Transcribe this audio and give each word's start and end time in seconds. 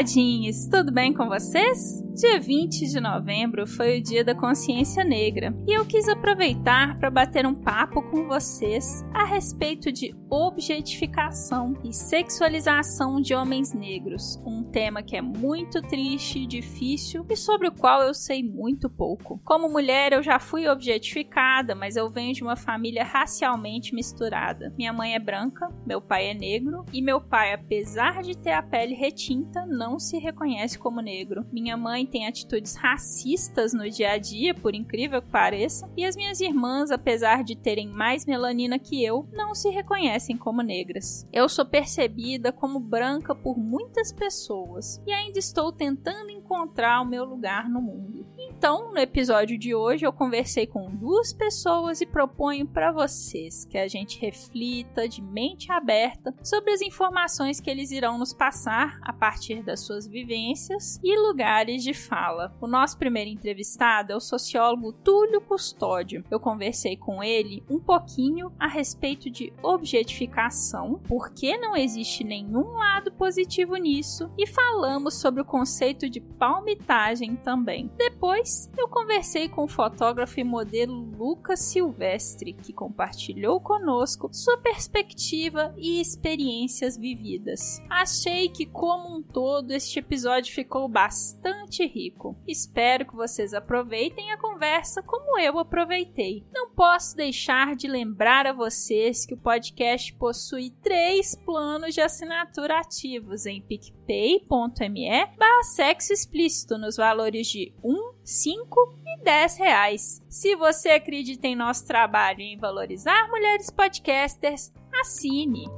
Taradinhos, 0.00 0.66
tudo 0.66 0.90
bem 0.90 1.12
com 1.12 1.28
vocês? 1.28 2.02
Dia 2.20 2.38
20 2.38 2.86
de 2.86 3.00
novembro 3.00 3.66
foi 3.66 3.98
o 3.98 4.02
Dia 4.02 4.22
da 4.22 4.34
Consciência 4.34 5.02
Negra 5.02 5.56
e 5.66 5.72
eu 5.72 5.86
quis 5.86 6.06
aproveitar 6.06 6.98
para 6.98 7.10
bater 7.10 7.46
um 7.46 7.54
papo 7.54 8.02
com 8.10 8.28
vocês 8.28 9.02
a 9.14 9.24
respeito 9.24 9.90
de 9.90 10.14
objetificação 10.28 11.72
e 11.82 11.94
sexualização 11.94 13.22
de 13.22 13.34
homens 13.34 13.72
negros, 13.72 14.38
um 14.44 14.62
tema 14.62 15.02
que 15.02 15.16
é 15.16 15.22
muito 15.22 15.80
triste, 15.80 16.46
difícil 16.46 17.24
e 17.28 17.34
sobre 17.34 17.68
o 17.68 17.72
qual 17.72 18.02
eu 18.02 18.12
sei 18.12 18.42
muito 18.42 18.90
pouco. 18.90 19.40
Como 19.42 19.70
mulher, 19.70 20.12
eu 20.12 20.22
já 20.22 20.38
fui 20.38 20.68
objetificada, 20.68 21.74
mas 21.74 21.96
eu 21.96 22.10
venho 22.10 22.34
de 22.34 22.42
uma 22.42 22.54
família 22.54 23.02
racialmente 23.02 23.94
misturada. 23.94 24.74
Minha 24.76 24.92
mãe 24.92 25.14
é 25.14 25.18
branca, 25.18 25.68
meu 25.86 26.02
pai 26.02 26.28
é 26.28 26.34
negro 26.34 26.84
e 26.92 27.00
meu 27.00 27.18
pai, 27.18 27.54
apesar 27.54 28.20
de 28.20 28.36
ter 28.36 28.52
a 28.52 28.62
pele 28.62 28.94
retinta, 28.94 29.64
não 29.66 29.98
se 29.98 30.18
reconhece 30.18 30.78
como 30.78 31.00
negro. 31.00 31.46
Minha 31.50 31.78
mãe 31.78 32.09
tem 32.10 32.26
atitudes 32.26 32.74
racistas 32.74 33.72
no 33.72 33.88
dia 33.88 34.12
a 34.12 34.18
dia, 34.18 34.52
por 34.52 34.74
incrível 34.74 35.22
que 35.22 35.28
pareça, 35.28 35.88
e 35.96 36.04
as 36.04 36.16
minhas 36.16 36.40
irmãs, 36.40 36.90
apesar 36.90 37.44
de 37.44 37.56
terem 37.56 37.88
mais 37.88 38.26
melanina 38.26 38.78
que 38.78 39.02
eu, 39.02 39.26
não 39.32 39.54
se 39.54 39.70
reconhecem 39.70 40.36
como 40.36 40.62
negras. 40.62 41.26
Eu 41.32 41.48
sou 41.48 41.64
percebida 41.64 42.52
como 42.52 42.80
branca 42.80 43.34
por 43.34 43.56
muitas 43.56 44.12
pessoas 44.12 45.00
e 45.06 45.12
ainda 45.12 45.38
estou 45.38 45.72
tentando 45.72 46.30
encontrar 46.50 47.00
o 47.00 47.06
meu 47.06 47.24
lugar 47.24 47.68
no 47.68 47.80
mundo. 47.80 48.26
Então, 48.36 48.92
no 48.92 48.98
episódio 48.98 49.56
de 49.56 49.74
hoje, 49.74 50.04
eu 50.04 50.12
conversei 50.12 50.66
com 50.66 50.90
duas 50.90 51.32
pessoas 51.32 52.00
e 52.00 52.06
proponho 52.06 52.66
para 52.66 52.90
vocês 52.90 53.64
que 53.64 53.78
a 53.78 53.86
gente 53.86 54.18
reflita 54.18 55.08
de 55.08 55.22
mente 55.22 55.70
aberta 55.70 56.34
sobre 56.42 56.72
as 56.72 56.82
informações 56.82 57.60
que 57.60 57.70
eles 57.70 57.90
irão 57.90 58.18
nos 58.18 58.34
passar 58.34 58.98
a 59.02 59.12
partir 59.12 59.62
das 59.62 59.80
suas 59.80 60.06
vivências 60.06 61.00
e 61.02 61.16
lugares 61.16 61.82
de 61.82 61.94
fala. 61.94 62.54
O 62.60 62.66
nosso 62.66 62.98
primeiro 62.98 63.30
entrevistado 63.30 64.12
é 64.12 64.16
o 64.16 64.20
sociólogo 64.20 64.92
Túlio 64.92 65.40
Custódio. 65.40 66.24
Eu 66.30 66.40
conversei 66.40 66.96
com 66.96 67.22
ele 67.22 67.62
um 67.70 67.78
pouquinho 67.78 68.52
a 68.58 68.66
respeito 68.66 69.30
de 69.30 69.52
objetificação, 69.62 71.00
por 71.06 71.30
que 71.30 71.56
não 71.56 71.76
existe 71.76 72.24
nenhum 72.24 72.72
lado 72.72 73.12
positivo 73.12 73.76
nisso, 73.76 74.30
e 74.36 74.46
falamos 74.46 75.14
sobre 75.14 75.40
o 75.40 75.44
conceito 75.44 76.10
de 76.10 76.20
palmitagem 76.40 77.36
também. 77.36 77.90
Depois, 77.98 78.70
eu 78.74 78.88
conversei 78.88 79.46
com 79.46 79.64
o 79.64 79.68
fotógrafo 79.68 80.40
e 80.40 80.44
modelo 80.44 80.94
Lucas 80.94 81.60
Silvestre, 81.60 82.54
que 82.54 82.72
compartilhou 82.72 83.60
conosco 83.60 84.30
sua 84.32 84.56
perspectiva 84.56 85.74
e 85.76 86.00
experiências 86.00 86.96
vividas. 86.96 87.82
Achei 87.90 88.48
que, 88.48 88.64
como 88.64 89.18
um 89.18 89.22
todo, 89.22 89.72
este 89.72 89.98
episódio 89.98 90.54
ficou 90.54 90.88
bastante 90.88 91.86
rico. 91.86 92.34
Espero 92.48 93.04
que 93.04 93.14
vocês 93.14 93.52
aproveitem 93.52 94.32
a 94.32 94.38
conversa 94.38 95.02
como 95.02 95.38
eu 95.38 95.58
aproveitei. 95.58 96.46
Não 96.54 96.70
posso 96.70 97.14
deixar 97.14 97.76
de 97.76 97.86
lembrar 97.86 98.46
a 98.46 98.54
vocês 98.54 99.26
que 99.26 99.34
o 99.34 99.38
podcast 99.38 100.14
possui 100.14 100.70
três 100.82 101.34
planos 101.34 101.94
de 101.94 102.00
assinatura 102.00 102.78
ativos 102.80 103.44
em 103.44 103.60
picpay.me 104.10 105.08
barra 105.38 105.62
sexo 105.62 106.12
explícito 106.12 106.76
nos 106.76 106.96
valores 106.96 107.46
de 107.46 107.72
1, 107.84 108.12
5 108.24 108.94
e 109.06 109.22
10 109.22 109.56
reais. 109.56 110.22
Se 110.28 110.56
você 110.56 110.90
acredita 110.90 111.46
em 111.46 111.54
nosso 111.54 111.86
trabalho 111.86 112.40
em 112.40 112.58
valorizar 112.58 113.28
mulheres 113.28 113.70
podcasters, 113.70 114.72
assine. 115.00 115.68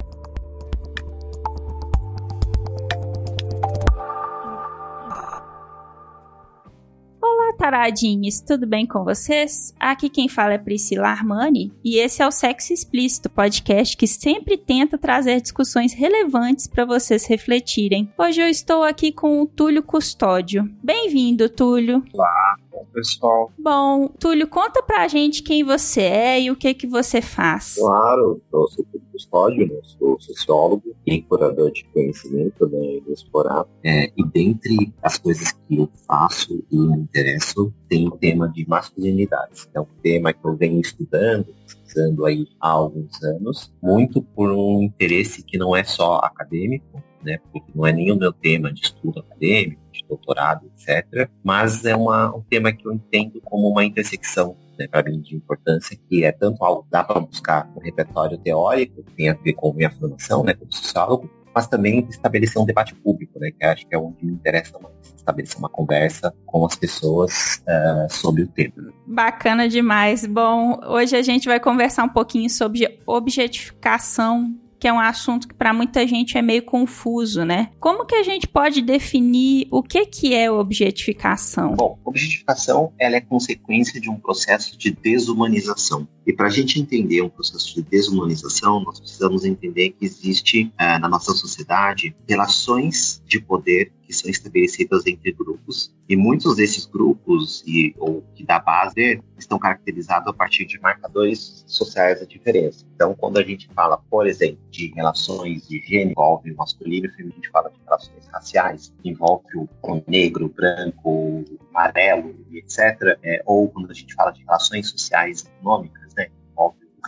Taradinhos, 7.62 8.40
tudo 8.40 8.66
bem 8.66 8.84
com 8.84 9.04
vocês? 9.04 9.72
Aqui 9.78 10.08
quem 10.08 10.28
fala 10.28 10.54
é 10.54 10.58
Priscila 10.58 11.06
Armani 11.06 11.72
e 11.84 11.96
esse 11.96 12.20
é 12.20 12.26
o 12.26 12.32
Sexo 12.32 12.72
Explícito, 12.72 13.30
podcast 13.30 13.96
que 13.96 14.08
sempre 14.08 14.58
tenta 14.58 14.98
trazer 14.98 15.40
discussões 15.40 15.94
relevantes 15.94 16.66
para 16.66 16.84
vocês 16.84 17.24
refletirem. 17.24 18.12
Hoje 18.18 18.40
eu 18.40 18.48
estou 18.48 18.82
aqui 18.82 19.12
com 19.12 19.42
o 19.42 19.46
Túlio 19.46 19.80
Custódio. 19.80 20.68
Bem-vindo, 20.82 21.48
Túlio. 21.48 22.02
Olá, 22.12 22.56
pessoal. 22.92 23.52
Bom, 23.56 24.08
Túlio, 24.08 24.48
conta 24.48 24.82
pra 24.82 25.06
gente 25.08 25.42
quem 25.42 25.62
você 25.62 26.02
é 26.02 26.40
e 26.40 26.50
o 26.50 26.56
que 26.56 26.74
que 26.74 26.88
você 26.88 27.20
faz. 27.20 27.76
Claro, 27.76 28.40
eu 28.52 28.68
sou 28.68 28.84
Túlio 28.84 29.06
Custódio, 29.12 29.68
né? 29.68 29.80
sou 29.98 30.20
sociólogo 30.20 30.94
e 31.06 31.22
curador 31.22 31.70
de 31.70 31.84
conhecimento 31.92 32.66
né, 32.68 33.00
do 33.04 33.12
Explorado. 33.12 33.68
É, 33.84 34.06
e 34.16 34.24
dentre 34.32 34.92
as 35.02 35.18
coisas 35.18 35.52
que 35.52 35.76
eu 35.76 35.88
faço 36.06 36.64
e 36.70 36.76
me 36.76 36.98
interesso, 36.98 37.51
tem 37.88 38.06
o 38.06 38.12
tema 38.12 38.48
de 38.48 38.66
masculinidades. 38.68 39.68
É 39.74 39.80
um 39.80 39.86
tema 40.02 40.32
que 40.32 40.44
eu 40.44 40.56
venho 40.56 40.80
estudando, 40.80 41.46
pesquisando 41.64 42.24
aí 42.24 42.46
há 42.60 42.70
alguns 42.70 43.22
anos, 43.22 43.72
muito 43.82 44.22
por 44.22 44.50
um 44.50 44.82
interesse 44.82 45.42
que 45.42 45.58
não 45.58 45.76
é 45.76 45.84
só 45.84 46.16
acadêmico, 46.18 47.02
né, 47.22 47.38
porque 47.52 47.70
não 47.74 47.86
é 47.86 47.92
nem 47.92 48.10
o 48.10 48.16
meu 48.16 48.32
tema 48.32 48.72
de 48.72 48.82
estudo 48.82 49.20
acadêmico, 49.20 49.80
de 49.92 50.04
doutorado, 50.08 50.66
etc. 50.66 51.28
Mas 51.42 51.84
é 51.84 51.94
uma, 51.94 52.34
um 52.34 52.42
tema 52.42 52.72
que 52.72 52.86
eu 52.86 52.92
entendo 52.92 53.40
como 53.42 53.68
uma 53.68 53.84
intersecção 53.84 54.56
né, 54.78 54.86
para 54.88 55.02
mim 55.08 55.20
de 55.20 55.36
importância, 55.36 55.96
que 56.08 56.24
é 56.24 56.32
tanto 56.32 56.64
algo 56.64 56.82
que 56.82 56.90
dá 56.90 57.04
para 57.04 57.20
buscar 57.20 57.70
um 57.76 57.80
repertório 57.80 58.38
teórico, 58.38 59.02
que 59.02 59.12
tem 59.14 59.28
a 59.28 59.34
ver 59.34 59.52
com 59.54 59.72
minha 59.72 59.90
formação 59.90 60.42
né, 60.42 60.54
como 60.54 60.72
sociólogo, 60.72 61.30
mas 61.54 61.66
também 61.66 62.06
estabelecer 62.08 62.60
um 62.60 62.64
debate 62.64 62.94
público, 62.94 63.38
né, 63.38 63.50
que 63.50 63.64
acho 63.64 63.86
que 63.86 63.94
é 63.94 63.98
onde 63.98 64.24
me 64.24 64.32
interessa 64.32 64.78
mais. 64.78 64.94
Estabelecer 65.16 65.58
uma 65.58 65.68
conversa 65.68 66.34
com 66.46 66.64
as 66.66 66.74
pessoas 66.74 67.62
uh, 67.62 68.12
sobre 68.12 68.42
o 68.42 68.48
tema. 68.48 68.92
Bacana 69.06 69.68
demais. 69.68 70.26
Bom, 70.26 70.80
hoje 70.84 71.16
a 71.16 71.22
gente 71.22 71.46
vai 71.46 71.60
conversar 71.60 72.04
um 72.04 72.08
pouquinho 72.08 72.50
sobre 72.50 73.00
objetificação 73.06 74.52
que 74.82 74.88
é 74.88 74.92
um 74.92 74.98
assunto 74.98 75.46
que 75.46 75.54
para 75.54 75.72
muita 75.72 76.04
gente 76.08 76.36
é 76.36 76.42
meio 76.42 76.64
confuso, 76.64 77.44
né? 77.44 77.70
Como 77.78 78.04
que 78.04 78.16
a 78.16 78.24
gente 78.24 78.48
pode 78.48 78.82
definir 78.82 79.68
o 79.70 79.80
que 79.80 80.04
que 80.06 80.34
é 80.34 80.50
objetificação? 80.50 81.76
Bom, 81.76 82.00
objetificação 82.04 82.92
ela 82.98 83.14
é 83.14 83.20
consequência 83.20 84.00
de 84.00 84.10
um 84.10 84.18
processo 84.18 84.76
de 84.76 84.90
desumanização. 84.90 86.08
E 86.26 86.32
para 86.32 86.46
a 86.46 86.50
gente 86.50 86.80
entender 86.80 87.20
um 87.22 87.28
processo 87.28 87.74
de 87.74 87.82
desumanização, 87.82 88.80
nós 88.82 89.00
precisamos 89.00 89.44
entender 89.44 89.90
que 89.90 90.04
existe 90.04 90.72
uh, 90.80 90.98
na 91.00 91.08
nossa 91.08 91.32
sociedade 91.32 92.14
relações 92.28 93.22
de 93.26 93.40
poder 93.40 93.92
que 94.06 94.12
são 94.12 94.30
estabelecidas 94.30 95.06
entre 95.06 95.32
grupos 95.32 95.92
e 96.08 96.16
muitos 96.16 96.56
desses 96.56 96.84
grupos 96.84 97.64
e 97.66 97.94
ou 97.98 98.22
que 98.34 98.44
dá 98.44 98.58
base 98.58 99.22
estão 99.38 99.58
caracterizados 99.58 100.28
a 100.28 100.32
partir 100.32 100.66
de 100.66 100.78
marcadores 100.80 101.64
sociais 101.66 102.20
da 102.20 102.26
diferença. 102.26 102.84
Então, 102.94 103.14
quando 103.14 103.38
a 103.38 103.42
gente 103.42 103.68
fala, 103.74 103.98
por 104.10 104.26
exemplo, 104.26 104.58
de 104.70 104.92
relações 104.94 105.66
de 105.66 105.80
gênero, 105.80 106.10
envolve 106.10 106.52
o 106.52 106.56
masculino 106.56 107.06
e 107.06 107.08
o 107.08 107.12
feminino, 107.12 107.32
a 107.32 107.36
gente 107.36 107.50
fala 107.50 107.70
de 107.70 107.78
relações 107.84 108.28
raciais, 108.32 108.94
envolve 109.04 109.46
o 109.56 109.68
negro, 110.06 110.48
branco, 110.48 111.44
amarelo, 111.70 112.36
etc. 112.52 113.18
É, 113.22 113.42
ou 113.46 113.68
quando 113.68 113.90
a 113.90 113.94
gente 113.94 114.14
fala 114.14 114.30
de 114.30 114.44
relações 114.44 114.88
sociais 114.88 115.44
econômicas, 115.44 116.02
envolve 116.02 116.11
o 116.11 116.11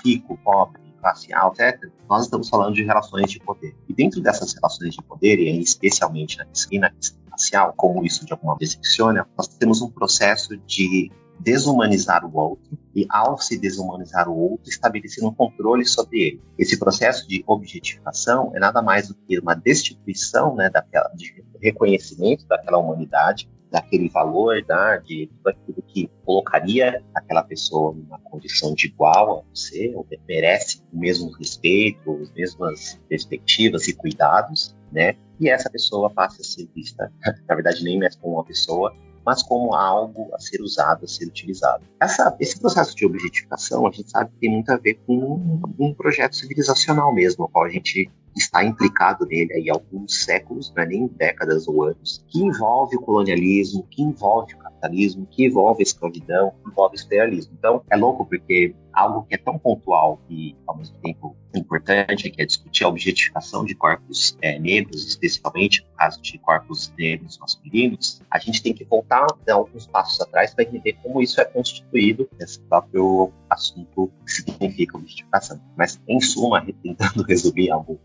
rico, 0.05 0.39
pobre, 0.45 0.81
classe 1.01 1.33
alta, 1.33 1.69
etc., 1.69 1.91
nós 2.09 2.25
estamos 2.25 2.49
falando 2.49 2.75
de 2.75 2.83
relações 2.83 3.31
de 3.31 3.39
poder. 3.41 3.75
E 3.89 3.93
dentro 3.93 4.21
dessas 4.21 4.53
relações 4.55 4.95
de 4.95 5.03
poder, 5.03 5.39
e 5.39 5.61
especialmente 5.61 6.39
na 6.39 6.47
pesquisa 6.47 6.91
racial, 7.31 7.75
como 7.77 8.05
isso 8.05 8.25
de 8.25 8.33
alguma 8.33 8.57
vez 8.57 8.75
funciona, 8.75 9.27
nós 9.37 9.49
temos 9.49 9.83
um 9.83 9.91
processo 9.91 10.57
de 10.67 11.11
desumanizar 11.39 12.25
o 12.25 12.37
outro 12.37 12.79
e, 12.95 13.07
ao 13.11 13.39
se 13.39 13.59
desumanizar 13.59 14.29
o 14.29 14.37
outro, 14.37 14.71
estabelecer 14.71 15.25
um 15.25 15.35
controle 15.35 15.85
sobre 15.85 16.23
ele. 16.23 16.43
Esse 16.57 16.79
processo 16.79 17.29
de 17.29 17.43
objetificação 17.47 18.53
é 18.55 18.61
nada 18.61 18.81
mais 18.81 19.09
do 19.09 19.15
que 19.15 19.39
uma 19.39 19.55
destituição 19.55 20.55
né, 20.55 20.71
daquela, 20.71 21.09
de 21.15 21.45
reconhecimento 21.61 22.47
daquela 22.47 22.79
humanidade 22.79 23.49
daquele 23.75 24.09
valor, 24.09 24.65
tá? 24.65 24.99
de 24.99 25.27
tudo 25.27 25.49
aquilo 25.49 25.83
que 25.83 26.09
colocaria 26.25 27.03
aquela 27.13 27.43
pessoa 27.43 27.93
numa 27.93 28.21
condição 28.21 28.73
de 28.73 28.87
igual 28.87 29.41
a 29.41 29.43
você, 29.53 29.93
ou 29.97 30.07
merece 30.29 30.81
o 30.93 30.99
mesmo 30.99 31.33
respeito, 31.33 32.21
as 32.23 32.31
mesmas 32.31 33.01
perspectivas 33.09 33.89
e 33.89 33.93
cuidados, 33.93 34.77
né? 34.93 35.17
E 35.41 35.49
essa 35.49 35.69
pessoa 35.69 36.09
passa 36.09 36.41
a 36.41 36.45
ser 36.45 36.69
vista, 36.73 37.13
na 37.49 37.55
verdade, 37.57 37.83
nem 37.83 37.99
mais 37.99 38.15
como 38.15 38.35
uma 38.35 38.45
pessoa, 38.45 38.95
mas 39.27 39.43
como 39.43 39.75
algo 39.75 40.33
a 40.33 40.39
ser 40.39 40.63
usado, 40.63 41.05
a 41.05 41.09
ser 41.09 41.27
utilizado. 41.27 41.85
Essa, 42.01 42.37
esse 42.39 42.61
processo 42.61 42.95
de 42.95 43.05
objetificação, 43.05 43.89
a 43.89 43.91
gente 43.91 44.09
sabe 44.09 44.31
que 44.31 44.39
tem 44.39 44.53
muito 44.53 44.71
a 44.71 44.77
ver 44.77 45.01
com 45.05 45.17
um, 45.17 45.63
um 45.81 45.95
projeto 45.95 46.37
civilizacional 46.37 47.13
mesmo, 47.13 47.43
ao 47.43 47.49
qual 47.49 47.65
a 47.65 47.71
gente 47.71 48.09
está 48.55 48.65
implicado 48.65 49.27
nele 49.27 49.69
há 49.69 49.75
alguns 49.75 50.23
séculos, 50.23 50.73
não 50.77 50.85
é 50.85 50.87
nem 50.87 51.09
décadas 51.09 51.67
ou 51.67 51.83
anos, 51.83 52.25
que 52.29 52.39
envolve 52.39 52.97
o 52.97 53.01
colonialismo, 53.01 53.85
que 53.91 54.01
envolve 54.01 54.55
o 54.55 54.59
capitalismo, 54.59 55.27
que 55.27 55.45
envolve 55.45 55.81
a 55.81 55.83
escravidão, 55.83 56.53
que 56.63 56.71
envolve 56.71 56.97
o 56.97 57.01
imperialismo. 57.05 57.53
Então, 57.59 57.83
é 57.91 57.97
louco 57.97 58.25
porque 58.25 58.75
algo 58.93 59.25
que 59.25 59.35
é 59.35 59.39
tão 59.39 59.59
pontual 59.59 60.21
e, 60.31 60.55
ao 60.67 60.77
mesmo 60.77 60.97
tempo, 61.03 61.37
importante, 61.55 62.31
que 62.31 62.43
é 62.43 62.47
discutir 62.47 62.85
a 62.85 62.89
objetificação 62.89 63.65
de 63.65 63.75
corpos 63.75 64.37
é, 64.41 64.59
negros, 64.59 65.07
especialmente 65.07 65.83
no 65.83 65.97
caso 65.97 66.21
de 66.23 66.39
corpos 66.39 66.93
negros 66.97 67.39
masculinos, 67.39 68.23
a 68.31 68.39
gente 68.39 68.63
tem 68.63 68.73
que 68.73 68.85
voltar 68.85 69.27
dar 69.47 69.55
alguns 69.55 69.87
passos 69.87 70.21
atrás 70.21 70.55
para 70.55 70.65
entender 70.65 70.95
como 71.03 71.23
isso 71.23 71.41
é 71.41 71.45
constituído 71.45 72.29
nesse 72.39 72.61
próprio 72.61 73.33
assunto 73.49 74.11
que 74.25 74.33
significa 74.33 74.97
objetificação. 74.97 75.61
Mas, 75.77 76.01
em 76.09 76.21
suma, 76.21 76.65
tentando 76.83 77.23
resumir 77.23 77.71
algo 77.71 77.99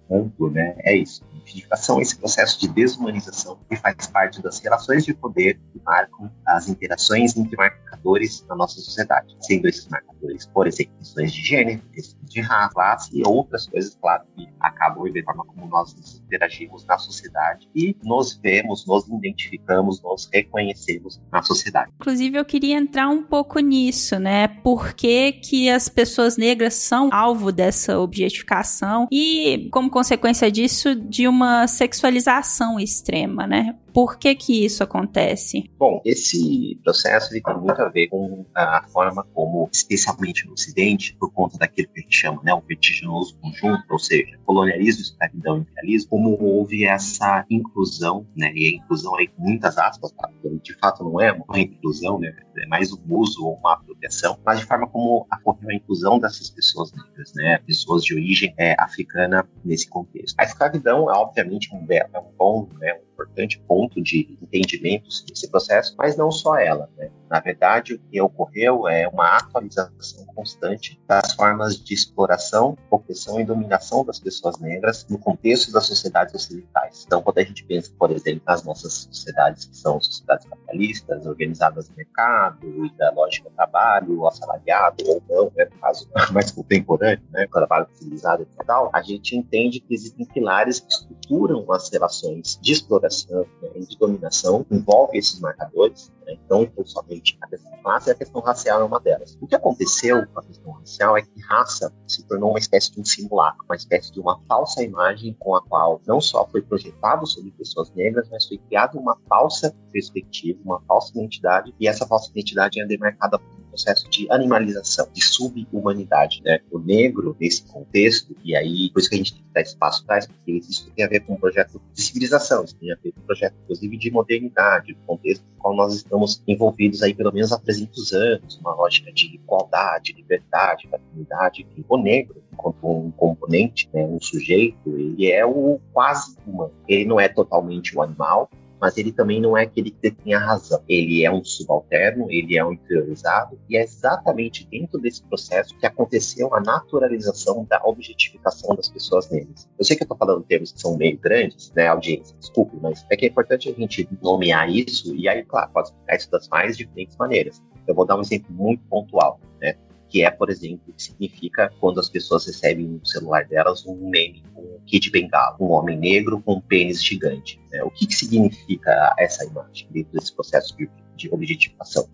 né, 0.47 0.75
é 0.79 0.95
isso. 0.95 1.23
A 1.23 1.37
objetificação 1.37 1.99
é 1.99 2.01
esse 2.03 2.17
processo 2.17 2.59
de 2.59 2.67
desumanização 2.67 3.57
que 3.67 3.75
faz 3.75 4.07
parte 4.07 4.41
das 4.41 4.59
relações 4.59 5.05
de 5.05 5.13
poder 5.13 5.59
que 5.73 5.81
marcam 5.83 6.31
as 6.45 6.69
interações 6.69 7.35
entre 7.35 7.57
marcadores 7.57 8.45
na 8.47 8.55
nossa 8.55 8.79
sociedade, 8.79 9.35
sendo 9.41 9.67
esses 9.67 9.87
marcadores, 9.87 10.45
por 10.45 10.67
exemplo, 10.67 10.93
questões 10.99 11.33
de 11.33 11.41
gênero, 11.41 11.81
questões 11.91 12.29
de 12.29 12.41
raça, 12.41 12.69
classe 12.73 13.17
e 13.17 13.27
outras 13.27 13.67
coisas, 13.67 13.97
claro, 13.99 14.23
que 14.35 14.47
acabam 14.59 15.11
da 15.11 15.23
forma 15.23 15.45
como 15.45 15.67
nós 15.67 15.93
nos 15.95 16.19
interagimos 16.19 16.85
na 16.85 16.97
sociedade 16.97 17.67
e 17.75 17.95
nos 18.03 18.37
vemos, 18.41 18.85
nos 18.85 19.07
identificamos, 19.07 20.01
nos 20.01 20.29
reconhecemos 20.31 21.19
na 21.31 21.41
sociedade. 21.41 21.91
Inclusive, 21.99 22.37
eu 22.37 22.45
queria 22.45 22.77
entrar 22.77 23.09
um 23.09 23.23
pouco 23.23 23.59
nisso, 23.59 24.19
né? 24.19 24.47
Por 24.47 24.93
que, 24.93 25.33
que 25.33 25.69
as 25.69 25.89
pessoas 25.89 26.37
negras 26.37 26.75
são 26.75 27.09
alvo 27.11 27.51
dessa 27.51 27.99
objetificação 27.99 29.07
e, 29.11 29.69
como 29.71 29.89
consequência 29.89 30.28
disso, 30.49 30.95
de 30.95 31.27
uma 31.27 31.67
sexualização 31.67 32.79
extrema, 32.79 33.47
né? 33.47 33.75
Por 33.93 34.17
que 34.17 34.33
que 34.35 34.65
isso 34.65 34.83
acontece? 34.83 35.69
Bom, 35.77 36.01
esse 36.05 36.79
processo 36.83 37.33
ele 37.33 37.41
tem 37.41 37.57
muito 37.57 37.81
a 37.81 37.89
ver 37.89 38.07
com 38.07 38.45
a 38.55 38.83
forma 38.89 39.25
como, 39.33 39.69
especialmente 39.71 40.45
no 40.45 40.53
Ocidente, 40.53 41.15
por 41.19 41.31
conta 41.31 41.57
daquilo 41.57 41.87
que 41.89 41.99
a 41.99 42.03
gente 42.03 42.15
chama, 42.15 42.41
né, 42.43 42.53
o 42.53 42.61
vertiginoso 42.61 43.37
conjunto, 43.39 43.83
ou 43.89 43.99
seja, 43.99 44.37
colonialismo, 44.45 45.01
escravidão 45.01 45.57
e 45.57 45.61
imperialismo, 45.61 46.09
como 46.09 46.37
houve 46.41 46.85
essa 46.85 47.45
inclusão, 47.49 48.25
né, 48.35 48.51
e 48.55 48.67
a 48.67 48.77
inclusão 48.77 49.15
aí 49.15 49.27
com 49.27 49.43
muitas 49.43 49.77
aspas, 49.77 50.11
tá? 50.11 50.29
de 50.61 50.73
fato 50.75 51.03
não 51.03 51.19
é 51.21 51.31
uma 51.31 51.59
inclusão, 51.59 52.19
né, 52.19 52.35
é 52.57 52.65
mais 52.67 52.91
um 52.91 52.99
uso 53.09 53.45
ou 53.45 53.55
uma 53.55 53.73
apropriação, 53.73 54.37
mas 54.45 54.59
de 54.59 54.65
forma 54.65 54.87
como 54.87 55.25
ocorreu 55.31 55.69
a 55.69 55.73
inclusão 55.73 56.19
dessas 56.19 56.49
pessoas 56.49 56.91
negras, 56.91 57.33
né, 57.35 57.59
pessoas 57.59 58.03
de 58.03 58.13
origem 58.13 58.53
é, 58.57 58.75
africana 58.79 59.47
nesse 59.63 59.89
contexto. 59.89 60.35
A 60.37 60.43
escravidão 60.43 61.09
é 61.09 61.17
obviamente 61.17 61.73
um, 61.73 61.85
é 61.89 62.19
um 62.19 62.31
bom, 62.37 62.67
né, 62.79 62.93
um 62.93 63.08
importante 63.19 63.61
ponto 63.67 64.01
de 64.01 64.37
entendimento 64.41 65.09
desse 65.27 65.49
processo, 65.49 65.93
mas 65.97 66.15
não 66.15 66.31
só 66.31 66.57
ela. 66.57 66.89
Né? 66.97 67.11
Na 67.29 67.39
verdade, 67.39 67.93
o 67.93 67.99
que 67.99 68.19
ocorreu 68.19 68.87
é 68.87 69.07
uma 69.07 69.37
atualização 69.37 70.25
constante 70.33 70.99
das 71.07 71.33
formas 71.33 71.77
de 71.77 71.93
exploração, 71.93 72.77
opressão 72.89 73.39
e 73.39 73.45
dominação 73.45 74.03
das 74.03 74.19
pessoas 74.19 74.57
negras 74.57 75.05
no 75.09 75.19
contexto 75.19 75.71
das 75.71 75.85
sociedades 75.85 76.33
ocidentais. 76.33 77.03
Então, 77.05 77.21
quando 77.21 77.37
a 77.37 77.43
gente 77.43 77.63
pensa, 77.63 77.91
por 77.99 78.09
exemplo, 78.11 78.41
nas 78.47 78.63
nossas 78.63 79.07
sociedades 79.11 79.65
que 79.65 79.77
são 79.77 80.01
sociedades 80.01 80.47
capitalistas, 80.47 81.25
organizadas 81.25 81.89
no 81.89 81.95
mercado 81.95 82.85
e 82.85 82.97
da 82.97 83.11
lógica 83.11 83.49
do 83.49 83.55
trabalho, 83.55 84.25
assalariado 84.27 85.03
ou 85.07 85.21
não, 85.29 85.51
né, 85.55 85.65
no 85.65 85.79
caso 85.79 86.09
mais 86.31 86.51
contemporâneo, 86.51 87.23
né, 87.31 87.47
trabalho 87.51 87.87
civilizado 87.93 88.43
e 88.43 88.65
tal, 88.65 88.89
a 88.93 89.01
gente 89.01 89.35
entende 89.35 89.79
que 89.79 89.93
existem 89.93 90.25
pilares 90.25 90.79
que 90.79 90.91
estruturam 90.91 91.71
as 91.71 91.89
relações 91.89 92.57
de 92.61 92.71
exploração 92.71 93.08
dominação, 93.09 93.47
né, 93.61 93.69
de 93.79 93.97
dominação 93.97 94.65
envolve 94.71 95.17
esses 95.17 95.39
marcadores, 95.39 96.11
né, 96.29 96.37
então 96.45 96.69
somente 96.85 97.37
a 97.41 97.47
questão 97.47 97.71
classe 97.81 98.09
e 98.09 98.11
a 98.11 98.15
questão 98.15 98.41
racial 98.41 98.81
é 98.81 98.83
uma 98.83 98.99
delas. 98.99 99.37
O 99.41 99.47
que 99.47 99.55
aconteceu 99.55 100.25
com 100.27 100.39
a 100.39 100.43
questão 100.43 100.71
racial 100.73 101.17
é 101.17 101.21
que 101.21 101.41
raça 101.41 101.93
se 102.07 102.23
tornou 102.27 102.51
uma 102.51 102.59
espécie 102.59 102.91
de 102.91 102.99
um 102.99 103.05
simulacro, 103.05 103.65
uma 103.65 103.75
espécie 103.75 104.11
de 104.11 104.19
uma 104.19 104.39
falsa 104.47 104.83
imagem 104.83 105.35
com 105.39 105.55
a 105.55 105.61
qual 105.61 106.01
não 106.05 106.21
só 106.21 106.47
foi 106.47 106.61
projetado 106.61 107.25
sobre 107.25 107.51
pessoas 107.51 107.91
negras, 107.93 108.27
mas 108.29 108.47
foi 108.47 108.57
criada 108.57 108.97
uma 108.97 109.17
falsa 109.27 109.75
perspectiva, 109.91 110.59
uma 110.63 110.81
falsa 110.81 111.11
identidade, 111.11 111.73
e 111.79 111.87
essa 111.87 112.05
falsa 112.05 112.29
identidade 112.31 112.79
é 112.81 112.85
demarcada 112.85 113.39
por 113.39 113.59
processo 113.69 114.09
de 114.09 114.29
animalização, 114.29 115.07
de 115.13 115.23
subhumanidade, 115.23 116.41
né? 116.43 116.59
O 116.71 116.79
negro, 116.79 117.35
nesse 117.39 117.63
contexto, 117.63 118.35
e 118.43 118.55
aí, 118.55 118.89
por 118.91 118.99
isso 118.99 119.09
que 119.09 119.15
a 119.15 119.17
gente 119.17 119.33
tem 119.33 119.43
que 119.43 119.53
dar 119.53 119.61
espaço 119.61 120.03
atrás, 120.03 120.27
porque 120.27 120.51
isso 120.51 120.91
tem 120.91 121.05
a 121.05 121.07
ver 121.07 121.21
com 121.21 121.33
um 121.33 121.37
projeto 121.37 121.81
de 121.93 122.01
civilização, 122.01 122.65
isso 122.65 122.75
tem 122.75 122.91
a 122.91 122.95
ver 122.95 123.13
com 123.13 123.21
um 123.21 123.23
projeto, 123.23 123.55
inclusive, 123.63 123.97
de 123.97 124.11
modernidade, 124.11 124.93
do 124.93 124.99
contexto 125.05 125.43
no 125.43 125.57
qual 125.61 125.75
nós 125.75 125.95
estamos 125.95 126.18
envolvidos 126.47 127.01
aí 127.01 127.13
pelo 127.13 127.31
menos 127.31 127.51
há 127.51 127.59
300 127.59 128.13
anos, 128.13 128.57
uma 128.57 128.73
lógica 128.73 129.11
de 129.11 129.35
igualdade, 129.35 130.13
liberdade, 130.13 130.87
fraternidade, 130.87 131.63
que 131.63 131.85
o 131.87 131.97
negro, 131.97 132.41
enquanto 132.51 132.77
um 132.85 133.11
componente, 133.11 133.89
né, 133.93 134.03
um 134.03 134.19
sujeito, 134.19 134.77
ele 134.87 135.31
é 135.31 135.45
o 135.45 135.79
quase 135.93 136.35
humano. 136.45 136.73
Ele 136.87 137.05
não 137.05 137.19
é 137.19 137.27
totalmente 137.27 137.95
o 137.95 138.01
animal, 138.01 138.49
mas 138.79 138.97
ele 138.97 139.11
também 139.11 139.41
não 139.41 139.57
é 139.57 139.63
aquele 139.63 139.91
que 139.91 140.01
detém 140.01 140.33
a 140.33 140.39
razão. 140.39 140.81
Ele 140.87 141.25
é 141.25 141.31
um 141.31 141.43
subalterno, 141.43 142.29
ele 142.29 142.57
é 142.57 142.65
um 142.65 142.73
interiorizado, 142.73 143.59
e 143.69 143.77
é 143.77 143.83
exatamente 143.83 144.67
dentro 144.69 144.99
desse 144.99 145.23
processo 145.23 145.77
que 145.77 145.85
aconteceu 145.85 146.53
a 146.53 146.61
naturalização 146.61 147.65
da 147.69 147.81
objetificação 147.83 148.75
das 148.75 148.89
pessoas 148.89 149.29
negras. 149.29 149.67
Eu 149.77 149.85
sei 149.85 149.95
que 149.95 150.03
eu 150.03 150.05
estou 150.05 150.17
falando 150.17 150.43
termos 150.43 150.71
que 150.71 150.79
são 150.79 150.97
meio 150.97 151.17
grandes, 151.17 151.71
né, 151.73 151.87
audiência, 151.87 152.35
desculpe, 152.39 152.77
mas 152.81 153.05
é 153.09 153.15
que 153.15 153.25
é 153.25 153.29
importante 153.29 153.69
a 153.69 153.73
gente 153.73 154.07
nomear 154.21 154.69
isso, 154.69 155.15
e 155.15 155.27
aí, 155.27 155.43
claro, 155.43 155.69
pode 155.71 155.89
explicar 155.89 156.15
isso 156.15 156.31
das 156.31 156.47
mais 156.47 156.77
diferentes 156.77 157.15
maneiras. 157.17 157.61
Eu 157.87 157.95
vou 157.95 158.05
dar 158.05 158.17
um 158.17 158.21
exemplo 158.21 158.53
muito 158.53 158.83
pontual, 158.85 159.39
né? 159.59 159.75
Que 160.09 160.23
é, 160.23 160.31
por 160.31 160.49
exemplo, 160.49 160.81
o 160.87 160.93
que 160.93 161.03
significa 161.03 161.71
quando 161.79 161.99
as 161.99 162.09
pessoas 162.09 162.45
recebem 162.45 162.85
no 162.85 163.05
celular 163.05 163.45
delas 163.45 163.85
um 163.85 164.09
meme, 164.09 164.43
um 164.55 164.79
kit 164.85 165.11
bengala, 165.11 165.55
um 165.59 165.71
homem 165.71 165.97
negro 165.97 166.41
com 166.41 166.55
um 166.55 166.61
pênis 166.61 167.03
gigante. 167.03 167.61
Né? 167.71 167.83
O 167.83 167.91
que, 167.91 168.07
que 168.07 168.15
significa 168.15 169.13
essa 169.19 169.45
imagem 169.45 169.87
dentro 169.91 170.13
desse 170.13 170.33
processo 170.33 170.75
de, 170.75 170.89
de 171.15 171.29
objetificação? 171.31 172.09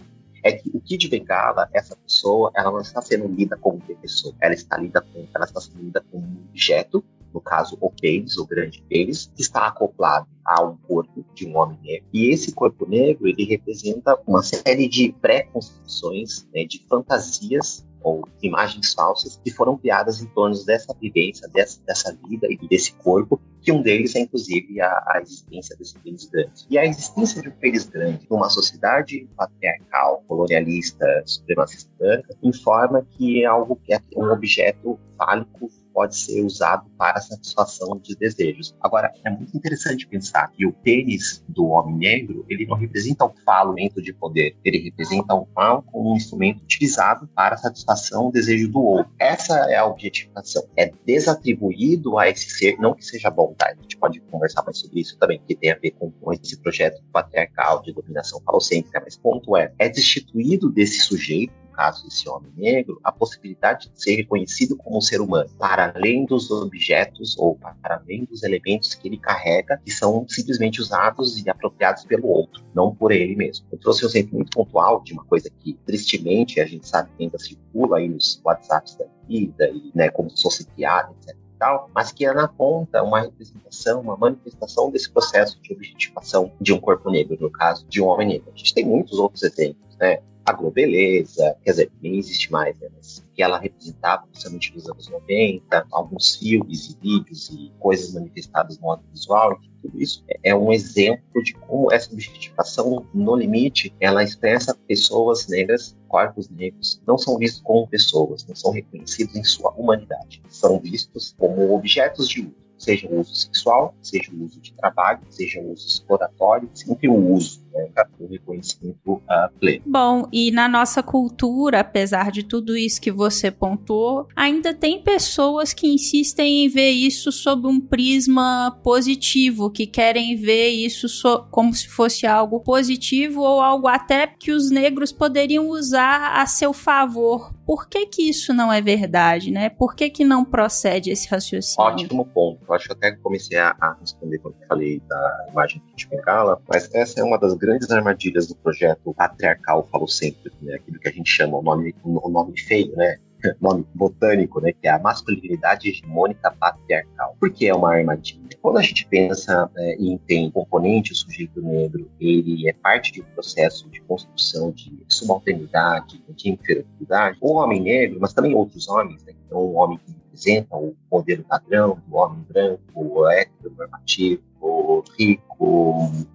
é 0.46 0.52
que 0.52 0.70
o 0.76 0.80
Kid 0.80 1.10
Bengala, 1.10 1.68
essa 1.74 1.96
pessoa, 1.96 2.52
ela 2.56 2.72
não 2.72 2.80
está 2.80 3.02
sendo 3.02 3.28
lida 3.28 3.58
como 3.58 3.78
uma 3.78 3.96
pessoa, 3.98 4.36
ela 4.40 4.54
está 4.54 4.78
lida 4.78 5.02
com, 5.02 5.26
ela 5.34 5.44
está 5.44 5.60
sendo 5.60 5.82
lida 5.82 6.06
como 6.12 6.24
um 6.24 6.46
objeto, 6.50 7.04
no 7.36 7.42
caso 7.42 7.78
o 7.82 7.92
pênis, 7.92 8.38
o 8.38 8.48
grande 8.48 8.82
pênis, 8.88 9.30
que 9.36 9.42
está 9.42 9.68
acoplado 9.68 10.26
a 10.46 10.64
um 10.64 10.78
corpo 10.78 11.26
de 11.36 11.46
um 11.46 11.58
homem 11.58 11.78
negro. 11.84 12.08
E 12.14 12.30
esse 12.30 12.54
corpo 12.54 12.88
negro, 12.88 13.28
ele 13.28 13.44
representa 13.44 14.18
uma 14.26 14.42
série 14.42 14.88
de 14.88 15.12
pré-concepções, 15.22 16.48
né, 16.54 16.64
de 16.64 16.80
fantasias 16.88 17.86
ou 18.02 18.26
imagens 18.42 18.94
falsas 18.94 19.42
que 19.44 19.52
foram 19.52 19.76
criadas 19.78 20.22
em 20.22 20.28
torno 20.28 20.56
dessa 20.64 20.94
vivência, 20.94 21.50
dessa, 21.50 21.82
dessa 21.84 22.18
vida 22.30 22.48
e 22.50 22.56
desse 22.68 22.94
corpo, 22.94 23.42
que 23.62 23.72
um 23.72 23.82
deles 23.82 24.16
é 24.16 24.20
inclusive 24.20 24.80
a, 24.80 24.88
a 25.08 25.20
existência 25.22 25.76
desse 25.76 25.98
pênis 26.00 26.30
grande. 26.30 26.66
E 26.70 26.78
a 26.78 26.86
existência 26.86 27.42
de 27.42 27.50
um 27.50 27.52
pênis 27.54 27.86
grande 27.86 28.28
numa 28.30 28.48
sociedade 28.48 29.28
patriarcal, 29.36 30.24
colonialista, 30.28 31.06
supremacista 31.26 31.92
branca, 31.98 32.38
informa 32.44 33.06
que 33.18 33.44
é 33.44 33.46
algo 33.46 33.76
que 33.76 33.92
é 33.92 34.00
um 34.16 34.32
objeto 34.32 35.00
fálico 35.18 35.70
pode 35.96 36.18
ser 36.18 36.44
usado 36.44 36.90
para 36.98 37.20
a 37.20 37.22
satisfação 37.22 37.98
de 37.98 38.18
desejos. 38.18 38.76
Agora, 38.82 39.14
é 39.24 39.30
muito 39.30 39.56
interessante 39.56 40.06
pensar 40.06 40.52
que 40.52 40.66
o 40.66 40.74
pênis 40.74 41.42
do 41.48 41.68
homem 41.68 41.96
negro, 41.96 42.46
ele 42.50 42.66
não 42.66 42.76
representa 42.76 43.24
um 43.24 43.32
falumento 43.46 44.02
de 44.02 44.12
poder, 44.12 44.58
ele 44.66 44.78
representa 44.80 45.34
um 45.34 45.46
falo 45.56 45.84
como 45.84 46.12
um 46.12 46.18
instrumento 46.18 46.62
utilizado 46.62 47.30
para 47.34 47.56
a 47.56 47.58
satisfação 47.58 48.26
do 48.26 48.34
desejo 48.34 48.70
do 48.70 48.84
outro. 48.84 49.14
Essa 49.18 49.72
é 49.72 49.78
a 49.78 49.86
objetificação. 49.86 50.68
É 50.76 50.92
desatribuído 51.06 52.20
a 52.20 52.30
esse 52.30 52.50
ser, 52.50 52.78
não 52.78 52.94
que 52.94 53.06
seja 53.06 53.30
bom, 53.30 53.54
tá? 53.58 53.70
A 53.70 53.82
gente 53.82 53.96
pode 53.96 54.20
conversar 54.20 54.64
mais 54.64 54.78
sobre 54.78 55.00
isso 55.00 55.18
também, 55.18 55.42
que 55.48 55.56
tem 55.56 55.72
a 55.72 55.78
ver 55.78 55.92
com, 55.92 56.12
com 56.12 56.34
esse 56.34 56.58
projeto 56.58 57.02
patriarcal 57.14 57.82
de 57.82 57.94
dominação 57.94 58.42
falocêntrica, 58.42 59.02
mas 59.02 59.16
ponto 59.16 59.56
é, 59.56 59.72
é 59.80 59.88
destituído 59.88 60.70
desse 60.70 61.00
sujeito 61.00 61.65
caso 61.76 62.06
desse 62.06 62.28
homem 62.30 62.52
negro, 62.56 63.00
a 63.04 63.12
possibilidade 63.12 63.90
de 63.90 64.02
ser 64.02 64.16
reconhecido 64.16 64.76
como 64.76 64.98
um 64.98 65.02
ser 65.02 65.22
humano, 65.22 65.50
para 65.60 65.94
além 65.96 66.26
dos 66.26 66.50
objetos 66.52 67.38
ou 67.38 67.56
para 67.56 67.96
além 67.96 68.26
dos 68.26 68.44
elementos 68.44 68.94
que 68.94 69.08
ele 69.08 69.18
carrega, 69.18 69.80
que 69.84 69.92
são 69.92 70.26
simplesmente 70.28 70.82
usados 70.82 71.44
e 71.44 71.50
apropriados 71.50 72.06
pelo 72.06 72.28
outro, 72.28 72.64
não 72.74 72.94
por 72.94 73.12
ele 73.12 73.36
mesmo. 73.36 73.66
Eu 73.72 73.78
trouxe 73.78 74.06
um 74.06 74.10
exemplo 74.10 74.36
muito 74.36 74.52
pontual 74.52 75.02
de 75.04 75.14
uma 75.14 75.26
coisa 75.26 75.50
que, 75.50 75.74
tristemente, 75.86 76.60
a 76.60 76.66
gente 76.66 76.88
sabe 76.88 77.10
que 77.18 77.24
ainda 77.24 77.38
circula 77.38 77.98
aí 77.98 78.08
nos 78.08 78.42
WhatsApps 78.44 78.96
da 78.96 79.06
vida, 79.28 79.70
e, 79.70 79.92
né, 79.94 80.10
como 80.10 80.30
se 80.30 80.42
fosse 80.42 80.66
piada, 80.68 81.12
etc 81.22 81.36
tal, 81.58 81.90
mas 81.94 82.12
que 82.12 82.26
é 82.26 82.34
na 82.34 82.48
ponta 82.48 83.02
uma 83.02 83.22
representação, 83.22 84.02
uma 84.02 84.18
manifestação 84.18 84.92
desse 84.92 85.10
processo 85.10 85.60
de 85.62 85.74
objetificação 85.74 86.52
de 86.60 86.74
um 86.74 86.80
corpo 86.80 87.10
negro, 87.10 87.38
no 87.40 87.50
caso 87.50 87.86
de 87.88 88.02
um 88.02 88.08
homem 88.08 88.28
negro. 88.28 88.52
A 88.54 88.58
gente 88.58 88.74
tem 88.74 88.86
muitos 88.86 89.18
outros 89.18 89.44
exemplos, 89.44 89.96
né? 89.98 90.22
A 90.46 90.54
Globeleza, 90.54 91.58
quer 91.64 91.72
dizer, 91.72 91.92
nem 92.02 92.18
existe 92.18 92.52
mais, 92.52 92.78
né? 92.80 92.88
Mas 92.96 93.26
que 93.34 93.42
ela 93.42 93.60
representava, 93.60 94.28
principalmente 94.28 94.74
nos 94.76 94.88
anos 94.88 95.10
90, 95.10 95.88
alguns 95.92 96.36
filmes 96.36 96.90
e 96.90 96.98
vídeos 97.02 97.50
e 97.50 97.72
coisas 97.80 98.14
manifestadas 98.14 98.80
no 98.80 98.92
audiovisual, 98.92 99.60
tudo 99.82 100.02
isso 100.02 100.24
é 100.44 100.56
um 100.56 100.72
exemplo 100.72 101.44
de 101.44 101.54
como 101.54 101.92
essa 101.92 102.12
objetificação 102.12 103.06
no 103.14 103.36
limite, 103.36 103.94
ela 104.00 104.24
expressa 104.24 104.74
pessoas 104.88 105.48
negras, 105.48 105.98
corpos 106.08 106.50
negros, 106.50 107.02
não 107.06 107.18
são 107.18 107.38
vistos 107.38 107.62
como 107.62 107.88
pessoas, 107.88 108.46
não 108.48 108.56
são 108.56 108.72
reconhecidos 108.72 109.36
em 109.36 109.44
sua 109.44 109.72
humanidade, 109.72 110.42
são 110.48 110.80
vistos 110.80 111.36
como 111.38 111.74
objetos 111.76 112.30
de 112.30 112.42
uso 112.42 112.66
seja 112.78 113.08
o 113.08 113.20
uso 113.20 113.36
sexual, 113.36 113.96
seja 114.02 114.32
o 114.32 114.44
uso 114.44 114.60
de 114.60 114.74
trabalho, 114.74 115.22
seja 115.30 115.60
o 115.60 115.72
uso 115.72 115.88
exploratório, 115.88 116.70
sempre 116.74 117.08
o 117.08 117.16
uso, 117.34 117.65
né, 117.76 117.90
o 118.20 118.28
reconhecimento 118.28 119.14
uh, 119.14 119.60
pleno. 119.60 119.84
Bom, 119.86 120.28
e 120.32 120.52
na 120.52 120.68
nossa 120.68 121.04
cultura, 121.04 121.82
apesar 121.82 122.32
de 122.32 122.44
tudo 122.44 122.78
isso 122.78 123.02
que 123.02 123.12
você 123.12 123.52
pontuou, 123.52 124.28
ainda 124.36 124.74
tem 124.74 125.02
pessoas 125.02 125.74
que 125.74 125.88
insistem 125.88 126.66
em 126.66 126.70
ver 126.70 126.92
isso 126.92 127.32
sob 127.32 127.68
um 127.68 127.80
prisma 127.80 128.80
positivo, 128.84 129.70
que 129.70 129.86
querem 129.86 130.36
ver 130.36 130.70
isso 130.70 131.08
so 131.10 131.46
como 131.52 131.74
se 131.74 131.88
fosse 131.88 132.26
algo 132.26 132.60
positivo 132.60 133.42
ou 133.42 133.62
algo 133.62 133.88
até 133.88 134.28
que 134.28 134.52
os 134.52 134.72
negros 134.72 135.12
poderiam 135.12 135.68
usar 135.68 136.40
a 136.40 136.46
seu 136.46 136.74
favor. 136.74 137.54
Por 137.66 137.88
que 137.88 138.06
que 138.06 138.30
isso 138.30 138.54
não 138.54 138.72
é 138.72 138.80
verdade, 138.80 139.52
né? 139.52 139.70
Por 139.70 139.96
que 139.96 140.10
que 140.10 140.24
não 140.24 140.46
procede 140.46 141.10
esse 141.10 141.28
raciocínio? 141.28 141.90
Ótimo 141.90 142.26
ponto 142.26 142.66
acho 142.74 142.88
que 142.88 142.94
até 142.94 143.12
comecei 143.14 143.58
a, 143.58 143.76
a 143.80 143.96
responder 144.00 144.38
quando 144.40 144.56
falei 144.68 145.02
da 145.08 145.48
imagem 145.50 145.82
que 145.88 145.96
te 145.96 146.08
bengala, 146.10 146.62
mas 146.68 146.94
essa 146.94 147.20
é 147.20 147.24
uma 147.24 147.38
das 147.38 147.56
grandes 147.66 147.90
armadilhas 147.90 148.48
do 148.48 148.56
projeto 148.56 149.14
patriarcal 149.14 149.88
falocêntrico, 149.92 150.56
né? 150.62 150.76
Aquilo 150.76 151.00
que 151.00 151.10
a 151.10 151.12
gente 151.12 151.30
chama 151.30 151.58
o 151.58 151.64
nome, 151.64 151.96
o 152.04 152.30
nome 152.30 152.60
feio, 152.60 152.96
né? 152.96 153.18
nome 153.62 153.86
botânico, 153.94 154.62
né, 154.62 154.72
que 154.72 154.88
é 154.88 154.92
a 154.92 155.00
masculinidade 155.00 155.90
hegemônica 155.90 156.52
patriarcal. 156.52 157.36
Por 157.40 157.52
que 157.52 157.68
é 157.68 157.74
uma 157.74 157.94
armadilha? 157.94 158.58
Quando 158.62 158.78
a 158.78 158.82
gente 158.82 159.06
pensa 159.08 159.70
é, 159.78 159.96
em 159.96 160.18
tem 160.18 160.50
componente 160.50 161.12
o 161.12 161.16
sujeito 161.16 161.62
negro, 161.62 162.10
ele 162.20 162.68
é 162.68 162.74
parte 162.74 163.12
de 163.12 163.22
um 163.22 163.26
processo 163.26 163.90
de 163.90 164.02
construção 164.02 164.72
de 164.72 164.92
subalternidade, 165.08 166.24
de 166.30 166.50
inferioridade, 166.50 167.38
o 167.42 167.54
homem 167.54 167.82
negro, 167.82 168.18
mas 168.20 168.34
também 168.34 168.56
outros 168.56 168.88
homens, 168.88 169.24
né, 169.24 169.34
então 169.46 169.60
o 169.60 169.74
homem 169.76 170.00
que 170.00 170.12
representa 170.12 170.76
o 170.76 170.96
modelo 171.12 171.44
padrão 171.44 172.02
do 172.08 172.16
homem 172.16 172.44
branco, 172.50 172.82
o 172.96 173.30
heteronormativo, 173.30 174.44
o 174.60 175.04
rico, 175.18 175.55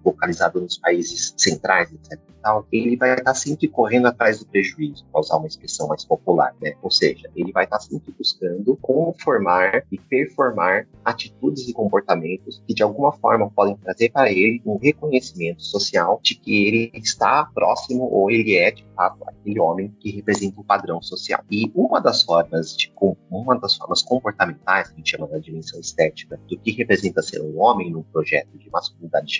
localizado 0.03 0.59
nos 0.61 0.77
países 0.77 1.33
centrais, 1.37 1.91
etc. 1.91 2.19
Tal, 2.41 2.65
ele 2.71 2.97
vai 2.97 3.13
estar 3.13 3.35
sempre 3.35 3.67
correndo 3.67 4.07
atrás 4.07 4.39
do 4.39 4.47
prejuízo, 4.47 5.05
para 5.11 5.21
usar 5.21 5.37
uma 5.37 5.47
expressão 5.47 5.87
mais 5.87 6.03
popular, 6.03 6.55
né? 6.59 6.73
Ou 6.81 6.89
seja, 6.89 7.29
ele 7.35 7.51
vai 7.51 7.65
estar 7.65 7.79
sempre 7.79 8.11
buscando 8.17 8.75
conformar 8.77 9.83
e 9.91 9.97
performar 9.99 10.87
atitudes 11.05 11.67
e 11.67 11.73
comportamentos 11.73 12.63
que 12.67 12.73
de 12.73 12.81
alguma 12.81 13.11
forma 13.11 13.49
podem 13.51 13.75
trazer 13.77 14.09
para 14.11 14.31
ele 14.31 14.61
um 14.65 14.77
reconhecimento 14.77 15.63
social 15.63 16.19
de 16.23 16.35
que 16.35 16.65
ele 16.65 16.91
está 16.95 17.45
próximo 17.53 18.09
ou 18.11 18.31
ele 18.31 18.55
é 18.55 18.71
de 18.71 18.85
fato 18.95 19.23
aquele 19.27 19.59
homem 19.59 19.95
que 19.99 20.11
representa 20.11 20.57
o 20.57 20.61
um 20.61 20.65
padrão 20.65 21.01
social. 21.01 21.43
E 21.49 21.71
uma 21.75 21.99
das 21.99 22.23
formas 22.23 22.75
de 22.75 22.91
uma 23.29 23.57
das 23.59 23.75
formas 23.75 24.01
comportamentais 24.01 24.89
que 24.89 24.93
a 24.93 24.97
gente 24.97 25.11
chama 25.11 25.27
da 25.27 25.39
dimensão 25.39 25.79
estética 25.79 26.39
do 26.47 26.57
que 26.57 26.71
representa 26.71 27.21
ser 27.21 27.41
um 27.41 27.59
homem 27.59 27.91
no 27.91 28.03
projeto 28.03 28.57
de 28.57 28.69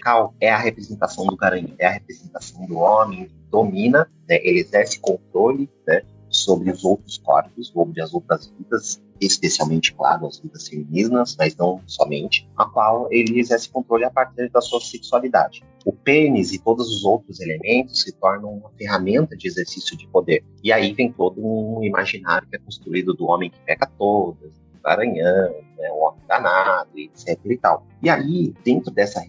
cal 0.02 0.34
é 0.40 0.50
a 0.50 0.58
representação 0.58 1.26
do 1.26 1.36
garanhão, 1.36 1.74
é 1.80 1.88
a 1.88 1.92
representação 1.92 2.66
do 2.66 2.78
homem 2.78 3.26
que 3.26 3.36
domina, 3.50 4.10
né, 4.28 4.40
ele 4.44 4.60
exerce 4.60 5.00
controle 5.00 5.70
né, 5.88 6.02
sobre 6.30 6.72
os 6.72 6.84
outros 6.84 7.18
corpos, 7.18 7.68
sobre 7.68 8.02
as 8.02 8.14
outras 8.14 8.52
vidas, 8.58 9.02
especialmente, 9.20 9.94
claro, 9.94 10.26
as 10.26 10.40
vidas 10.40 10.68
femininas, 10.68 11.36
mas 11.38 11.56
não 11.56 11.82
somente, 11.86 12.50
a 12.58 12.66
qual 12.66 13.08
ele 13.12 13.40
exerce 13.40 13.70
controle 13.70 14.06
a 14.06 14.10
partir 14.10 14.50
da 14.50 14.62
sua 14.62 14.80
sexualidade. 14.80 15.64
O 15.86 15.92
pênis 15.92 16.54
e 16.54 16.60
todos 16.60 16.90
os 16.90 17.04
outros 17.04 17.40
elementos 17.40 18.02
se 18.02 18.12
tornam 18.14 18.54
uma 18.54 18.70
ferramenta 18.78 19.36
de 19.36 19.48
exercício 19.48 19.98
de 19.98 20.08
poder. 20.08 20.44
E 20.64 20.72
aí 20.72 20.94
vem 20.94 21.12
todo 21.12 21.42
um 21.44 21.84
imaginário 21.84 22.48
que 22.48 22.56
é 22.56 22.60
construído 22.60 23.14
do 23.14 23.26
homem 23.26 23.50
que 23.50 23.60
pega 23.66 23.90
todas, 23.98 24.52
Garanhão, 24.84 25.56
né, 25.78 25.92
o 25.92 26.08
Homem 26.08 26.22
Danado, 26.28 26.90
etc 26.96 27.40
e 27.46 27.58
tal. 27.58 27.86
E 28.02 28.10
aí, 28.10 28.54
dentro 28.64 28.92
dessa 28.92 29.20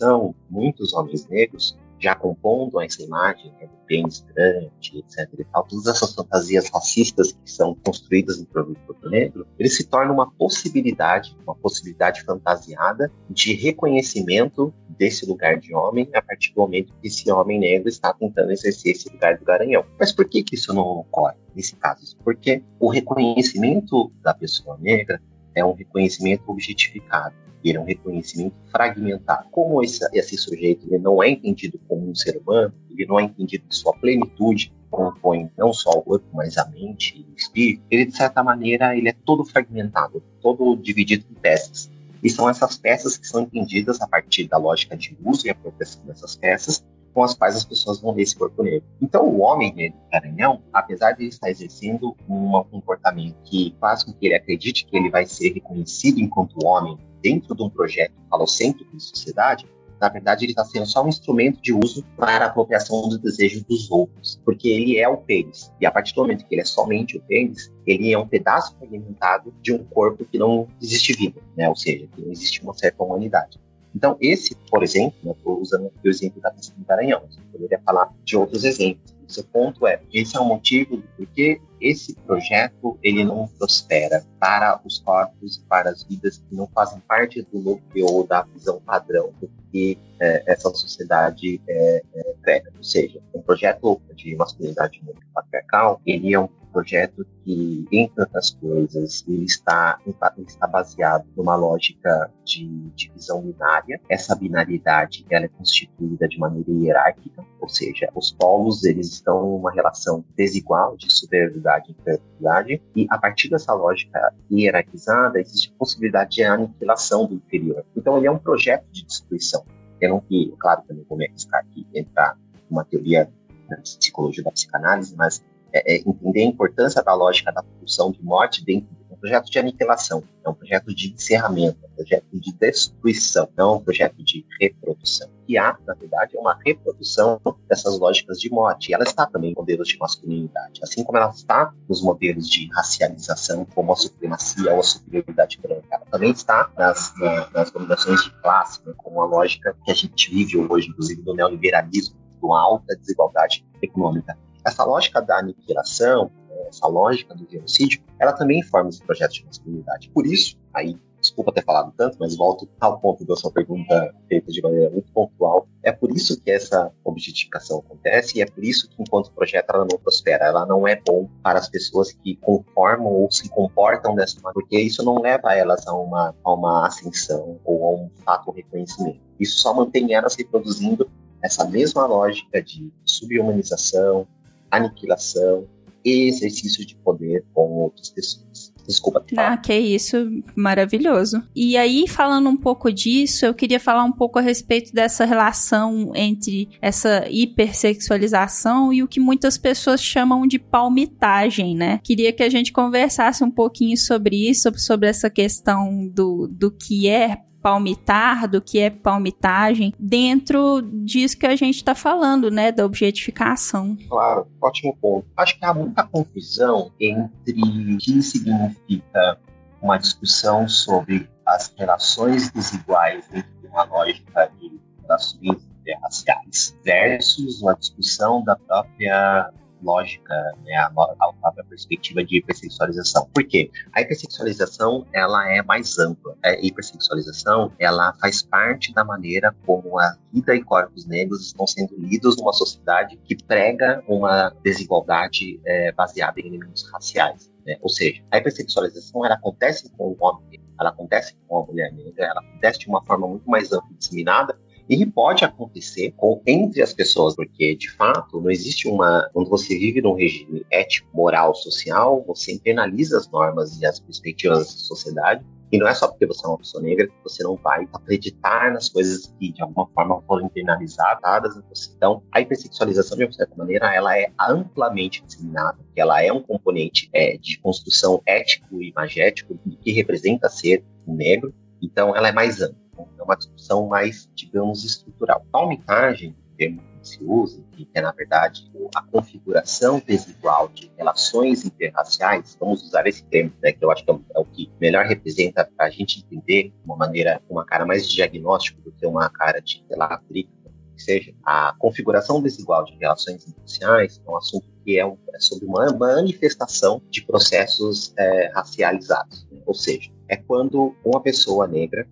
representação, 0.00 0.34
muitos 0.48 0.94
homens 0.94 1.26
negros 1.28 1.76
já 1.98 2.14
compondo 2.14 2.80
essa 2.80 3.02
imagem 3.02 3.52
né, 3.60 3.66
do 3.66 3.76
pênis 3.86 4.24
grande, 4.34 4.70
etc 5.00 5.28
e 5.38 5.44
tal, 5.44 5.64
todas 5.64 5.86
essas 5.86 6.14
fantasias 6.14 6.70
racistas 6.72 7.32
que 7.32 7.50
são 7.50 7.74
construídas 7.74 8.40
em 8.40 8.46
produto 8.46 9.10
negro, 9.10 9.46
ele 9.58 9.68
se 9.68 9.84
torna 9.84 10.10
uma 10.10 10.30
possibilidade, 10.30 11.36
uma 11.42 11.54
possibilidade 11.54 12.22
fantasiada 12.22 13.12
de 13.28 13.52
reconhecimento 13.52 14.72
desse 14.88 15.26
lugar 15.26 15.58
de 15.58 15.74
homem 15.74 16.08
a 16.14 16.22
partir 16.22 16.54
do 16.54 16.62
momento 16.62 16.94
que 17.02 17.08
esse 17.08 17.30
homem 17.30 17.60
negro 17.60 17.90
está 17.90 18.14
tentando 18.14 18.50
exercer 18.50 18.92
esse 18.92 19.10
lugar 19.10 19.36
do 19.36 19.44
garanhão. 19.44 19.84
Mas 19.98 20.10
por 20.10 20.26
que, 20.26 20.42
que 20.42 20.54
isso 20.54 20.72
não 20.72 21.00
ocorre 21.00 21.36
nesse 21.54 21.76
caso? 21.76 22.16
Porque 22.24 22.62
o 22.78 22.88
reconhecimento 22.88 24.10
da 24.22 24.32
pessoa 24.32 24.78
negra 24.80 25.20
é 25.54 25.62
um 25.62 25.74
reconhecimento 25.74 26.44
objetificado 26.50 27.34
ele 27.64 27.78
é 27.78 27.80
um 27.80 27.84
reconhecimento 27.84 28.54
fragmentado. 28.70 29.48
Como 29.50 29.82
esse, 29.82 30.06
esse 30.12 30.36
sujeito 30.36 30.86
ele 30.86 30.98
não 30.98 31.22
é 31.22 31.28
entendido 31.28 31.80
como 31.88 32.08
um 32.08 32.14
ser 32.14 32.36
humano, 32.36 32.72
ele 32.90 33.06
não 33.06 33.18
é 33.18 33.24
entendido 33.24 33.64
em 33.68 33.72
sua 33.72 33.92
plenitude, 33.94 34.72
compõe 34.90 35.50
não 35.56 35.72
só 35.72 35.90
o 35.90 36.02
corpo, 36.02 36.26
mas 36.32 36.58
a 36.58 36.66
mente 36.66 37.16
e 37.16 37.32
o 37.32 37.36
espírito, 37.36 37.82
ele, 37.90 38.06
de 38.06 38.16
certa 38.16 38.42
maneira, 38.42 38.96
ele 38.96 39.08
é 39.08 39.14
todo 39.24 39.44
fragmentado, 39.44 40.22
todo 40.42 40.76
dividido 40.76 41.24
em 41.30 41.34
peças. 41.34 41.90
E 42.22 42.28
são 42.28 42.48
essas 42.48 42.76
peças 42.76 43.16
que 43.16 43.26
são 43.26 43.42
entendidas 43.42 44.00
a 44.00 44.06
partir 44.06 44.46
da 44.46 44.58
lógica 44.58 44.96
de 44.96 45.16
uso 45.24 45.46
e 45.46 45.50
apropriação 45.50 46.04
dessas 46.04 46.36
peças, 46.36 46.84
com 47.12 47.22
as 47.22 47.34
quais 47.34 47.56
as 47.56 47.64
pessoas 47.64 48.00
vão 48.00 48.14
ver 48.14 48.22
esse 48.22 48.36
corpo 48.36 48.62
negro. 48.62 48.82
Então, 49.00 49.26
o 49.26 49.40
homem 49.40 49.74
negro 49.74 49.98
Garanhão, 50.10 50.62
apesar 50.72 51.12
de 51.12 51.22
ele 51.22 51.30
estar 51.30 51.50
exercendo 51.50 52.16
um 52.28 52.62
comportamento 52.70 53.36
que 53.44 53.74
faz 53.80 54.02
com 54.02 54.12
que 54.12 54.26
ele 54.26 54.34
acredite 54.34 54.86
que 54.86 54.96
ele 54.96 55.10
vai 55.10 55.26
ser 55.26 55.52
reconhecido 55.52 56.20
enquanto 56.20 56.64
homem 56.64 56.98
dentro 57.22 57.54
de 57.54 57.62
um 57.62 57.68
projeto 57.68 58.14
falocêntrico 58.28 58.96
de 58.96 59.02
sociedade, 59.02 59.66
na 60.00 60.08
verdade 60.08 60.44
ele 60.44 60.52
está 60.52 60.64
sendo 60.64 60.86
só 60.86 61.04
um 61.04 61.08
instrumento 61.08 61.60
de 61.60 61.74
uso 61.74 62.02
para 62.16 62.46
a 62.46 62.48
apropriação 62.48 63.08
dos 63.08 63.18
desejos 63.18 63.62
dos 63.64 63.90
outros, 63.90 64.40
porque 64.44 64.68
ele 64.68 64.98
é 64.98 65.06
o 65.06 65.18
pênis. 65.18 65.70
E 65.78 65.84
a 65.84 65.90
partir 65.90 66.14
do 66.14 66.22
momento 66.22 66.46
que 66.46 66.54
ele 66.54 66.62
é 66.62 66.64
somente 66.64 67.18
o 67.18 67.20
pênis, 67.20 67.70
ele 67.86 68.12
é 68.12 68.18
um 68.18 68.26
pedaço 68.26 68.74
fragmentado 68.78 69.52
de 69.60 69.72
um 69.74 69.84
corpo 69.84 70.24
que 70.24 70.38
não 70.38 70.66
existe 70.80 71.12
vida, 71.12 71.40
né? 71.56 71.68
ou 71.68 71.76
seja, 71.76 72.08
que 72.14 72.22
não 72.22 72.32
existe 72.32 72.62
uma 72.62 72.72
certa 72.72 73.02
humanidade. 73.02 73.60
Então, 73.94 74.16
esse, 74.20 74.54
por 74.70 74.82
exemplo, 74.82 75.18
né, 75.22 75.32
estou 75.32 75.60
usando 75.60 75.92
o 76.04 76.08
exemplo 76.08 76.40
da 76.40 76.50
pesquisa 76.50 76.78
do 76.78 76.86
Garanhão, 76.86 77.22
eu 77.22 77.44
poderia 77.52 77.80
falar 77.84 78.12
de 78.24 78.36
outros 78.36 78.64
exemplos. 78.64 79.14
O 79.28 79.32
seu 79.32 79.44
ponto 79.44 79.86
é, 79.86 80.00
esse 80.12 80.36
é 80.36 80.40
o 80.40 80.44
motivo 80.44 80.96
do 80.96 81.04
porquê 81.16 81.60
esse 81.80 82.14
projeto 82.14 82.98
ele 83.02 83.24
não 83.24 83.46
prospera 83.46 84.24
para 84.38 84.80
os 84.84 84.98
corpos 84.98 85.56
e 85.56 85.60
para 85.62 85.90
as 85.90 86.02
vidas 86.02 86.38
que 86.38 86.54
não 86.54 86.66
fazem 86.68 87.00
parte 87.00 87.40
do 87.42 87.58
núcleo 87.58 88.06
ou 88.06 88.26
da 88.26 88.42
visão 88.42 88.80
padrão 88.80 89.32
do 89.40 89.48
que 89.70 89.96
é, 90.20 90.52
essa 90.52 90.68
sociedade 90.70 91.60
é, 91.68 92.02
é, 92.14 92.34
prega. 92.42 92.72
Ou 92.76 92.82
seja, 92.82 93.20
um 93.32 93.40
projeto 93.40 94.00
de 94.14 94.34
masculinidade 94.34 95.00
patriarcal, 95.32 96.00
ele 96.04 96.34
é 96.34 96.38
um 96.38 96.48
projeto 96.70 97.26
que, 97.44 97.86
entre 97.92 98.20
outras 98.22 98.50
coisas, 98.52 99.24
ele 99.28 99.44
está, 99.44 99.98
ele 100.06 100.16
está 100.46 100.66
baseado 100.66 101.26
numa 101.36 101.56
lógica 101.56 102.30
de 102.44 102.66
divisão 102.94 103.42
binária. 103.42 104.00
Essa 104.08 104.34
binaridade 104.34 105.24
ela 105.30 105.44
é 105.44 105.48
constituída 105.48 106.28
de 106.28 106.38
maneira 106.38 106.70
hierárquica, 106.70 107.44
ou 107.60 107.68
seja, 107.68 108.08
os 108.14 108.32
polos 108.32 108.84
eles 108.84 109.08
estão 109.10 109.44
em 109.44 109.58
uma 109.58 109.72
relação 109.72 110.24
desigual 110.36 110.96
de 110.96 111.12
superioridade 111.12 111.90
e 111.90 111.92
inferioridade, 111.92 112.82
e 112.96 113.06
a 113.10 113.18
partir 113.18 113.48
dessa 113.48 113.72
lógica 113.72 114.32
hierarquizada 114.50 115.40
existe 115.40 115.72
a 115.74 115.78
possibilidade 115.78 116.36
de 116.36 116.42
aniquilação 116.42 117.26
do 117.26 117.34
inferior. 117.34 117.84
Então 117.96 118.16
ele 118.16 118.26
é 118.26 118.30
um 118.30 118.38
projeto 118.38 118.84
de 118.90 119.04
destruição. 119.04 119.64
Eu 120.00 120.10
não, 120.10 120.24
claro 120.58 120.82
que 120.82 120.92
eu 120.92 120.96
não 120.96 121.04
vou 121.04 121.18
me 121.18 121.26
arriscar 121.26 121.60
aqui 121.60 121.86
entrar 121.94 122.38
numa 122.70 122.84
teoria 122.84 123.30
psicologia 123.76 124.42
da 124.42 124.50
psicanálise, 124.50 125.14
mas 125.16 125.44
é, 125.72 125.94
é, 125.94 125.98
entender 125.98 126.42
a 126.42 126.46
importância 126.46 127.02
da 127.02 127.14
lógica 127.14 127.52
da 127.52 127.62
produção 127.62 128.10
de 128.10 128.22
morte 128.22 128.64
dentro 128.64 128.88
de 128.94 129.14
um 129.14 129.16
projeto 129.16 129.50
de 129.50 129.58
aniquilação, 129.58 130.22
é 130.44 130.48
um 130.48 130.54
projeto 130.54 130.94
de 130.94 131.12
encerramento, 131.12 131.78
é 131.82 131.86
um 131.86 131.96
projeto 131.96 132.26
de 132.32 132.52
destruição, 132.52 133.48
não 133.56 133.74
é 133.74 133.76
um 133.76 133.80
projeto 133.80 134.22
de 134.24 134.46
reprodução. 134.60 135.28
que 135.46 135.58
há, 135.58 135.76
na 135.86 135.94
verdade, 135.94 136.36
é 136.36 136.40
uma 136.40 136.58
reprodução 136.64 137.40
dessas 137.68 137.98
lógicas 137.98 138.40
de 138.40 138.48
morte. 138.50 138.90
E 138.90 138.94
ela 138.94 139.04
está 139.04 139.26
também 139.26 139.50
em 139.50 139.54
modelos 139.54 139.88
de 139.88 139.98
masculinidade, 139.98 140.80
assim 140.82 141.04
como 141.04 141.18
ela 141.18 141.30
está 141.30 141.72
nos 141.88 142.02
modelos 142.02 142.48
de 142.48 142.68
racialização, 142.72 143.64
como 143.64 143.92
a 143.92 143.96
supremacia 143.96 144.72
ou 144.72 144.80
a 144.80 144.82
superioridade 144.82 145.58
branca. 145.60 145.86
Ela 145.90 146.06
também 146.06 146.30
está 146.30 146.70
nas, 146.76 147.12
na, 147.18 147.50
nas 147.50 147.70
dominações 147.70 148.22
de 148.22 148.30
classe, 148.40 148.80
né, 148.86 148.94
como 148.96 149.20
a 149.20 149.26
lógica 149.26 149.76
que 149.84 149.90
a 149.90 149.94
gente 149.94 150.30
vive 150.30 150.56
hoje, 150.56 150.88
inclusive 150.88 151.20
do 151.22 151.34
neoliberalismo, 151.34 152.16
de 152.30 152.46
uma 152.46 152.60
alta 152.60 152.96
desigualdade 152.96 153.64
econômica. 153.82 154.36
Essa 154.64 154.84
lógica 154.84 155.20
da 155.20 155.38
aniquilação, 155.38 156.30
essa 156.68 156.86
lógica 156.86 157.34
do 157.34 157.48
genocídio, 157.50 158.02
ela 158.18 158.32
também 158.32 158.62
forma 158.62 158.88
esse 158.88 159.02
projeto 159.02 159.32
de 159.32 159.44
masculinidade. 159.44 160.10
Por 160.10 160.26
isso, 160.26 160.56
aí, 160.72 160.96
desculpa 161.20 161.52
ter 161.52 161.64
falado 161.64 161.92
tanto, 161.96 162.16
mas 162.18 162.36
volto 162.36 162.68
ao 162.80 162.98
ponto 162.98 163.24
da 163.24 163.36
sua 163.36 163.50
pergunta 163.50 164.14
feita 164.28 164.50
de 164.50 164.62
maneira 164.62 164.90
muito 164.90 165.12
pontual. 165.12 165.68
É 165.82 165.92
por 165.92 166.10
isso 166.10 166.40
que 166.40 166.50
essa 166.50 166.90
objetificação 167.04 167.78
acontece 167.80 168.38
e 168.38 168.42
é 168.42 168.46
por 168.46 168.64
isso 168.64 168.88
que, 168.88 169.02
enquanto 169.02 169.32
projeto, 169.32 169.70
ela 169.70 169.86
não 169.90 169.98
prospera. 169.98 170.46
Ela 170.46 170.66
não 170.66 170.88
é 170.88 170.96
bom 170.96 171.28
para 171.42 171.58
as 171.58 171.68
pessoas 171.68 172.12
que 172.12 172.36
conformam 172.36 173.12
ou 173.12 173.30
se 173.30 173.48
comportam 173.48 174.14
dessa 174.14 174.36
maneira, 174.36 174.54
porque 174.54 174.78
isso 174.78 175.04
não 175.04 175.20
leva 175.20 175.54
elas 175.54 175.86
a 175.86 175.94
uma, 175.94 176.34
a 176.42 176.52
uma 176.52 176.86
ascensão 176.86 177.60
ou 177.64 177.84
a 177.84 177.90
um 177.92 178.10
fato 178.24 178.50
reconhecimento. 178.50 179.20
Isso 179.38 179.58
só 179.58 179.74
mantém 179.74 180.14
elas 180.14 180.34
reproduzindo 180.34 181.10
essa 181.42 181.64
mesma 181.64 182.06
lógica 182.06 182.62
de 182.62 182.92
subhumanização, 183.04 184.26
aniquilação 184.70 185.66
e 186.04 186.28
exercício 186.28 186.84
de 186.86 186.94
poder 186.96 187.44
com 187.52 187.68
outras 187.82 188.10
pessoas. 188.10 188.72
Desculpa. 188.86 189.24
Ah, 189.36 189.56
que 189.56 189.72
isso, 189.72 190.16
maravilhoso. 190.56 191.42
E 191.54 191.76
aí, 191.76 192.08
falando 192.08 192.48
um 192.48 192.56
pouco 192.56 192.92
disso, 192.92 193.46
eu 193.46 193.54
queria 193.54 193.78
falar 193.78 194.02
um 194.02 194.10
pouco 194.10 194.38
a 194.38 194.42
respeito 194.42 194.92
dessa 194.92 195.24
relação 195.24 196.10
entre 196.14 196.68
essa 196.82 197.24
hipersexualização 197.30 198.92
e 198.92 199.02
o 199.02 199.08
que 199.08 199.20
muitas 199.20 199.56
pessoas 199.56 200.02
chamam 200.02 200.46
de 200.46 200.58
palmitagem, 200.58 201.76
né? 201.76 202.00
Queria 202.02 202.32
que 202.32 202.42
a 202.42 202.48
gente 202.48 202.72
conversasse 202.72 203.44
um 203.44 203.50
pouquinho 203.50 203.96
sobre 203.96 204.50
isso, 204.50 204.72
sobre 204.76 205.08
essa 205.08 205.30
questão 205.30 206.08
do, 206.08 206.48
do 206.48 206.70
que 206.70 207.08
é 207.08 207.42
palmitar, 207.62 208.48
do 208.48 208.60
que 208.60 208.78
é 208.78 208.90
palmitagem, 208.90 209.94
dentro 209.98 210.80
disso 210.82 211.38
que 211.38 211.46
a 211.46 211.56
gente 211.56 211.76
está 211.76 211.94
falando, 211.94 212.50
né, 212.50 212.72
da 212.72 212.84
objetificação. 212.84 213.96
Claro, 214.08 214.46
ótimo 214.60 214.96
ponto. 215.00 215.26
Acho 215.36 215.58
que 215.58 215.64
há 215.64 215.74
muita 215.74 216.02
confusão 216.04 216.90
entre 217.00 217.52
o 217.52 217.98
que 217.98 218.22
significa 218.22 219.38
uma 219.80 219.98
discussão 219.98 220.68
sobre 220.68 221.28
as 221.46 221.72
relações 221.76 222.50
desiguais 222.50 223.26
dentro 223.28 223.50
de 223.60 223.66
uma 223.66 223.84
lógica 223.84 224.50
de 224.58 224.78
relações 225.02 225.68
interraciais 225.80 226.76
versus 226.84 227.62
uma 227.62 227.74
discussão 227.74 228.44
da 228.44 228.56
própria 228.56 229.50
lógica, 229.82 230.34
né, 230.64 230.74
a, 230.74 230.86
a 230.86 231.32
própria 231.40 231.64
perspectiva 231.64 232.24
de 232.24 232.38
hipersexualização. 232.38 233.28
Por 233.32 233.44
quê? 233.44 233.70
A 233.92 234.00
hipersexualização 234.00 235.06
ela 235.12 235.50
é 235.50 235.62
mais 235.62 235.98
ampla. 235.98 236.36
A 236.44 236.52
hipersexualização 236.52 237.72
ela 237.78 238.12
faz 238.14 238.42
parte 238.42 238.92
da 238.92 239.04
maneira 239.04 239.54
como 239.66 239.98
a 239.98 240.16
vida 240.32 240.54
e 240.54 240.62
corpos 240.62 241.06
negros 241.06 241.46
estão 241.46 241.66
sendo 241.66 241.94
lidos 241.98 242.36
numa 242.36 242.52
sociedade 242.52 243.18
que 243.24 243.36
prega 243.44 244.02
uma 244.08 244.54
desigualdade 244.62 245.60
é, 245.66 245.92
baseada 245.92 246.40
em 246.40 246.46
elementos 246.46 246.88
raciais. 246.90 247.50
Né? 247.66 247.76
Ou 247.80 247.88
seja, 247.88 248.22
a 248.30 248.38
hipersexualização 248.38 249.24
ela 249.24 249.34
acontece 249.34 249.90
com 249.90 250.08
o 250.08 250.16
homem, 250.20 250.60
ela 250.78 250.90
acontece 250.90 251.36
com 251.46 251.58
a 251.58 251.66
mulher 251.66 251.92
negra, 251.92 252.26
ela 252.26 252.40
acontece 252.40 252.80
de 252.80 252.88
uma 252.88 253.04
forma 253.04 253.26
muito 253.28 253.48
mais 253.48 253.72
ampla 253.72 253.88
e 253.92 253.96
disseminada 253.96 254.58
e 254.90 255.06
pode 255.06 255.44
acontecer 255.44 256.12
com, 256.16 256.42
entre 256.44 256.82
as 256.82 256.92
pessoas, 256.92 257.36
porque 257.36 257.76
de 257.76 257.88
fato 257.92 258.40
não 258.40 258.50
existe 258.50 258.88
uma. 258.88 259.30
Quando 259.32 259.48
você 259.48 259.78
vive 259.78 260.02
num 260.02 260.14
regime 260.14 260.66
ético, 260.68 261.08
moral, 261.14 261.54
social, 261.54 262.24
você 262.26 262.52
internaliza 262.52 263.16
as 263.16 263.30
normas 263.30 263.80
e 263.80 263.86
as 263.86 264.00
perspectivas 264.00 264.58
da 264.58 264.64
sociedade. 264.64 265.46
E 265.70 265.78
não 265.78 265.86
é 265.86 265.94
só 265.94 266.08
porque 266.08 266.26
você 266.26 266.44
é 266.44 266.48
uma 266.48 266.58
pessoa 266.58 266.82
negra 266.82 267.06
que 267.06 267.14
você 267.22 267.44
não 267.44 267.54
vai 267.54 267.86
acreditar 267.92 268.72
nas 268.72 268.88
coisas 268.88 269.32
que 269.38 269.52
de 269.52 269.62
alguma 269.62 269.86
forma 269.94 270.20
foram 270.22 270.46
internalizadas 270.46 271.56
em 271.56 271.62
você. 271.68 271.92
Então, 271.96 272.24
a 272.32 272.40
hipersexualização, 272.40 273.16
de 273.16 273.24
uma 273.26 273.32
certa 273.32 273.54
maneira, 273.56 273.94
ela 273.94 274.18
é 274.18 274.32
amplamente 274.36 275.22
disseminada, 275.24 275.78
ela 275.94 276.20
é 276.20 276.32
um 276.32 276.42
componente 276.42 277.08
é, 277.14 277.36
de 277.36 277.60
construção 277.60 278.20
ético 278.26 278.82
e 278.82 278.88
imagético 278.88 279.56
que 279.80 279.92
representa 279.92 280.48
ser 280.48 280.82
negro. 281.06 281.54
Então, 281.80 282.16
ela 282.16 282.30
é 282.30 282.32
mais 282.32 282.60
ampla 282.60 282.89
é 283.18 283.22
uma 283.22 283.36
discussão 283.36 283.86
mais, 283.86 284.28
digamos, 284.34 284.84
estrutural. 284.84 285.44
Palmitagem, 285.50 286.34
termo 286.56 286.82
que 287.00 287.08
se 287.08 287.24
usa, 287.24 287.62
que 287.72 287.88
é, 287.94 288.00
na 288.02 288.12
verdade, 288.12 288.70
a 288.94 289.02
configuração 289.02 290.02
desigual 290.06 290.68
de 290.68 290.92
relações 290.96 291.64
interraciais, 291.64 292.56
vamos 292.60 292.82
usar 292.82 293.06
esse 293.06 293.24
termo, 293.24 293.52
né, 293.62 293.72
que 293.72 293.82
eu 293.82 293.90
acho 293.90 294.04
que 294.04 294.10
é 294.10 294.14
o 294.14 294.20
é 294.36 294.44
que 294.52 294.70
melhor 294.78 295.06
representa 295.06 295.64
para 295.64 295.86
a 295.86 295.90
gente 295.90 296.20
entender 296.20 296.64
de 296.64 296.74
uma 296.84 296.96
maneira, 296.96 297.40
uma 297.48 297.64
cara 297.64 297.86
mais 297.86 298.06
de 298.06 298.14
diagnóstico 298.14 298.82
do 298.82 298.92
que 298.92 299.06
uma 299.06 299.30
cara 299.30 299.60
de 299.60 299.82
relatrica, 299.88 300.50
que 300.94 301.02
seja. 301.02 301.32
A 301.42 301.74
configuração 301.78 302.42
desigual 302.42 302.84
de 302.84 302.94
relações 302.96 303.46
interraciais 303.48 304.20
é 304.24 304.30
um 304.30 304.36
assunto 304.36 304.66
que 304.84 304.98
é, 304.98 305.06
um, 305.06 305.16
é 305.34 305.40
sobre 305.40 305.66
uma 305.66 305.90
manifestação 305.92 307.02
de 307.10 307.22
processos 307.24 308.12
é, 308.18 308.50
racializados. 308.54 309.46
Né? 309.50 309.60
Ou 309.64 309.74
seja, 309.74 310.10
é 310.28 310.36
quando 310.36 310.94
uma 311.04 311.20
pessoa 311.20 311.66
negra 311.66 312.06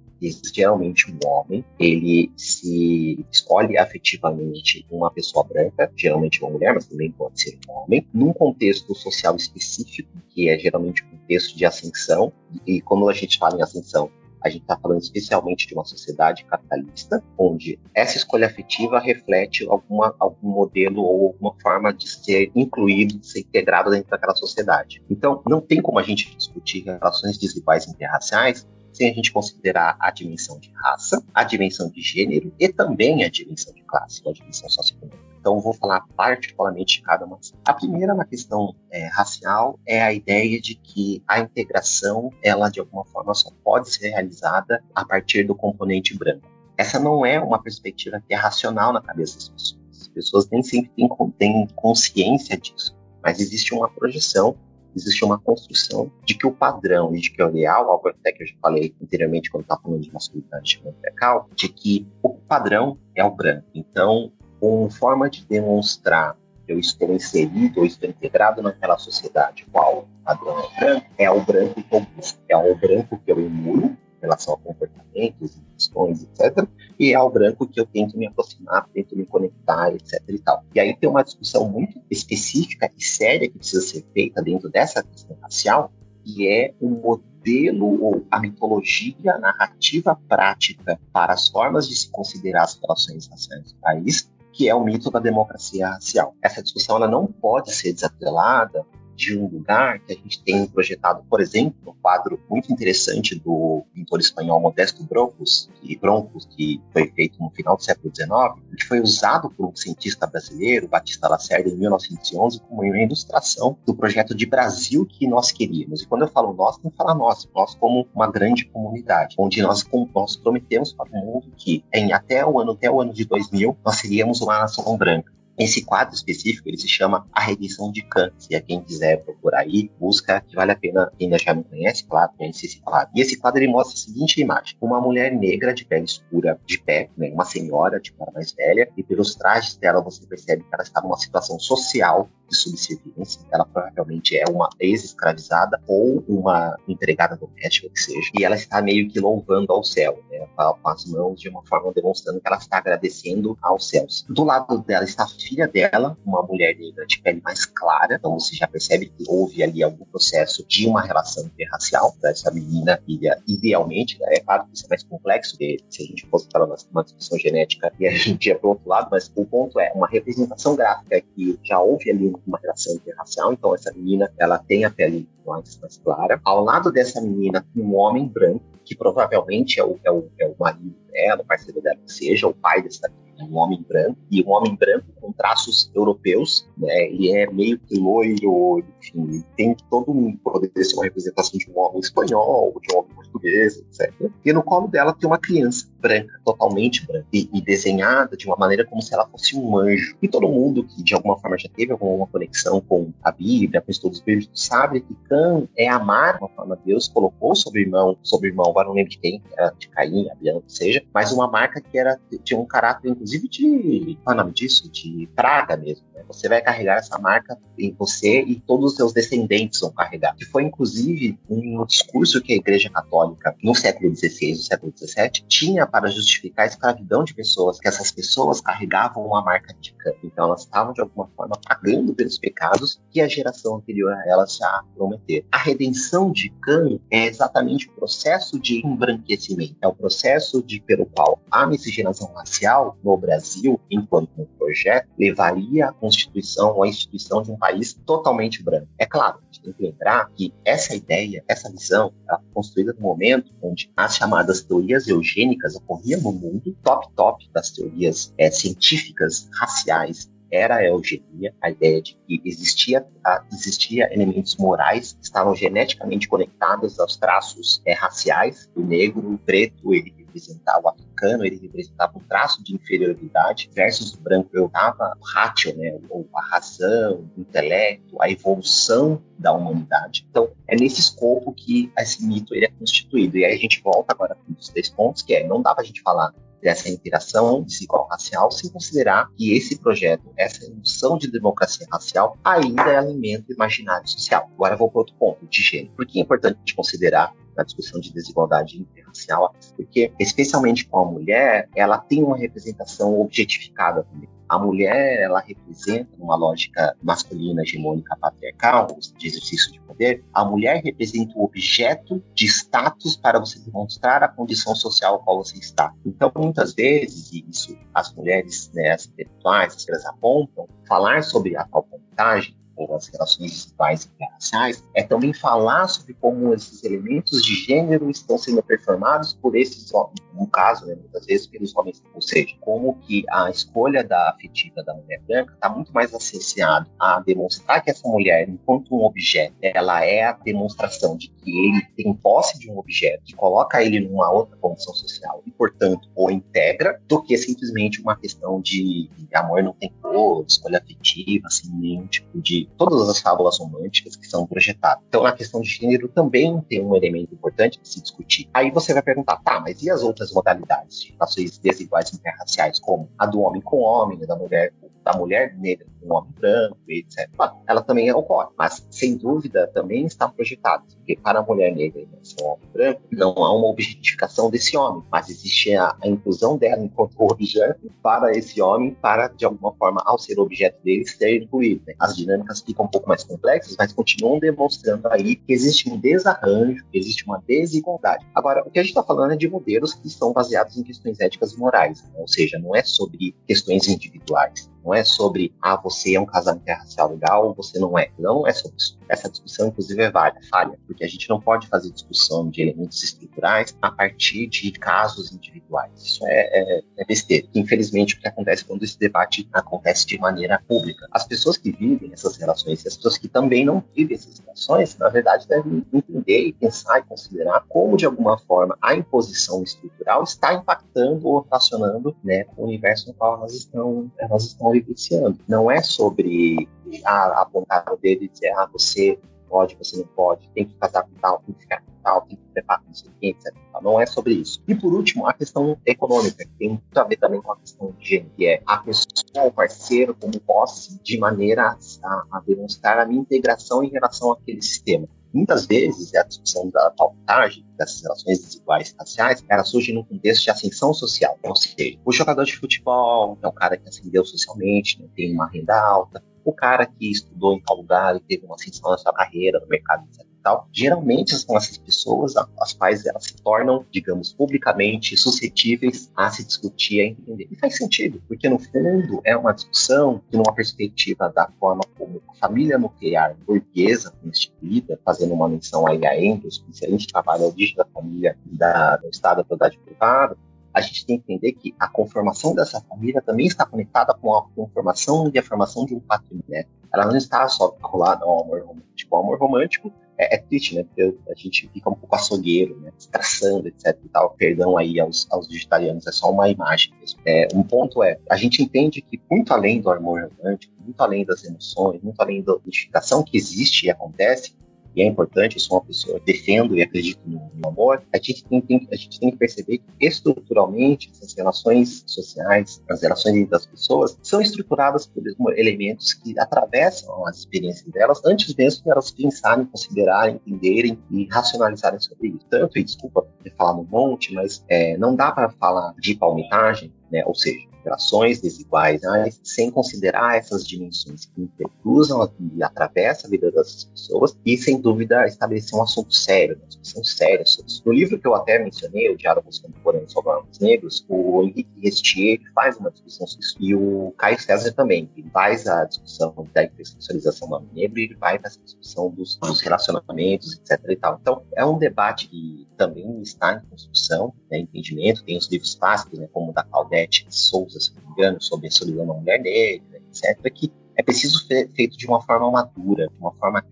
geralmente 0.53 1.11
um 1.11 1.19
homem, 1.29 1.65
ele 1.79 2.31
se 2.37 3.25
escolhe 3.31 3.79
afetivamente 3.79 4.85
uma 4.91 5.11
pessoa 5.11 5.45
branca, 5.45 5.91
geralmente 5.97 6.43
uma 6.43 6.51
mulher, 6.51 6.75
mas 6.75 6.87
também 6.87 7.11
pode 7.11 7.41
ser 7.41 7.59
um 7.69 7.73
homem, 7.73 8.07
num 8.13 8.33
contexto 8.33 8.95
social 8.95 9.37
específico, 9.37 10.11
que 10.31 10.49
é 10.49 10.59
geralmente 10.59 11.05
um 11.05 11.19
contexto 11.19 11.57
de 11.57 11.65
ascensão, 11.65 12.33
e 12.67 12.81
quando 12.81 13.09
a 13.09 13.13
gente 13.13 13.39
fala 13.39 13.59
em 13.59 13.63
ascensão, 13.63 14.11
a 14.43 14.49
gente 14.49 14.63
está 14.63 14.77
falando 14.77 15.01
especialmente 15.01 15.67
de 15.67 15.75
uma 15.75 15.85
sociedade 15.85 16.45
capitalista, 16.45 17.23
onde 17.37 17.79
essa 17.95 18.17
escolha 18.17 18.47
afetiva 18.47 18.99
reflete 18.99 19.67
alguma, 19.69 20.15
algum 20.19 20.49
modelo 20.49 21.03
ou 21.03 21.27
alguma 21.29 21.55
forma 21.61 21.93
de 21.93 22.09
ser 22.09 22.51
incluído, 22.55 23.19
de 23.19 23.27
ser 23.27 23.41
integrado 23.41 23.91
dentro 23.91 24.11
daquela 24.11 24.35
sociedade. 24.35 25.03
Então, 25.11 25.43
não 25.47 25.61
tem 25.61 25.83
como 25.83 25.99
a 25.99 26.03
gente 26.03 26.35
discutir 26.37 26.85
relações 26.85 27.37
desiguais 27.37 27.89
interraciais 27.89 28.67
sem 28.99 29.11
a 29.13 29.15
gente 29.15 29.33
considerar 29.33 29.97
a 30.01 30.11
dimensão 30.11 30.59
de 30.59 30.73
raça, 30.75 31.25
a 31.33 31.45
dimensão 31.45 31.89
de 31.89 32.03
gênero 32.03 32.53
e 32.59 32.69
também 32.69 33.23
a 33.23 33.31
dimensão 33.31 33.73
de 33.73 33.83
classe, 33.83 34.29
a 34.29 34.33
dimensão 34.33 34.69
socioeconômica. 34.69 35.29
Então, 35.41 35.61
vou 35.61 35.73
falar 35.73 36.05
particularmente 36.17 36.99
de 36.99 37.03
cada 37.03 37.25
uma. 37.25 37.39
A 37.65 37.73
primeira, 37.73 38.13
na 38.13 38.25
questão 38.25 38.75
é, 38.91 39.07
racial, 39.07 39.79
é 39.87 40.03
a 40.03 40.13
ideia 40.13 40.61
de 40.61 40.75
que 40.75 41.23
a 41.29 41.39
integração, 41.39 42.33
ela 42.43 42.69
de 42.69 42.81
alguma 42.81 43.05
forma 43.05 43.33
só 43.35 43.51
pode 43.63 43.89
ser 43.89 44.09
realizada 44.09 44.83
a 44.93 45.05
partir 45.05 45.45
do 45.45 45.55
componente 45.55 46.17
branco. 46.19 46.47
Essa 46.77 46.99
não 46.99 47.25
é 47.25 47.41
uma 47.41 47.63
perspectiva 47.63 48.21
que 48.27 48.35
é 48.35 48.37
racional 48.37 48.93
na 48.93 49.01
cabeça 49.01 49.37
das 49.37 49.49
pessoas. 49.49 49.79
As 49.93 50.09
pessoas 50.09 50.51
nem 50.51 50.63
sempre 50.63 50.91
têm, 50.97 51.09
têm 51.39 51.69
consciência 51.77 52.57
disso, 52.57 52.97
mas 53.23 53.39
existe 53.39 53.73
uma 53.73 53.89
projeção 53.89 54.57
existe 54.99 55.25
uma 55.25 55.39
construção 55.39 56.11
de 56.25 56.35
que 56.35 56.47
o 56.47 56.53
padrão 56.53 57.15
e 57.15 57.21
de 57.21 57.31
que 57.31 57.43
o 57.43 57.49
ideal, 57.49 57.91
algo 57.91 58.09
até 58.09 58.33
que 58.33 58.43
eu 58.43 58.47
já 58.47 58.55
falei 58.61 58.95
anteriormente 59.03 59.51
quando 59.51 59.63
estava 59.63 59.81
falando 59.81 60.03
de 60.03 60.13
masculinidade 60.13 60.83
matriarcal, 60.85 61.49
de 61.55 61.69
que 61.69 62.07
o 62.23 62.35
padrão 62.35 62.99
é 63.15 63.25
o 63.25 63.31
branco. 63.31 63.67
Então, 63.75 64.33
como 64.61 64.91
forma 64.91 65.31
de 65.31 65.47
demonstrar 65.47 66.37
que 66.67 66.73
eu 66.73 66.79
estou 66.79 67.15
inserido 67.15 67.81
ou 67.81 67.87
estou 67.87 68.11
integrado 68.11 68.61
naquela 68.61 68.99
sociedade 68.99 69.67
qual 69.73 70.01
o 70.01 70.25
padrão 70.25 70.59
é 70.59 70.81
branco, 70.81 71.07
é 71.17 71.31
o 71.31 71.41
branco 71.41 71.83
que 71.83 71.95
eu 71.95 72.01
busco, 72.15 72.39
é 72.49 72.57
o 72.57 72.75
branco 72.75 73.19
que 73.25 73.33
eu 73.33 73.41
emulo 73.41 73.87
em 73.87 73.97
relação 74.21 74.55
a 74.55 74.59
comportamentos, 74.59 75.57
questões, 75.77 76.23
etc. 76.23 76.67
E 76.99 77.13
é 77.13 77.15
ao 77.15 77.31
branco 77.31 77.67
que 77.67 77.81
eu 77.81 77.87
tento 77.87 78.17
me 78.19 78.27
aproximar, 78.27 78.89
tento 78.93 79.17
me 79.17 79.25
conectar, 79.25 79.95
etc. 79.95 80.23
E, 80.29 80.39
tal. 80.39 80.65
e 80.75 80.81
aí 80.81 80.97
tem 80.97 81.09
uma 81.09 81.23
discussão 81.23 81.69
muito 81.69 82.01
específica 82.11 82.91
e 82.97 83.03
séria 83.03 83.49
que 83.49 83.59
precisa 83.59 83.83
ser 83.83 84.05
feita 84.13 84.43
dentro 84.43 84.69
dessa 84.69 85.03
questão 85.03 85.37
racial, 85.41 85.93
que 86.25 86.49
é 86.49 86.75
o 86.81 86.89
modelo 86.89 88.03
ou 88.03 88.27
a 88.31 88.41
mitologia, 88.41 89.35
a 89.35 89.39
narrativa 89.39 90.19
prática 90.29 91.01
para 91.13 91.33
as 91.33 91.49
formas 91.49 91.89
de 91.89 91.97
se 91.97 92.11
considerar 92.11 92.65
as 92.65 92.79
relações 92.81 93.29
raciais 93.29 93.73
do 93.73 93.79
país, 93.79 94.31
que 94.53 94.69
é 94.69 94.75
o 94.75 94.83
mito 94.83 95.11
da 95.11 95.21
democracia 95.21 95.89
racial. 95.89 96.35
Essa 96.43 96.63
discussão 96.63 96.97
ela 96.97 97.09
não 97.09 97.27
pode 97.27 97.73
ser 97.73 97.93
desatrelada 97.93 98.85
de 99.19 99.37
um 99.37 99.49
lugar 99.49 99.99
que 99.99 100.13
a 100.13 100.15
gente 100.15 100.41
tem 100.45 100.65
projetado, 100.69 101.25
por 101.29 101.41
exemplo, 101.41 101.75
um 101.91 102.01
quadro 102.01 102.41
muito 102.49 102.73
interessante 102.73 103.35
do 103.35 103.85
pintor 103.93 104.21
espanhol 104.21 104.61
Modesto 104.61 105.03
Broncos, 105.03 105.69
que, 105.81 105.97
Broncos, 105.97 106.47
que 106.47 106.81
foi 106.93 107.11
feito 107.11 107.43
no 107.43 107.51
final 107.51 107.77
do 107.77 107.83
século 107.83 108.15
XIX, 108.15 108.31
que 108.77 108.85
foi 108.85 109.01
usado 109.01 109.51
por 109.51 109.67
um 109.67 109.75
cientista 109.75 110.25
brasileiro, 110.25 110.87
Batista 110.87 111.29
Lacerda, 111.29 111.69
em 111.69 111.77
1911, 111.77 112.61
como 112.61 112.83
uma 112.83 112.97
ilustração 112.97 113.77
do 113.85 113.93
projeto 113.93 114.37
de 114.37 114.47
Brasil 114.47 115.05
que 115.05 115.27
nós 115.27 115.51
queríamos. 115.51 116.03
E 116.03 116.07
quando 116.07 116.23
eu 116.23 116.29
falo 116.29 116.55
nós, 116.55 116.79
que 116.79 116.89
falar 116.91 117.17
nós, 117.17 117.49
nós 117.53 117.75
como 117.75 118.07
uma 118.15 118.31
grande 118.31 118.67
comunidade, 118.67 119.35
onde 119.37 119.61
nós, 119.61 119.85
nós 120.15 120.37
prometemos 120.37 120.93
para 120.93 121.11
o 121.11 121.27
mundo 121.27 121.53
que 121.57 121.85
em 121.93 122.13
até 122.13 122.47
o 122.47 122.61
ano 122.61 122.71
até 122.71 122.89
o 122.89 123.01
ano 123.01 123.13
de 123.13 123.25
2000 123.25 123.77
nós 123.85 123.97
seríamos 123.97 124.41
uma 124.41 124.61
nação 124.61 124.97
branca. 124.97 125.38
Esse 125.59 125.85
quadro 125.85 126.15
específico, 126.15 126.69
ele 126.69 126.79
se 126.79 126.89
chama 126.89 127.27
A 127.33 127.41
Redenção 127.41 127.91
de 127.91 128.03
Kant. 128.03 128.33
Se 128.39 128.55
a 128.55 128.61
quem 128.61 128.81
quiser 128.81 129.25
procurar 129.25 129.61
aí, 129.61 129.91
busca, 129.99 130.41
que 130.41 130.55
vale 130.55 130.73
a 130.73 130.77
pena, 130.77 131.11
quem 131.19 131.37
já 131.39 131.53
não 131.53 131.63
conhece, 131.63 132.05
claro, 132.05 132.33
conhece 132.37 132.67
esse 132.67 132.81
quadro. 132.81 133.11
E 133.15 133.21
esse 133.21 133.37
quadro, 133.37 133.61
ele 133.61 133.73
mostra 133.73 133.95
a 133.95 133.99
seguinte 133.99 134.41
imagem. 134.41 134.77
Uma 134.81 135.01
mulher 135.01 135.33
negra 135.33 135.75
de 135.75 135.85
pele 135.85 136.05
escura, 136.05 136.61
de 136.65 136.79
pé, 136.79 137.11
né, 137.17 137.31
uma 137.31 137.45
senhora, 137.45 138.01
de 138.01 138.13
cara 138.13 138.31
mais 138.33 138.53
velha, 138.53 138.89
e 138.97 139.03
pelos 139.03 139.35
trajes 139.35 139.77
dela 139.77 140.01
você 140.01 140.25
percebe 140.27 140.63
que 140.63 140.69
ela 140.73 140.83
está 140.83 141.01
numa 141.01 141.17
situação 141.17 141.59
social 141.59 142.29
de 142.49 142.57
subserviência. 142.57 143.43
Ela 143.53 143.65
provavelmente 143.65 144.37
é 144.37 144.45
uma 144.49 144.69
ex-escravizada 144.81 145.81
ou 145.87 146.25
uma 146.29 146.77
empregada 146.87 147.37
doméstica, 147.37 147.89
que 147.91 148.01
seja. 148.01 148.31
E 148.39 148.45
ela 148.45 148.55
está 148.55 148.81
meio 148.81 149.09
que 149.09 149.21
louvando 149.21 149.73
ao 149.73 149.85
céu, 149.85 150.23
né, 150.31 150.47
com 150.57 150.89
as 150.89 151.05
mãos 151.07 151.41
de 151.41 151.49
uma 151.49 151.65
forma 151.67 151.93
demonstrando 151.93 152.41
que 152.41 152.47
ela 152.47 152.57
está 152.57 152.79
agradecendo 152.79 153.59
aos 153.61 153.89
céus. 153.89 154.25
Do 154.29 154.45
lado 154.45 154.79
dela 154.83 155.05
está 155.05 155.27
filha 155.49 155.67
dela, 155.67 156.17
uma 156.25 156.43
mulher 156.43 156.77
negra 156.77 157.07
de 157.07 157.21
pele 157.21 157.41
mais 157.43 157.65
clara. 157.65 158.17
Então 158.17 158.39
você 158.39 158.55
já 158.55 158.67
percebe 158.67 159.07
que 159.07 159.25
houve 159.27 159.63
ali 159.63 159.83
algum 159.83 160.05
processo 160.05 160.65
de 160.67 160.87
uma 160.87 161.01
relação 161.01 161.45
interracial 161.47 162.15
essa 162.25 162.51
menina, 162.51 163.01
filha, 163.07 163.41
idealmente. 163.47 164.19
Né? 164.21 164.27
É 164.35 164.41
claro 164.41 164.67
que 164.67 164.75
isso 164.75 164.87
é 164.87 164.89
mais 164.89 165.03
complexo, 165.05 165.57
se 165.57 166.03
a 166.03 166.05
gente 166.05 166.27
fosse 166.27 166.49
falar 166.53 166.67
uma 166.91 167.03
discussão 167.03 167.39
genética 167.39 167.93
e 167.99 168.07
a 168.07 168.11
gente 168.15 168.47
ia 168.47 168.59
para 168.59 168.69
outro 168.69 168.89
lado, 168.89 169.09
mas 169.11 169.31
o 169.35 169.45
ponto 169.45 169.81
é 169.81 169.93
uma 169.95 170.07
representação 170.07 170.77
gráfica 170.77 171.21
que 171.35 171.59
já 171.65 171.81
houve 171.81 172.11
ali 172.11 172.33
uma 172.47 172.59
relação 172.59 172.95
interracial. 172.95 173.53
Então 173.53 173.75
essa 173.75 173.93
menina, 173.93 174.31
ela 174.39 174.59
tem 174.59 174.85
a 174.85 174.91
pele 174.91 175.29
mais, 175.47 175.79
mais 175.81 175.97
clara. 175.99 176.41
Ao 176.45 176.63
lado 176.63 176.93
dessa 176.93 177.21
menina, 177.21 177.67
um 177.75 177.97
homem 177.97 178.27
branco, 178.27 178.65
que 178.85 178.95
provavelmente 178.97 179.81
é 179.81 179.85
o, 179.85 179.99
é 180.05 180.11
o, 180.11 180.29
é 180.39 180.47
o 180.47 180.55
marido 180.59 180.97
dela, 181.11 181.43
o 181.43 181.45
parceiro 181.45 181.81
dela, 181.81 181.99
seja 182.07 182.47
o 182.47 182.55
pai 182.55 182.83
dessa 182.83 183.09
menina 183.09 183.28
um 183.45 183.57
homem 183.57 183.85
branco, 183.87 184.19
e 184.31 184.43
um 184.43 184.51
homem 184.51 184.75
branco 184.75 185.07
com 185.21 185.33
traços 185.33 185.91
europeus, 185.95 186.69
né? 186.77 187.07
Ele 187.07 187.33
é 187.33 187.51
meio 187.51 187.79
que 187.79 187.99
loiro, 187.99 188.85
enfim, 188.99 189.45
tem 189.57 189.77
todo 189.91 190.11
um 190.11 190.37
poder 190.37 190.71
ser 190.85 190.95
uma 190.95 191.05
representação 191.05 191.59
de 191.59 191.71
um 191.71 191.79
homem 191.79 192.01
espanhol, 192.01 192.75
de 192.83 192.95
um 192.95 192.99
homem 192.99 193.15
português, 193.15 193.79
etc. 193.79 194.31
E 194.45 194.53
no 194.53 194.63
colo 194.63 194.89
dela 194.89 195.13
tem 195.13 195.29
uma 195.29 195.39
criança 195.39 195.89
branca, 195.99 196.41
totalmente 196.45 197.07
branca, 197.07 197.27
e, 197.33 197.49
e, 197.53 197.61
desenhada 197.61 198.37
de 198.37 198.47
uma 198.47 198.57
maneira 198.57 198.85
como 198.85 199.03
se 199.03 199.13
ela 199.13 199.27
fosse 199.27 199.57
um 199.57 199.77
anjo. 199.77 200.17
E 200.23 200.29
todo 200.29 200.49
mundo 200.49 200.85
que 200.85 201.03
de 201.03 201.15
alguma 201.15 201.39
forma 201.39 201.59
já 201.59 201.69
teve 201.69 201.93
alguma 201.93 202.27
conexão 202.27 202.81
com 202.81 203.13
a 203.23 203.31
Bíblia, 203.31 203.81
com 203.81 203.91
estudos 203.91 204.21
bíblicos, 204.21 204.67
sabe 204.67 205.01
que 205.01 205.15
Cã 205.29 205.67
é 205.77 205.89
amar 205.89 206.39
uma 206.39 206.49
forma 206.49 206.79
Deus 206.85 207.09
colocou 207.09 207.55
sobre 207.55 207.83
irmão, 207.83 208.17
sobre 208.23 208.49
irmão, 208.49 208.71
agora 208.71 208.89
não 208.89 208.95
lembro 208.95 209.11
de 209.11 209.19
quem, 209.19 209.43
era 209.57 209.73
de 209.79 209.89
Caim, 209.89 210.29
Abião, 210.31 210.63
seja, 210.67 211.03
mas 211.13 211.33
uma 211.33 211.49
marca 211.49 211.81
que 211.81 211.99
era 211.99 212.19
tinha 212.43 212.59
um 212.59 212.65
caráter 212.65 213.11
inclusive 213.11 213.49
de 213.49 214.19
qual 214.23 214.37
é 214.37 214.41
o 214.41 214.43
nome 214.43 214.53
disso? 214.53 214.91
De 214.91 215.29
praga 215.35 215.77
mesmo. 215.77 216.05
Né? 216.15 216.23
Você 216.27 216.49
vai 216.49 216.61
carregar 216.61 216.99
essa 216.99 217.19
marca 217.19 217.59
em 217.79 217.93
você 217.93 218.43
e 218.43 218.57
todos 218.57 218.93
os 218.93 218.97
seus 218.97 219.13
descendentes 219.13 219.81
vão 219.81 219.91
carregar. 219.91 220.35
Que 220.37 220.45
foi 220.45 220.65
inclusive 220.65 221.39
um 221.49 221.85
discurso 221.85 222.41
que 222.43 222.53
a 222.53 222.57
Igreja 222.57 222.91
Católica 222.91 223.55
no 223.63 223.75
século 223.75 224.15
XVI, 224.15 224.53
no 224.53 224.59
século 224.59 224.93
XVII, 224.97 225.45
tinha 225.49 225.87
para 225.91 226.09
justificar 226.09 226.65
a 226.65 226.69
escravidão 226.69 227.25
de 227.25 227.35
pessoas, 227.35 227.79
que 227.79 227.89
essas 227.89 228.11
pessoas 228.11 228.61
carregavam 228.61 229.27
uma 229.27 229.43
marca 229.43 229.75
de 229.81 229.93
Cã. 229.95 230.13
Então 230.23 230.47
elas 230.47 230.63
estavam 230.63 230.93
de 230.93 231.01
alguma 231.01 231.29
forma 231.37 231.59
pagando 231.67 232.15
pelos 232.15 232.39
pecados 232.39 233.01
que 233.11 233.21
a 233.21 233.29
geração 233.29 233.77
anterior 233.77 234.13
a 234.13 234.27
elas 234.27 234.57
já 234.57 234.83
prometeu. 234.95 235.45
A 235.51 235.59
redenção 235.59 236.31
de 236.31 236.51
Cã 236.63 236.99
é 237.11 237.27
exatamente 237.27 237.89
o 237.89 237.93
processo 237.93 238.59
de 238.59 238.87
embranquecimento, 238.87 239.77
é 239.83 239.89
o 239.89 239.95
processo 239.95 240.63
de 240.63 240.81
pelo 240.81 241.07
qual 241.07 241.41
a 241.51 241.67
miscigenação 241.67 242.33
racial 242.33 242.97
no 243.03 243.17
Brasil, 243.17 243.81
enquanto 243.91 244.31
um 244.39 244.47
projeto, 244.59 245.09
levaria 245.19 245.89
a 245.89 245.93
constituição 245.93 246.75
ou 246.75 246.83
a 246.83 246.89
instituição 246.89 247.43
de 247.43 247.51
um 247.51 247.57
país 247.57 247.95
totalmente 248.07 248.63
branco. 248.63 248.89
É 248.99 249.07
claro, 249.07 249.41
que 249.73 249.83
lembrar 249.83 250.31
que 250.35 250.53
essa 250.65 250.95
ideia, 250.95 251.45
essa 251.49 251.71
visão, 251.71 252.13
ela 252.29 252.39
foi 252.39 252.51
construída 252.53 252.93
no 252.93 253.01
momento 253.01 253.53
onde 253.63 253.91
as 253.97 254.17
chamadas 254.17 254.63
teorias 254.63 255.09
eugênicas 255.09 255.75
ocorriam 255.77 256.21
no 256.21 256.33
mundo, 256.33 256.77
top 256.83 257.09
top 257.15 257.49
das 257.53 257.71
teorias 257.71 258.33
é, 258.39 258.51
científicas 258.51 259.49
raciais 259.59 260.31
era 260.51 260.77
a 260.77 260.85
eugenia, 260.85 261.55
a 261.63 261.71
ideia 261.71 262.01
de 262.01 262.17
que 262.27 262.41
existia, 262.45 263.07
existia 263.53 264.13
elementos 264.13 264.57
morais 264.57 265.13
que 265.13 265.25
estavam 265.25 265.55
geneticamente 265.55 266.27
conectados 266.27 266.99
aos 266.99 267.17
traços 267.17 267.83
é, 267.85 267.93
raciais. 267.93 268.71
O 268.75 268.81
negro, 268.81 269.35
o 269.35 269.39
preto, 269.39 269.95
ele 269.95 270.11
representava 270.39 270.81
o 270.85 270.89
africano, 270.89 271.45
ele 271.45 271.57
representava 271.57 272.17
um 272.17 272.21
traço 272.21 272.63
de 272.63 272.75
inferioridade, 272.75 273.69
versus 273.75 274.15
o 274.15 274.21
branco 274.21 274.51
eu 274.53 274.69
dava 274.69 275.17
o 275.21 275.25
ratio, 275.25 275.77
né, 275.77 275.99
ou 276.09 276.29
a 276.35 276.43
razão, 276.43 277.29
o 277.37 277.41
intelecto, 277.41 278.21
a 278.21 278.31
evolução 278.31 279.23
da 279.39 279.53
humanidade. 279.53 280.27
Então, 280.31 280.51
é 280.67 280.77
nesse 280.77 281.01
escopo 281.01 281.53
que 281.53 281.93
esse 281.99 282.25
mito 282.25 282.55
ele 282.55 282.67
é 282.67 282.71
constituído. 282.71 283.37
E 283.39 283.45
aí 283.45 283.55
a 283.55 283.59
gente 283.59 283.81
volta 283.83 284.13
agora 284.13 284.35
para 284.35 284.45
um 284.51 284.55
dos 284.55 284.69
três 284.69 284.89
pontos, 284.89 285.23
que 285.23 285.35
é, 285.35 285.47
não 285.47 285.61
dá 285.61 285.75
para 285.75 285.83
a 285.83 285.87
gente 285.87 286.03
falar 286.03 286.33
dessa 286.63 286.89
interação 286.89 287.65
racial 288.11 288.51
sem 288.51 288.71
considerar 288.71 289.29
que 289.37 289.55
esse 289.55 289.79
projeto, 289.79 290.33
essa 290.37 290.65
indução 290.67 291.17
de 291.17 291.31
democracia 291.31 291.87
racial, 291.91 292.37
ainda 292.45 292.83
é 292.83 292.97
alimento 292.97 293.53
imaginário 293.53 294.09
social. 294.09 294.51
Agora 294.55 294.77
vou 294.77 294.91
para 294.91 295.01
outro 295.01 295.15
ponto, 295.17 295.47
de 295.47 295.63
gênero. 295.63 295.93
Por 295.97 296.07
que 296.07 296.19
é 296.19 296.23
importante 296.23 296.75
considerar 296.75 297.33
na 297.57 297.65
discussão 297.65 298.01
de 298.01 298.13
desigualdade 298.13 298.79
interracial, 298.79 299.53
porque, 299.77 300.13
especialmente 300.19 300.87
com 300.87 300.99
a 300.99 301.05
mulher, 301.05 301.69
ela 301.75 301.99
tem 301.99 302.23
uma 302.23 302.37
representação 302.37 303.21
objetificada 303.21 304.05
também. 304.05 304.29
A 304.49 304.59
mulher, 304.59 305.21
ela 305.23 305.41
representa, 305.41 306.17
numa 306.17 306.37
lógica 306.37 306.97
masculina, 307.03 307.63
hegemônica, 307.63 308.17
patriarcal, 308.17 308.89
de 309.17 309.27
exercício 309.27 309.73
de 309.73 309.81
poder, 309.81 310.25
a 310.33 310.45
mulher 310.45 310.83
representa 310.83 311.33
o 311.37 311.45
objeto 311.45 312.23
de 312.35 312.47
status 312.47 313.17
para 313.17 313.39
você 313.39 313.59
demonstrar 313.59 314.23
a 314.23 314.29
condição 314.29 314.75
social 314.75 315.21
qual 315.25 315.45
você 315.45 315.59
está. 315.59 315.93
Então, 316.05 316.33
muitas 316.37 316.75
vezes, 316.75 317.31
e 317.33 317.45
isso 317.49 317.77
as 317.93 318.15
mulheres, 318.15 318.71
né, 318.73 318.93
as 318.93 319.07
intelectuais, 319.07 319.87
as 319.91 320.07
apontam, 320.07 320.69
falar 320.87 321.23
sobre 321.23 321.57
a 321.57 321.65
tal 321.65 321.83
contagem 321.83 322.57
ou 322.79 322.95
as 322.95 323.09
relações 323.09 323.51
desiguais 323.51 324.07
interraciais, 324.07 324.85
é 324.95 325.03
também 325.03 325.33
falar 325.33 325.89
sobre 325.89 326.15
como 326.15 326.55
esses 326.55 326.83
elementos 326.85 327.43
de 327.43 327.55
gênero 327.55 328.11
estão 328.11 328.39
sendo 328.39 328.63
performados 328.63 329.35
por 329.35 329.57
esses 329.57 329.93
homens, 329.93 330.21
no 330.33 330.47
caso, 330.47 330.87
né, 330.87 330.95
muitas 330.95 331.27
vezes 331.27 331.47
pelos 331.47 331.75
homens, 331.77 332.03
ou 332.15 332.23
seja, 332.23 332.55
como 332.61 332.95
que 333.01 333.25
a 333.31 333.51
escolha 333.51 334.05
da 334.05 334.31
afetiva 334.31 334.83
da 334.83 334.95
mulher 334.95 335.21
branca 335.27 335.53
está 335.55 335.69
muito 335.69 335.93
mais 335.93 336.15
associada 336.15 336.89
a 336.99 337.21
demonstrar 337.21 337.83
que 337.83 337.91
essa 337.91 338.07
mulher, 338.09 338.49
enquanto 338.49 338.95
um 338.95 339.05
objeto, 339.05 339.55
ela 339.61 340.05
é 340.05 340.25
a 340.25 340.33
demonstração 340.33 341.17
de 341.17 341.29
que 341.29 341.51
ele 341.51 341.83
tem 341.97 342.15
posse 342.15 342.59
de 342.59 342.71
um 342.71 342.79
objeto, 342.79 343.25
que 343.25 343.35
coloca 343.35 343.83
ele 343.83 344.01
numa 344.01 344.31
outra 344.31 344.57
condição 344.57 344.95
social 344.95 345.43
e, 345.47 345.51
portanto, 345.51 346.09
o 346.15 346.31
integra, 346.31 347.01
do 347.09 347.23
que 347.23 347.37
simplesmente 347.37 348.01
uma 348.01 348.17
questão 348.17 348.61
de, 348.61 349.09
de 349.17 349.37
amor 349.37 349.63
não 349.63 349.73
tem 349.73 349.93
cor, 350.01 350.45
escolha 350.47 350.79
afetiva, 350.79 351.47
assim, 351.47 351.71
nenhum 351.73 352.07
tipo 352.07 352.41
de 352.41 352.68
todas 352.77 353.09
as 353.09 353.21
fábulas 353.21 353.59
românticas 353.59 354.17
que 354.17 354.27
são 354.27 354.47
projetadas. 354.47 355.03
Então, 355.09 355.25
a 355.25 355.33
questão 355.33 355.61
de 355.61 355.69
gênero 355.69 356.09
também 356.09 356.61
tem 356.69 356.85
um 356.85 356.95
elemento 356.95 357.35
importante 357.35 357.81
de 357.81 357.89
se 357.89 358.01
discutir. 358.01 358.49
Aí 358.53 358.71
você 358.71 358.93
vai 358.93 359.03
perguntar, 359.03 359.37
tá, 359.37 359.61
mas 359.61 359.83
e 359.83 359.91
as 359.91 360.03
outras 360.03 360.33
modalidades 360.33 361.03
de 361.03 361.13
relações 361.13 361.59
desiguais 361.59 362.13
interraciais, 362.13 362.79
como 362.79 363.09
a 363.19 363.27
do 363.27 363.41
homem 363.41 363.61
com 363.61 363.81
homem, 363.81 364.19
da 364.19 364.37
mulher 364.37 364.73
da 365.05 365.13
mulher 365.13 365.57
negra 365.59 365.87
com 366.01 366.09
um 366.09 366.17
homem 366.17 366.33
branco, 366.39 366.79
etc. 366.89 367.29
Ela 367.67 367.83
também 367.83 368.11
ocorre, 368.13 368.49
mas 368.57 368.87
sem 368.91 369.17
dúvida 369.17 369.67
também 369.69 370.07
está 370.07 370.29
projetada, 370.29 370.85
porque 370.97 371.17
para 371.17 371.41
a 371.41 371.43
mulher 371.43 371.75
negra 371.75 372.01
e 372.01 372.43
um 372.43 372.47
homem 372.47 372.69
branco 372.73 373.01
não 373.11 373.33
há 373.33 373.55
uma 373.55 373.69
objetificação 373.69 374.51
desse 374.51 374.77
homem, 374.77 375.03
mas 375.11 375.29
existe 375.29 375.75
a, 375.75 375.97
a 376.03 376.09
inclusão 376.09 376.57
dela 376.57 376.83
enquanto 376.83 377.15
objeto 377.21 377.91
para 378.03 378.33
esse 378.33 378.61
homem, 378.61 378.95
para 378.95 379.29
de 379.29 379.45
alguma 379.45 379.73
forma, 379.75 380.03
ao 380.05 380.19
ser 380.19 380.39
objeto 380.39 380.83
dele, 380.83 381.07
ser 381.07 381.43
incluído. 381.43 381.83
Né? 381.87 381.95
As 381.99 382.17
dinâmicas 382.17 382.61
ficam 382.61 382.85
um 382.85 382.89
pouco 382.89 383.09
mais 383.09 383.25
complexas, 383.25 383.77
mas 383.79 383.93
continuam 383.93 384.39
demonstrando 384.39 385.09
aí 385.09 385.37
que 385.37 385.53
existe 385.53 385.91
um 385.91 385.99
desarranjo, 385.99 386.85
existe 386.93 387.25
uma 387.25 387.43
desigualdade. 387.47 388.27
Agora, 388.35 388.63
o 388.67 388.71
que 388.71 388.79
a 388.79 388.83
gente 388.83 388.91
está 388.91 389.03
falando 389.03 389.33
é 389.33 389.37
de 389.37 389.49
modelos 389.49 389.95
que 389.95 390.09
são 390.09 390.33
baseados 390.33 390.77
em 390.77 390.83
questões 390.83 391.21
éticas 391.21 391.53
e 391.53 391.59
morais, 391.59 392.03
né? 392.03 392.11
ou 392.17 392.29
seja, 392.29 392.59
não 392.59 392.75
é 392.75 392.83
sobre 392.83 393.35
questões 393.47 393.89
individuais 393.89 394.69
Não 394.85 394.95
é 394.95 395.05
sobre, 395.05 395.55
ah, 395.61 395.77
você 395.77 396.15
é 396.15 396.21
um 396.21 396.27
casal 396.27 396.57
interracial 396.57 397.11
legal 397.11 397.47
ou 397.49 397.55
você 397.55 397.79
não 397.79 397.99
é. 397.99 398.11
Não 398.19 398.47
é 398.47 398.53
sobre 398.53 398.77
isso. 398.77 398.99
Essa 399.09 399.29
discussão, 399.31 399.69
inclusive, 399.69 400.03
é 400.03 400.11
válida, 400.11 400.41
falha, 400.51 400.79
porque 400.87 401.05
a 401.05 401.09
gente 401.09 401.29
não 401.29 401.41
pode 401.41 401.67
fazer 401.67 401.91
discussão 401.91 402.49
de 402.49 402.63
elementos 402.63 403.03
estruturais 403.03 403.77
a 403.81 403.91
partir 403.91 404.47
de 404.47 404.71
casos 404.73 405.33
individuais. 405.33 405.91
Isso 405.97 406.27
é, 406.27 406.41
é, 406.53 406.83
é 406.99 407.05
besteira. 407.05 407.47
Infelizmente, 407.55 408.15
o 408.15 408.21
que 408.21 408.29
acontece 408.29 408.65
quando 408.65 408.83
esse 408.83 408.99
debate 408.99 409.49
acontece 409.53 410.07
de 410.07 410.19
maneira 410.19 410.63
pública? 410.67 411.07
As 411.11 411.27
pessoas 411.27 411.57
que 411.57 411.71
vivem 411.71 412.13
essas 412.13 412.37
relações 412.37 412.85
e 412.85 412.89
as 412.89 412.97
pessoas 412.97 413.19
que 413.19 413.29
também 413.29 413.65
não 413.65 413.83
vivem 413.95 414.17
essas 414.17 414.39
relações, 414.39 414.97
na 414.99 415.09
verdade, 415.09 415.49
devem 415.49 415.87
entender 415.93 416.49
e 416.49 416.53
pensar 416.53 416.99
e 416.99 417.03
considerar 417.03 417.65
como, 417.69 417.97
de 417.97 418.07
alguma 418.07 418.39
forma, 418.39 418.77
a 418.83 418.95
imposição 418.95 419.63
estrutural 419.63 420.23
está 420.23 420.55
impactando 420.55 421.27
ou 421.27 421.41
relacionando 421.41 422.17
né, 422.23 422.45
com 422.45 422.63
o 422.63 422.67
universo 422.67 423.09
no 423.09 423.15
qual 423.15 423.39
elas 423.39 423.55
estão, 423.55 424.11
elas 424.19 424.45
estão 424.45 424.68
vivenciando. 424.73 425.39
Não 425.49 425.71
é 425.71 425.83
sobre 425.83 426.69
ah, 427.05 427.43
apontar 427.43 427.85
o 427.93 427.97
dedo 427.97 428.25
e 428.25 428.29
dizer, 428.29 428.53
ah, 428.53 428.69
você 428.73 429.19
pode, 429.49 429.77
você 429.77 429.97
não 429.97 430.07
pode, 430.07 430.49
tem 430.51 430.67
que 430.67 430.75
casar 430.75 431.03
com 431.03 431.15
tal, 431.21 431.43
tem 431.45 431.55
que 431.55 431.63
ficar 431.63 431.81
com 431.81 431.93
tal, 432.03 432.23
tem 432.23 432.37
que 432.37 432.43
preparar 432.53 432.83
com 432.83 432.93
isso 432.93 433.11
etc. 433.21 433.55
Não 433.83 434.01
é 434.01 434.07
sobre 434.07 434.35
isso. 434.35 434.63
E 434.67 434.75
por 434.75 434.93
último, 434.93 435.27
a 435.27 435.33
questão 435.33 435.79
econômica, 435.87 436.45
que 436.45 436.51
tem 436.59 436.69
muito 436.71 436.99
a 436.99 437.05
ver 437.05 437.17
também 437.17 437.41
com 437.41 437.53
a 437.53 437.57
questão 437.57 437.95
de 437.99 438.09
gênero, 438.09 438.31
que 438.37 438.47
é 438.47 438.63
a 438.67 438.79
pessoa, 438.79 439.47
o 439.47 439.53
parceiro, 439.53 440.15
como 440.15 440.39
posse, 440.41 441.01
de 441.03 441.19
maneira 441.19 441.77
a, 442.03 442.25
a 442.33 442.43
demonstrar 442.47 442.99
a 442.99 443.07
minha 443.07 443.21
integração 443.21 443.83
em 443.83 443.89
relação 443.89 444.33
àquele 444.33 444.61
sistema. 444.61 445.09
Muitas 445.33 445.67
vezes, 445.67 446.15
a 446.15 446.23
discussão 446.23 446.71
da 446.71 446.91
pautagem 446.91 447.65
dessas 447.77 448.03
relações 448.03 448.41
desiguais 448.41 448.95
raciais, 448.99 449.45
ela 449.49 449.65
surge 449.65 449.93
num 449.93 450.03
contexto 450.03 450.45
de 450.45 450.51
ascensão 450.51 450.95
social. 450.95 451.39
Ou 451.43 451.55
seja, 451.55 451.99
o 452.05 452.13
jogador 452.13 452.45
de 452.45 452.57
futebol 452.57 453.39
é 453.43 453.49
um 453.49 453.53
cara 453.53 453.77
que 453.77 453.89
ascendeu 453.89 454.25
socialmente, 454.25 455.01
né, 455.01 455.09
tem 455.15 455.33
uma 455.33 455.49
renda 455.49 455.79
alta, 455.79 456.23
o 456.49 456.53
cara 456.53 456.87
que 456.87 457.11
estudou 457.11 457.53
em 457.53 457.61
tal 457.61 457.77
lugar 457.77 458.17
e 458.17 458.21
teve 458.21 458.47
uma 458.47 458.55
ascensão 458.55 458.91
na 458.91 458.97
sua 458.97 459.13
carreira, 459.13 459.61
no 459.61 459.67
mercado, 459.69 460.05
etc. 460.09 460.27
Tal, 460.43 460.67
geralmente 460.73 461.35
são 461.35 461.57
essas 461.57 461.77
pessoas 461.77 462.35
as 462.37 462.73
quais 462.73 463.05
elas 463.05 463.25
se 463.25 463.37
tornam, 463.43 463.85
digamos, 463.91 464.33
publicamente 464.33 465.15
suscetíveis 465.17 466.11
a 466.17 466.31
se 466.31 466.45
discutir, 466.45 467.01
a 467.03 467.07
entender. 467.07 467.49
E 467.51 467.57
faz 467.57 467.77
sentido, 467.77 468.23
porque 468.27 468.49
no 468.49 468.59
fundo 468.59 469.21
é 469.25 469.37
uma 469.37 469.53
discussão 469.53 470.23
que, 470.31 470.37
numa 470.37 470.55
perspectiva 470.55 471.29
da 471.29 471.51
forma 471.61 471.83
como 471.99 472.23
a 472.29 472.35
família 472.37 472.79
nuclear 472.79 473.37
burguesa 473.47 474.15
foi 474.19 474.31
instituída, 474.31 474.99
fazendo 475.05 475.35
uma 475.35 475.49
menção 475.49 475.87
aí 475.87 476.07
a 476.07 476.19
Engels, 476.19 476.59
que 476.59 476.71
excelente 476.71 477.09
trabalho 477.09 477.45
ao 477.45 477.51
origem 477.51 477.77
da 477.77 477.85
família 477.85 478.39
da, 478.47 478.97
do 478.97 479.09
Estado 479.09 479.39
da 479.39 479.45
propriedade 479.45 479.79
privada, 479.85 480.37
a 480.79 480.81
gente 480.81 481.05
tem 481.05 481.19
que 481.19 481.33
entender 481.33 481.53
que 481.53 481.75
a 481.79 481.89
conformação 481.89 482.55
dessa 482.55 482.81
família 482.83 483.21
também 483.21 483.47
está 483.47 483.67
conectada 483.67 484.15
com 484.15 484.35
a 484.35 484.43
conformação 484.49 485.29
e 485.35 485.39
a 485.39 485.43
formação 485.43 485.85
de 485.85 485.95
um 485.95 486.01
patrimônio. 486.01 486.45
Né? 486.49 486.65
Ela 486.95 487.07
não 487.07 487.17
está 487.17 487.47
só 487.49 487.73
vinculada 487.73 488.25
ao 488.25 488.45
amor 488.45 488.61
romântico. 488.61 489.17
O 489.17 489.19
amor 489.19 489.39
romântico 489.39 489.93
é, 490.17 490.37
é, 490.37 490.39
triste, 490.39 490.77
né? 490.77 490.85
Porque 490.85 491.17
a 491.29 491.35
gente 491.35 491.69
fica 491.69 491.91
um 491.91 491.95
pouco 491.95 492.15
açougueiro, 492.15 492.79
né? 492.81 492.93
Estraçando, 492.97 493.69
etc 493.69 493.99
e 494.05 494.09
tal. 494.09 494.31
Perdão 494.31 494.79
aí 494.79 494.99
aos, 494.99 495.27
aos 495.31 495.49
vegetarianos, 495.49 496.07
é 496.07 496.13
só 496.13 496.31
uma 496.31 496.49
imagem 496.49 496.93
mesmo. 497.01 497.21
É, 497.27 497.49
um 497.55 497.63
ponto 497.63 498.03
é, 498.03 498.19
a 498.31 498.37
gente 498.37 498.63
entende 498.63 499.03
que 499.03 499.21
muito 499.31 499.53
além 499.53 499.81
do 499.81 499.91
amor 499.91 500.31
romântico, 500.39 500.73
muito 500.81 501.01
além 501.01 501.25
das 501.25 501.45
emoções, 501.45 502.01
muito 502.03 502.21
além 502.21 502.43
da 502.43 502.55
identificação 502.55 503.23
que 503.23 503.37
existe 503.37 503.87
e 503.87 503.91
acontece, 503.91 504.57
e 504.95 505.03
é 505.03 505.07
importante, 505.07 505.57
eu 505.57 505.61
sou 505.61 505.79
uma 505.79 505.85
pessoa, 505.85 506.21
defendo 506.25 506.77
e 506.77 506.83
acredito 506.83 507.21
no, 507.25 507.51
no 507.55 507.69
amor, 507.69 508.03
a 508.13 508.17
gente, 508.17 508.45
tem, 508.45 508.61
tem, 508.61 508.89
a 508.91 508.97
gente 508.97 509.21
tem 509.21 509.31
que 509.31 509.37
perceber 509.37 509.79
que 509.79 510.07
estruturalmente 510.07 511.11
essas 511.11 511.35
relações 511.35 512.03
sociais, 512.07 512.83
as 512.89 513.03
relações 513.03 513.49
das 513.49 513.67
pessoas, 513.67 514.19
são 514.23 514.41
estruturadas 514.41 515.07
por 515.07 515.59
elementos 515.59 516.15
que 516.15 516.39
atravessam 516.39 517.27
as 517.27 517.39
experiências 517.39 517.91
delas 517.93 518.21
antes 518.25 518.55
mesmo 518.55 518.83
de 518.85 518.91
elas 518.91 519.11
pensarem, 519.11 519.67
considerarem, 519.67 520.41
entenderem 520.47 520.99
e 521.11 521.27
racionalizarem 521.31 522.01
sobre 522.01 522.29
isso. 522.29 522.47
Tanto, 522.51 522.79
e 522.79 522.85
desculpa 522.85 523.27
ter 523.43 523.55
falado 523.55 523.81
um 523.81 523.85
monte, 523.85 524.33
mas 524.35 524.65
é, 524.69 524.97
não 524.97 525.15
dá 525.15 525.33
para 525.33 525.51
falar 525.51 525.95
de 525.99 526.15
palmitagem, 526.15 526.93
né? 527.11 527.23
ou 527.27 527.35
seja, 527.35 527.59
relações 527.89 528.41
desiguais, 528.41 529.01
né, 529.03 529.31
sem 529.43 529.71
considerar 529.71 530.37
essas 530.37 530.67
dimensões 530.67 531.25
que 531.25 531.43
intercruzam 531.43 532.31
e 532.55 532.63
atravessam 532.63 533.29
a 533.29 533.31
vida 533.31 533.51
dessas 533.51 533.85
pessoas 533.85 534.37
e, 534.45 534.57
sem 534.57 534.81
dúvida, 534.81 535.27
estabelecer 535.27 535.79
um 535.79 535.83
assunto 535.83 536.15
sério, 536.15 536.57
uma 536.57 536.67
discussão 536.67 537.03
séria 537.03 537.47
sobre 537.47 537.71
isso. 537.71 537.83
No 537.85 537.93
livro 537.93 538.19
que 538.19 538.27
eu 538.27 538.35
até 538.35 538.59
mencionei, 538.59 539.11
o 539.11 539.17
Diálogos 539.17 539.59
Contemporâneos 539.59 540.13
sobre 540.13 540.31
Armas 540.31 540.59
Negros, 540.59 541.05
o 541.09 541.43
Henrique 541.43 541.81
Restier 541.83 542.41
faz 542.55 542.77
uma 542.77 542.91
discussão 542.91 543.27
sobre 543.27 543.47
isso 543.47 543.57
e 543.61 543.75
o 543.75 544.13
Caio 544.17 544.39
César 544.39 544.73
também, 544.73 545.11
ele 545.17 545.29
faz 545.31 545.67
a 545.67 545.85
discussão 545.85 546.35
da 546.53 546.65
hipersexualização 546.65 547.49
do 547.49 547.55
homem 547.57 547.69
negro 547.73 547.99
e 547.99 548.05
ele 548.05 548.15
vai 548.15 548.39
essa 548.43 548.61
discussão 548.61 549.11
dos, 549.11 549.37
dos, 549.37 549.61
relacionamentos, 549.61 550.55
etc. 550.55 550.81
E 550.89 550.97
tal. 550.97 551.19
Então, 551.21 551.43
é 551.55 551.65
um 551.65 551.79
debate 551.79 552.29
que 552.29 552.67
também 552.77 553.21
está 553.23 553.55
em 553.55 553.69
construção, 553.69 554.33
né, 554.51 554.59
entendimento, 554.59 555.25
tem 555.25 555.37
os 555.37 555.49
livros 555.49 555.75
clássicos, 555.75 556.19
né, 556.19 556.29
como 556.33 556.51
o 556.51 556.55
da 556.55 556.63
Claudete 556.63 557.27
Souza, 557.29 557.78
se 557.81 557.95
não 557.95 558.03
me 558.03 558.13
engano, 558.13 558.41
sobre 558.41 558.69
a 558.69 558.71
solidão 558.71 559.07
da 559.07 559.15
mulher 559.15 559.41
negra, 559.41 559.99
etc., 560.11 560.53
que 560.53 560.73
é 560.97 561.03
preciso 561.03 561.47
ser 561.47 561.69
feito 561.71 561.97
de 561.97 562.07
uma 562.07 562.21
forma 562.21 562.51
madura, 562.51 563.07
de 563.07 563.19
uma 563.21 563.33
forma 563.35 563.63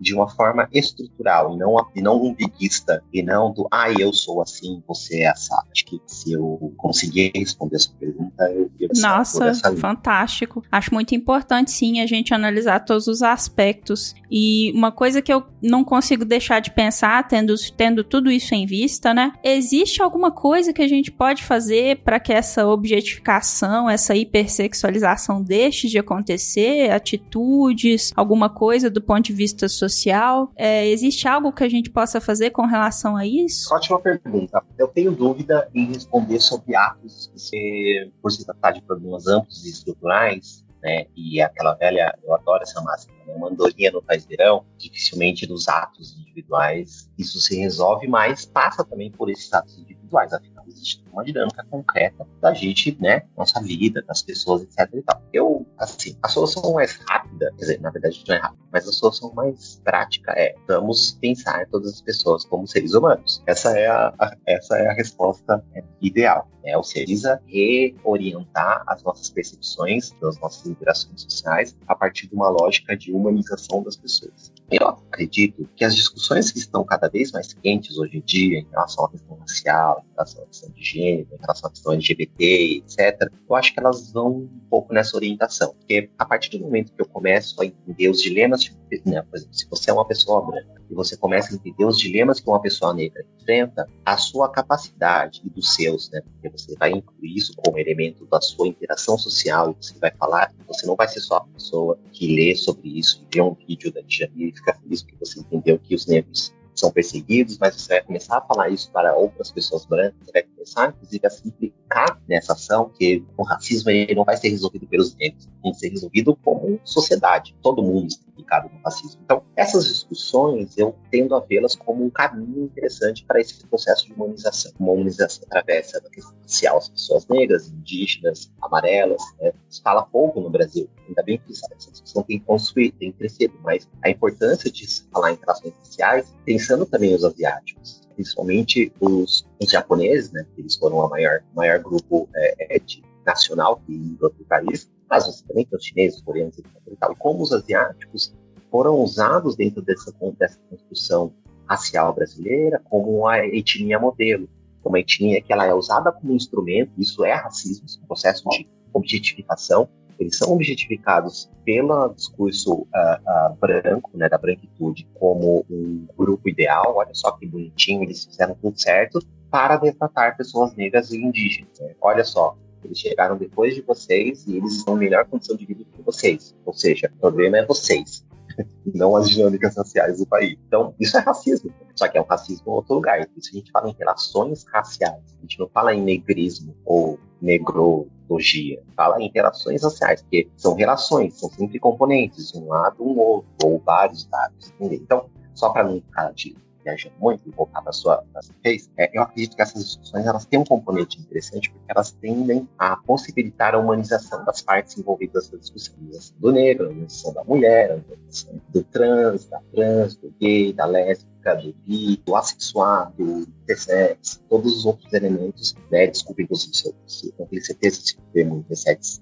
de 0.00 0.14
uma 0.14 0.28
forma 0.28 0.68
estrutural, 0.72 1.54
e 1.54 1.58
não, 1.58 1.86
e 1.94 2.02
não 2.02 2.22
umbiguista, 2.22 3.02
e 3.12 3.22
não 3.22 3.52
do, 3.52 3.66
ah, 3.70 3.90
eu 3.90 4.12
sou 4.12 4.42
assim, 4.42 4.82
você 4.86 5.20
é 5.20 5.26
essa. 5.26 5.54
Acho 5.72 5.84
que 5.84 6.00
se 6.06 6.32
eu 6.32 6.72
conseguir 6.76 7.32
responder 7.34 7.76
essa 7.76 7.90
pergunta, 7.98 8.44
eu, 8.50 8.70
eu 8.80 8.88
Nossa, 8.96 9.54
fantástico. 9.76 10.62
Acho 10.70 10.92
muito 10.92 11.14
importante, 11.14 11.70
sim, 11.70 12.00
a 12.00 12.06
gente 12.06 12.34
analisar 12.34 12.80
todos 12.80 13.06
os 13.06 13.22
aspectos. 13.22 14.14
E 14.30 14.72
uma 14.74 14.90
coisa 14.90 15.22
que 15.22 15.32
eu 15.32 15.44
não 15.62 15.84
consigo 15.84 16.24
deixar 16.24 16.60
de 16.60 16.72
pensar, 16.72 17.26
tendo, 17.28 17.54
tendo 17.76 18.02
tudo 18.02 18.30
isso 18.30 18.54
em 18.54 18.66
vista, 18.66 19.14
né? 19.14 19.32
Existe 19.42 20.02
alguma 20.02 20.30
coisa 20.30 20.72
que 20.72 20.82
a 20.82 20.88
gente 20.88 21.10
pode 21.10 21.44
fazer 21.44 21.98
para 22.02 22.18
que 22.18 22.32
essa 22.32 22.66
objetificação, 22.66 23.88
essa 23.88 24.14
hipersexualização 24.16 25.42
deixe 25.42 25.88
de 25.88 25.98
acontecer? 25.98 26.90
atitudes, 26.90 28.12
alguma 28.16 28.48
coisa 28.48 28.90
do 28.90 29.00
ponto 29.00 29.22
de 29.22 29.32
vista 29.32 29.55
social? 29.68 30.52
É, 30.56 30.86
existe 30.88 31.26
algo 31.26 31.52
que 31.52 31.64
a 31.64 31.68
gente 31.68 31.90
possa 31.90 32.20
fazer 32.20 32.50
com 32.50 32.66
relação 32.66 33.16
a 33.16 33.26
isso? 33.26 33.74
Ótima 33.74 34.00
pergunta. 34.00 34.62
Eu 34.78 34.88
tenho 34.88 35.12
dúvida 35.12 35.68
em 35.74 35.86
responder 35.86 36.40
sobre 36.40 36.76
atos 36.76 37.30
que, 37.50 38.10
por 38.20 38.30
se 38.30 38.44
tratar 38.44 38.72
de 38.72 38.82
problemas 38.82 39.26
amplos 39.26 39.64
e 39.64 39.70
estruturais, 39.70 40.64
né? 40.82 41.06
E 41.16 41.40
aquela 41.40 41.74
velha, 41.74 42.16
eu 42.22 42.34
adoro 42.34 42.62
essa 42.62 42.80
máxima, 42.82 43.14
né? 43.26 43.34
Uma 43.34 43.48
andorinha 43.48 43.90
no 43.90 44.02
faz 44.02 44.26
verão, 44.26 44.64
dificilmente 44.78 45.48
nos 45.48 45.68
atos 45.68 46.16
individuais 46.18 47.10
isso 47.18 47.40
se 47.40 47.56
resolve, 47.56 48.06
mas 48.06 48.44
passa 48.44 48.84
também 48.84 49.10
por 49.10 49.30
esses 49.30 49.52
atos 49.52 49.78
individuais. 49.78 50.32
Afinal, 50.32 50.55
existe 50.68 51.04
uma 51.12 51.24
dinâmica 51.24 51.64
concreta 51.70 52.26
da 52.40 52.52
gente, 52.54 52.96
né? 53.00 53.22
Nossa 53.36 53.60
vida, 53.60 54.02
das 54.06 54.22
pessoas, 54.22 54.62
etc. 54.62 54.88
E 54.94 55.02
tal. 55.02 55.22
Eu, 55.32 55.66
assim, 55.78 56.16
a 56.22 56.28
solução 56.28 56.72
mais 56.74 56.98
rápida, 57.08 57.50
quer 57.56 57.60
dizer, 57.60 57.80
na 57.80 57.90
verdade 57.90 58.24
não 58.28 58.34
é 58.34 58.38
rápida, 58.38 58.62
mas 58.72 58.88
a 58.88 58.92
solução 58.92 59.32
mais 59.34 59.80
prática 59.84 60.32
é 60.32 60.54
vamos 60.68 61.12
pensar 61.12 61.62
em 61.62 61.66
todas 61.66 61.94
as 61.94 62.00
pessoas 62.00 62.44
como 62.44 62.66
seres 62.66 62.94
humanos. 62.94 63.42
Essa 63.46 63.76
é 63.78 63.86
a, 63.86 64.14
a 64.18 64.36
essa 64.46 64.76
é 64.76 64.88
a 64.88 64.92
resposta 64.92 65.64
ideal. 66.00 66.48
Né? 66.62 66.76
Ou 66.76 66.82
seja, 66.82 67.06
precisa 67.16 67.40
reorientar 67.46 68.82
as 68.86 69.02
nossas 69.02 69.30
percepções 69.30 70.12
das 70.20 70.38
nossas 70.38 70.66
interações 70.66 71.22
sociais 71.22 71.76
a 71.86 71.94
partir 71.94 72.26
de 72.26 72.34
uma 72.34 72.48
lógica 72.48 72.96
de 72.96 73.12
humanização 73.12 73.82
das 73.82 73.96
pessoas. 73.96 74.52
Eu 74.70 74.88
acredito 74.88 75.68
que 75.76 75.84
as 75.84 75.94
discussões 75.94 76.50
que 76.50 76.58
estão 76.58 76.82
cada 76.84 77.08
vez 77.08 77.30
mais 77.30 77.52
quentes 77.52 77.96
hoje 77.98 78.18
em 78.18 78.20
dia 78.20 78.58
em 78.58 78.66
relação 78.68 79.04
à 79.04 79.10
questão 79.10 79.38
racial, 79.38 80.04
em 80.04 80.12
relação 80.12 80.42
à 80.42 80.46
questão 80.46 80.70
de 80.70 80.84
gênero, 80.84 81.28
em 81.32 81.40
relação 81.40 81.68
à 81.68 81.70
questão 81.70 81.92
LGBT, 81.92 82.82
etc., 82.84 83.30
eu 83.48 83.54
acho 83.54 83.72
que 83.72 83.78
elas 83.78 84.12
vão 84.12 84.28
um 84.28 84.60
pouco 84.68 84.92
nessa 84.92 85.16
orientação. 85.16 85.72
Porque 85.74 86.10
a 86.18 86.24
partir 86.24 86.58
do 86.58 86.64
momento 86.64 86.92
que 86.92 87.00
eu 87.00 87.06
começo 87.06 87.62
a 87.62 87.66
entender 87.66 88.08
os 88.08 88.20
dilemas, 88.20 88.76
né, 89.04 89.22
por 89.22 89.36
exemplo, 89.36 89.54
se 89.54 89.68
você 89.70 89.90
é 89.90 89.94
uma 89.94 90.04
pessoa 90.04 90.44
branca 90.44 90.82
e 90.90 90.94
você 90.94 91.16
começa 91.16 91.52
a 91.52 91.54
entender 91.54 91.84
os 91.84 91.98
dilemas 91.98 92.40
que 92.40 92.48
uma 92.48 92.60
pessoa 92.60 92.92
negra 92.92 93.24
enfrenta, 93.40 93.88
a 94.04 94.16
sua 94.16 94.50
capacidade 94.50 95.42
e 95.44 95.50
dos 95.50 95.74
seus, 95.74 96.10
né, 96.10 96.20
porque 96.22 96.48
você 96.48 96.74
vai 96.76 96.90
incluir 96.90 97.36
isso 97.36 97.54
como 97.56 97.78
elemento 97.78 98.26
da 98.26 98.40
sua 98.40 98.66
interação 98.66 99.16
social 99.16 99.70
e 99.70 99.84
você 99.84 99.96
vai 100.00 100.10
falar, 100.10 100.52
você 100.66 100.86
não 100.86 100.96
vai 100.96 101.06
ser 101.06 101.20
só 101.20 101.36
a 101.36 101.46
pessoa 101.46 101.98
que 102.12 102.34
lê 102.34 102.54
sobre 102.56 102.98
isso 102.98 103.22
e 103.22 103.36
vê 103.36 103.40
um 103.40 103.54
vídeo 103.54 103.92
da 103.92 104.00
Djamila 104.00 104.55
e 104.56 104.58
fica 104.58 104.74
feliz 104.74 105.02
porque 105.02 105.24
você 105.24 105.40
entendeu 105.40 105.78
que 105.78 105.94
os 105.94 106.06
negros 106.06 106.54
são 106.74 106.90
perseguidos, 106.90 107.58
mas 107.58 107.74
você 107.74 107.94
vai 107.94 108.02
começar 108.02 108.38
a 108.38 108.42
falar 108.42 108.68
isso 108.68 108.90
para 108.90 109.14
outras 109.14 109.50
pessoas 109.50 109.86
brancas, 109.86 110.16
você 110.24 110.32
vai 110.32 110.42
começar, 110.66 110.88
inclusive, 110.88 111.26
a 111.26 111.30
simplificar 111.30 111.76
focar 111.86 112.20
nessa 112.28 112.52
ação, 112.52 112.90
que 112.90 113.24
o 113.36 113.42
racismo 113.42 113.90
ele 113.90 114.14
não 114.14 114.24
vai 114.24 114.36
ser 114.36 114.48
resolvido 114.48 114.86
pelos 114.86 115.14
negros, 115.14 115.48
tem 115.62 115.72
que 115.72 115.78
ser 115.78 115.88
resolvido 115.88 116.36
como 116.36 116.78
sociedade. 116.84 117.56
Todo 117.62 117.82
mundo 117.82 118.08
está 118.08 118.24
implicado 118.28 118.68
no 118.68 118.80
racismo. 118.82 119.20
Então, 119.24 119.42
essas 119.54 119.86
discussões 119.86 120.76
eu 120.76 120.94
tendo 121.10 121.34
a 121.34 121.40
vê-las 121.40 121.74
como 121.74 122.04
um 122.04 122.10
caminho 122.10 122.64
interessante 122.64 123.24
para 123.24 123.40
esse 123.40 123.66
processo 123.66 124.06
de 124.06 124.12
humanização. 124.12 124.72
Uma 124.78 124.92
humanização 124.92 125.44
através 125.46 125.92
da 125.92 126.10
questão 126.10 126.34
racial, 126.42 126.78
as 126.78 126.88
pessoas 126.88 127.26
negras, 127.28 127.68
indígenas, 127.68 128.50
amarelas. 128.60 129.22
Né? 129.40 129.52
Se 129.70 129.80
fala 129.80 130.02
pouco 130.02 130.40
no 130.40 130.50
Brasil. 130.50 130.88
Ainda 131.08 131.22
bem 131.22 131.38
que 131.38 131.52
essa 131.52 131.90
discussão 131.90 132.22
tem 132.22 132.40
construído, 132.40 132.98
tem 132.98 133.12
crescido, 133.12 133.54
mas 133.62 133.88
a 134.02 134.10
importância 134.10 134.70
de 134.70 134.86
se 134.86 135.04
falar 135.12 135.32
em 135.32 135.36
relações 135.36 135.72
raciais, 135.78 136.34
pensando 136.44 136.84
também 136.84 137.14
os 137.14 137.24
asiáticos 137.24 138.05
principalmente 138.16 138.92
os, 139.00 139.46
os 139.60 139.70
japoneses, 139.70 140.32
né? 140.32 140.44
Eles 140.58 140.74
foram 140.76 140.96
o 140.96 141.08
maior, 141.08 141.42
maior 141.54 141.78
grupo 141.78 142.28
é, 142.34 142.80
nacional 143.24 143.80
que 143.86 143.92
imigrou 143.92 144.30
para 144.30 144.42
o 144.42 144.46
país, 144.46 144.90
mas 145.08 145.42
também 145.42 145.64
tem 145.64 145.78
os 145.78 145.84
chineses, 145.84 146.18
os 146.18 146.24
coreanos, 146.24 146.58
etc. 146.58 146.70
E 146.90 146.96
tal. 146.96 147.14
Como 147.16 147.42
os 147.42 147.52
asiáticos 147.52 148.34
foram 148.70 148.96
usados 149.00 149.54
dentro 149.54 149.82
dessa, 149.82 150.12
dessa 150.38 150.58
construção 150.68 151.32
racial 151.66 152.14
brasileira 152.14 152.80
como 152.88 153.26
a 153.26 153.44
etnia 153.46 153.98
modelo, 153.98 154.48
como 154.82 154.96
a 154.96 155.00
etnia 155.00 155.42
que 155.42 155.52
ela 155.52 155.66
é 155.66 155.74
usada 155.74 156.12
como 156.12 156.32
instrumento, 156.32 156.92
isso 156.96 157.24
é 157.24 157.34
racismo, 157.34 157.86
é 157.88 158.04
um 158.04 158.06
processo 158.06 158.48
de 158.50 158.68
objetificação, 158.92 159.88
eles 160.18 160.36
são 160.36 160.52
objetificados 160.52 161.50
pelo 161.64 162.08
discurso 162.08 162.72
uh, 162.74 162.84
uh, 162.84 163.56
branco, 163.60 164.10
né, 164.14 164.28
da 164.28 164.38
branquitude, 164.38 165.06
como 165.14 165.64
um 165.70 166.06
grupo 166.16 166.48
ideal. 166.48 166.94
Olha 166.96 167.14
só 167.14 167.32
que 167.32 167.46
bonitinho, 167.46 168.02
eles 168.02 168.24
fizeram 168.24 168.54
tudo 168.60 168.80
certo 168.80 169.20
para 169.50 169.76
detratar 169.76 170.36
pessoas 170.36 170.74
negras 170.74 171.12
e 171.12 171.16
indígenas. 171.16 171.78
Né? 171.80 171.94
Olha 172.00 172.24
só, 172.24 172.56
eles 172.84 172.98
chegaram 172.98 173.36
depois 173.36 173.74
de 173.74 173.82
vocês 173.82 174.46
e 174.46 174.56
eles 174.56 174.76
estão 174.76 174.96
em 174.96 175.00
melhor 175.00 175.24
condição 175.26 175.56
de 175.56 175.66
vida 175.66 175.84
que 175.92 176.02
vocês. 176.02 176.54
Ou 176.64 176.72
seja, 176.72 177.10
o 177.16 177.20
problema 177.20 177.58
é 177.58 177.66
vocês, 177.66 178.24
não 178.94 179.16
as 179.16 179.28
dinâmicas 179.28 179.76
raciais 179.76 180.18
do 180.18 180.26
país. 180.26 180.58
Então, 180.66 180.94
isso 180.98 181.16
é 181.16 181.20
racismo. 181.20 181.72
Só 181.94 182.08
que 182.08 182.18
é 182.18 182.20
um 182.20 182.26
racismo 182.26 182.72
em 182.72 182.74
outro 182.74 182.94
lugar. 182.94 183.20
Isso 183.36 183.50
a 183.52 183.56
gente 183.56 183.70
fala 183.70 183.88
em 183.88 183.96
relações 183.98 184.64
raciais. 184.72 185.36
A 185.38 185.42
gente 185.42 185.58
não 185.58 185.68
fala 185.68 185.94
em 185.94 186.02
negrismo 186.02 186.74
ou 186.84 187.18
negrologia. 187.40 188.82
Fala 188.96 189.20
em 189.20 189.30
relações 189.34 189.82
raciais, 189.82 190.22
porque 190.22 190.48
são 190.56 190.74
relações, 190.74 191.38
são 191.38 191.50
sempre 191.50 191.78
componentes, 191.78 192.54
um 192.54 192.68
lado, 192.68 193.02
um 193.02 193.18
outro, 193.18 193.48
ou 193.64 193.78
vários 193.84 194.28
lados. 194.30 194.72
Entendeu? 194.80 195.00
Então, 195.02 195.30
só 195.54 195.70
para 195.70 195.84
não 195.84 196.00
ficar 196.00 196.32
de 196.32 196.56
viajando 196.86 197.16
muito 197.18 197.50
voltar 197.50 197.82
para 197.82 197.92
sua 197.92 198.22
vez, 198.62 198.88
é, 198.96 199.10
eu 199.12 199.22
acredito 199.22 199.56
que 199.56 199.62
essas 199.62 199.84
discussões 199.84 200.24
elas 200.24 200.44
têm 200.46 200.60
um 200.60 200.64
componente 200.64 201.20
interessante 201.20 201.70
porque 201.70 201.86
elas 201.88 202.12
tendem 202.12 202.68
a 202.78 202.96
possibilitar 202.96 203.74
a 203.74 203.78
humanização 203.78 204.44
das 204.44 204.62
partes 204.62 204.96
envolvidas 204.96 205.50
na 205.50 205.58
discussão. 205.58 205.96
A 205.96 206.00
humanização 206.00 206.36
do 206.38 206.52
negro, 206.52 206.86
a 206.86 206.90
humanização 206.90 207.34
da 207.34 207.44
mulher, 207.44 207.90
a 207.90 207.94
humanização 207.96 208.60
do 208.68 208.84
trans, 208.84 209.46
da 209.46 209.60
trans, 209.72 210.16
do 210.16 210.32
gay, 210.40 210.72
da 210.72 210.86
lésbica, 210.86 211.56
do 211.56 211.74
bi, 211.84 212.22
do 212.24 212.36
assexuado, 212.36 213.14
do 213.16 213.48
intersex, 213.62 214.40
todos 214.48 214.78
os 214.78 214.86
outros 214.86 215.12
elementos, 215.12 215.74
né? 215.90 216.06
Desculpa, 216.06 216.42
inclusive, 216.42 216.76
se 216.76 216.88
eu, 216.88 216.94
se, 217.06 217.34
não 217.38 217.46
tenho 217.46 217.64
certeza 217.64 218.00
se 218.00 218.16
o 218.16 218.22
termo 218.32 218.64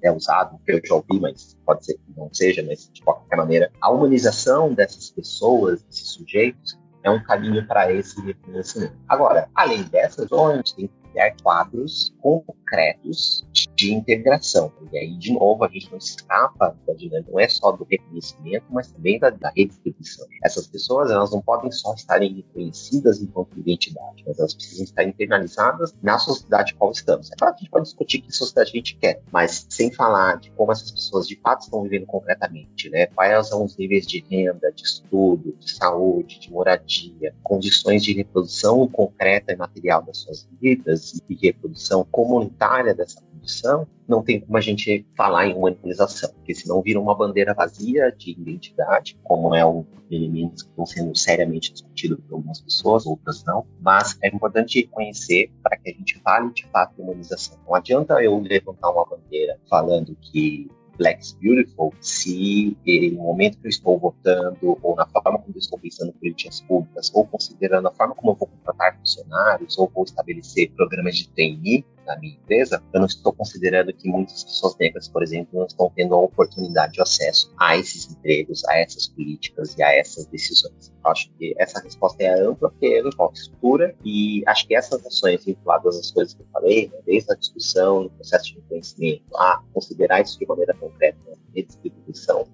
é 0.02 0.12
usado, 0.12 0.58
que 0.64 0.72
eu 0.72 0.80
já 0.84 0.94
ouvi, 0.94 1.18
mas 1.20 1.56
pode 1.64 1.84
ser 1.84 1.94
que 1.94 2.00
não 2.16 2.32
seja, 2.32 2.62
mas 2.62 2.90
de 2.92 3.02
qualquer 3.02 3.36
maneira, 3.36 3.72
a 3.80 3.90
humanização 3.90 4.72
dessas 4.72 5.10
pessoas, 5.10 5.82
desses 5.82 6.08
sujeitos, 6.08 6.78
é 7.04 7.10
um 7.10 7.22
caminho 7.22 7.64
para 7.66 7.92
esse 7.92 8.20
reconhecimento. 8.20 8.96
Agora, 9.08 9.48
além 9.54 9.82
dessas, 9.84 10.32
a 10.32 10.56
gente 10.56 10.74
tem 10.74 10.88
que 10.88 11.10
criar 11.10 11.36
quadros 11.42 12.12
concretos 12.20 13.46
de 13.84 13.92
integração. 13.92 14.72
E 14.92 14.98
aí, 14.98 15.14
de 15.18 15.32
novo, 15.32 15.64
a 15.64 15.68
gente 15.68 15.90
não 15.90 15.98
escapa 15.98 16.76
da 16.86 16.94
dinâmica, 16.94 17.30
não 17.30 17.40
é 17.40 17.48
só 17.48 17.72
do 17.72 17.86
reconhecimento, 17.88 18.64
mas 18.70 18.90
também 18.90 19.18
da, 19.18 19.30
da 19.30 19.52
redistribuição. 19.54 20.26
Essas 20.42 20.66
pessoas, 20.66 21.10
elas 21.10 21.30
não 21.30 21.42
podem 21.42 21.70
só 21.70 21.92
estarem 21.94 22.34
reconhecidas 22.34 23.20
enquanto 23.20 23.58
identidade, 23.58 24.24
mas 24.26 24.38
elas 24.38 24.54
precisam 24.54 24.84
estar 24.84 25.04
internalizadas 25.04 25.94
na 26.02 26.18
sociedade 26.18 26.74
qual 26.74 26.90
estamos. 26.92 27.30
É 27.30 27.36
claro 27.36 27.54
que 27.54 27.60
a 27.60 27.64
gente 27.64 27.70
pode 27.70 27.84
discutir 27.84 28.20
que 28.20 28.32
sociedade 28.32 28.70
a 28.70 28.76
gente 28.76 28.96
quer, 28.96 29.20
mas 29.30 29.66
sem 29.68 29.92
falar 29.92 30.38
de 30.38 30.50
como 30.52 30.72
essas 30.72 30.90
pessoas 30.90 31.28
de 31.28 31.36
fato 31.36 31.62
estão 31.62 31.82
vivendo 31.82 32.06
concretamente, 32.06 32.88
né? 32.88 33.06
Quais 33.06 33.48
são 33.48 33.64
os 33.64 33.76
níveis 33.76 34.06
de 34.06 34.24
renda, 34.30 34.72
de 34.72 34.82
estudo, 34.82 35.54
de 35.58 35.70
saúde, 35.70 36.40
de 36.40 36.50
moradia, 36.50 37.34
condições 37.42 38.02
de 38.02 38.14
reprodução 38.14 38.88
concreta 38.88 39.52
e 39.52 39.56
material 39.56 40.02
das 40.02 40.18
suas 40.18 40.48
vidas 40.60 41.20
e 41.28 41.34
reprodução 41.34 42.06
comunitária 42.10 42.94
dessa 42.94 43.20
condição, 43.34 43.73
não 44.06 44.22
tem 44.22 44.40
como 44.40 44.56
a 44.56 44.60
gente 44.60 45.06
falar 45.16 45.46
em 45.46 45.54
humanização, 45.54 46.30
porque 46.34 46.54
senão 46.54 46.82
vira 46.82 47.00
uma 47.00 47.14
bandeira 47.14 47.54
vazia 47.54 48.10
de 48.16 48.32
identidade, 48.32 49.18
como 49.22 49.54
é 49.54 49.64
um 49.64 49.84
elementos 50.10 50.62
que 50.62 50.68
estão 50.68 50.86
sendo 50.86 51.16
seriamente 51.16 51.72
discutidos 51.72 52.18
por 52.20 52.36
algumas 52.36 52.60
pessoas, 52.60 53.06
outras 53.06 53.42
não, 53.44 53.66
mas 53.80 54.16
é 54.22 54.28
importante 54.28 54.80
reconhecer 54.80 55.50
para 55.62 55.76
que 55.76 55.90
a 55.90 55.92
gente 55.92 56.18
fale 56.20 56.52
de 56.52 56.66
fato 56.66 57.00
humanização. 57.00 57.58
Não 57.66 57.74
adianta 57.74 58.22
eu 58.22 58.38
levantar 58.38 58.90
uma 58.90 59.04
bandeira 59.04 59.58
falando 59.68 60.16
que 60.20 60.70
Black 60.96 61.20
is 61.20 61.32
Beautiful 61.32 61.92
se 62.00 62.76
no 63.12 63.22
momento 63.22 63.58
que 63.58 63.66
eu 63.66 63.70
estou 63.70 63.98
votando, 63.98 64.78
ou 64.82 64.94
na 64.94 65.06
forma 65.06 65.38
como 65.38 65.54
eu 65.54 65.58
estou 65.58 65.78
pensando 65.78 66.12
políticas 66.12 66.60
públicas, 66.60 67.10
ou 67.12 67.26
considerando 67.26 67.88
a 67.88 67.90
forma 67.90 68.14
como 68.14 68.32
eu 68.32 68.36
vou 68.36 68.48
contratar 68.48 68.96
funcionários, 68.98 69.76
ou 69.78 69.90
vou 69.92 70.04
estabelecer 70.04 70.70
programas 70.72 71.16
de 71.16 71.28
trainee, 71.30 71.84
na 72.06 72.16
minha 72.18 72.34
empresa, 72.34 72.82
eu 72.92 73.00
não 73.00 73.06
estou 73.06 73.32
considerando 73.32 73.92
que 73.92 74.08
muitas 74.08 74.44
pessoas 74.44 74.76
negras, 74.78 75.08
por 75.08 75.22
exemplo, 75.22 75.58
não 75.58 75.66
estão 75.66 75.90
tendo 75.94 76.14
a 76.14 76.18
oportunidade 76.18 76.94
de 76.94 77.02
acesso 77.02 77.52
a 77.58 77.76
esses 77.76 78.10
empregos, 78.10 78.64
a 78.66 78.78
essas 78.78 79.08
políticas 79.08 79.76
e 79.76 79.82
a 79.82 79.92
essas 79.92 80.26
decisões. 80.26 80.92
Eu 81.04 81.10
acho 81.10 81.30
que 81.38 81.54
essa 81.58 81.80
resposta 81.80 82.22
é 82.22 82.40
ampla, 82.40 82.70
porque 82.70 83.00
envolve 83.00 83.36
estrutura 83.36 83.94
e 84.04 84.42
acho 84.46 84.66
que 84.66 84.74
essas 84.74 85.04
ações 85.04 85.44
vinculadas 85.44 85.98
às 85.98 86.10
coisas 86.10 86.34
que 86.34 86.42
eu 86.42 86.46
falei, 86.52 86.88
né, 86.88 86.98
desde 87.06 87.32
a 87.32 87.36
discussão, 87.36 88.04
no 88.04 88.10
processo 88.10 88.54
de 88.54 88.60
conhecimento, 88.62 89.36
a 89.36 89.62
considerar 89.72 90.20
isso 90.22 90.38
de 90.38 90.46
maneira 90.46 90.74
concreta, 90.74 91.18
né, 91.26 91.34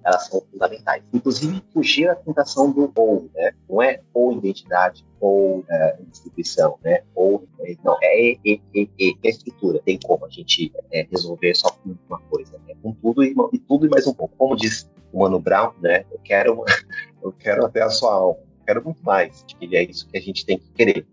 elas 0.03 0.27
são 0.27 0.41
fundamentais. 0.51 1.03
Inclusive, 1.13 1.61
fugir 1.73 2.07
da 2.07 2.15
tentação 2.15 2.71
do 2.71 2.91
ou, 2.95 3.29
né? 3.33 3.53
Não 3.69 3.81
é 3.81 4.01
ou 4.13 4.33
identidade, 4.33 5.05
ou 5.19 5.63
é, 5.69 5.97
distribuição, 6.09 6.77
né? 6.83 7.03
Ou, 7.15 7.47
não, 7.83 7.97
é 8.01 8.37
e, 8.43 8.61
é 9.23 9.29
estrutura. 9.29 9.79
Tem 9.83 9.99
como 9.99 10.25
a 10.25 10.29
gente 10.29 10.71
é, 10.91 11.07
resolver 11.09 11.55
só 11.55 11.69
com 11.69 11.95
uma 12.09 12.19
coisa, 12.21 12.59
né? 12.67 12.75
Com 12.81 12.93
tudo 12.93 13.23
e, 13.23 13.35
e, 13.53 13.59
tudo 13.59 13.85
e 13.85 13.89
mais 13.89 14.07
um 14.07 14.13
pouco. 14.13 14.35
Como 14.37 14.55
diz 14.55 14.89
o 15.13 15.19
Mano 15.19 15.39
Brown, 15.39 15.73
né? 15.79 16.05
Eu 16.11 16.19
quero, 16.23 16.63
eu 17.21 17.31
quero 17.31 17.65
até 17.65 17.81
a 17.81 17.89
sua 17.89 18.13
alma. 18.13 18.39
Quero 18.65 18.83
muito 18.83 19.03
mais. 19.03 19.43
Acho 19.45 19.57
que 19.57 19.75
é 19.75 19.83
isso 19.83 20.07
que 20.07 20.17
a 20.17 20.21
gente 20.21 20.45
tem 20.45 20.57
que 20.57 20.69
querer. 20.71 21.05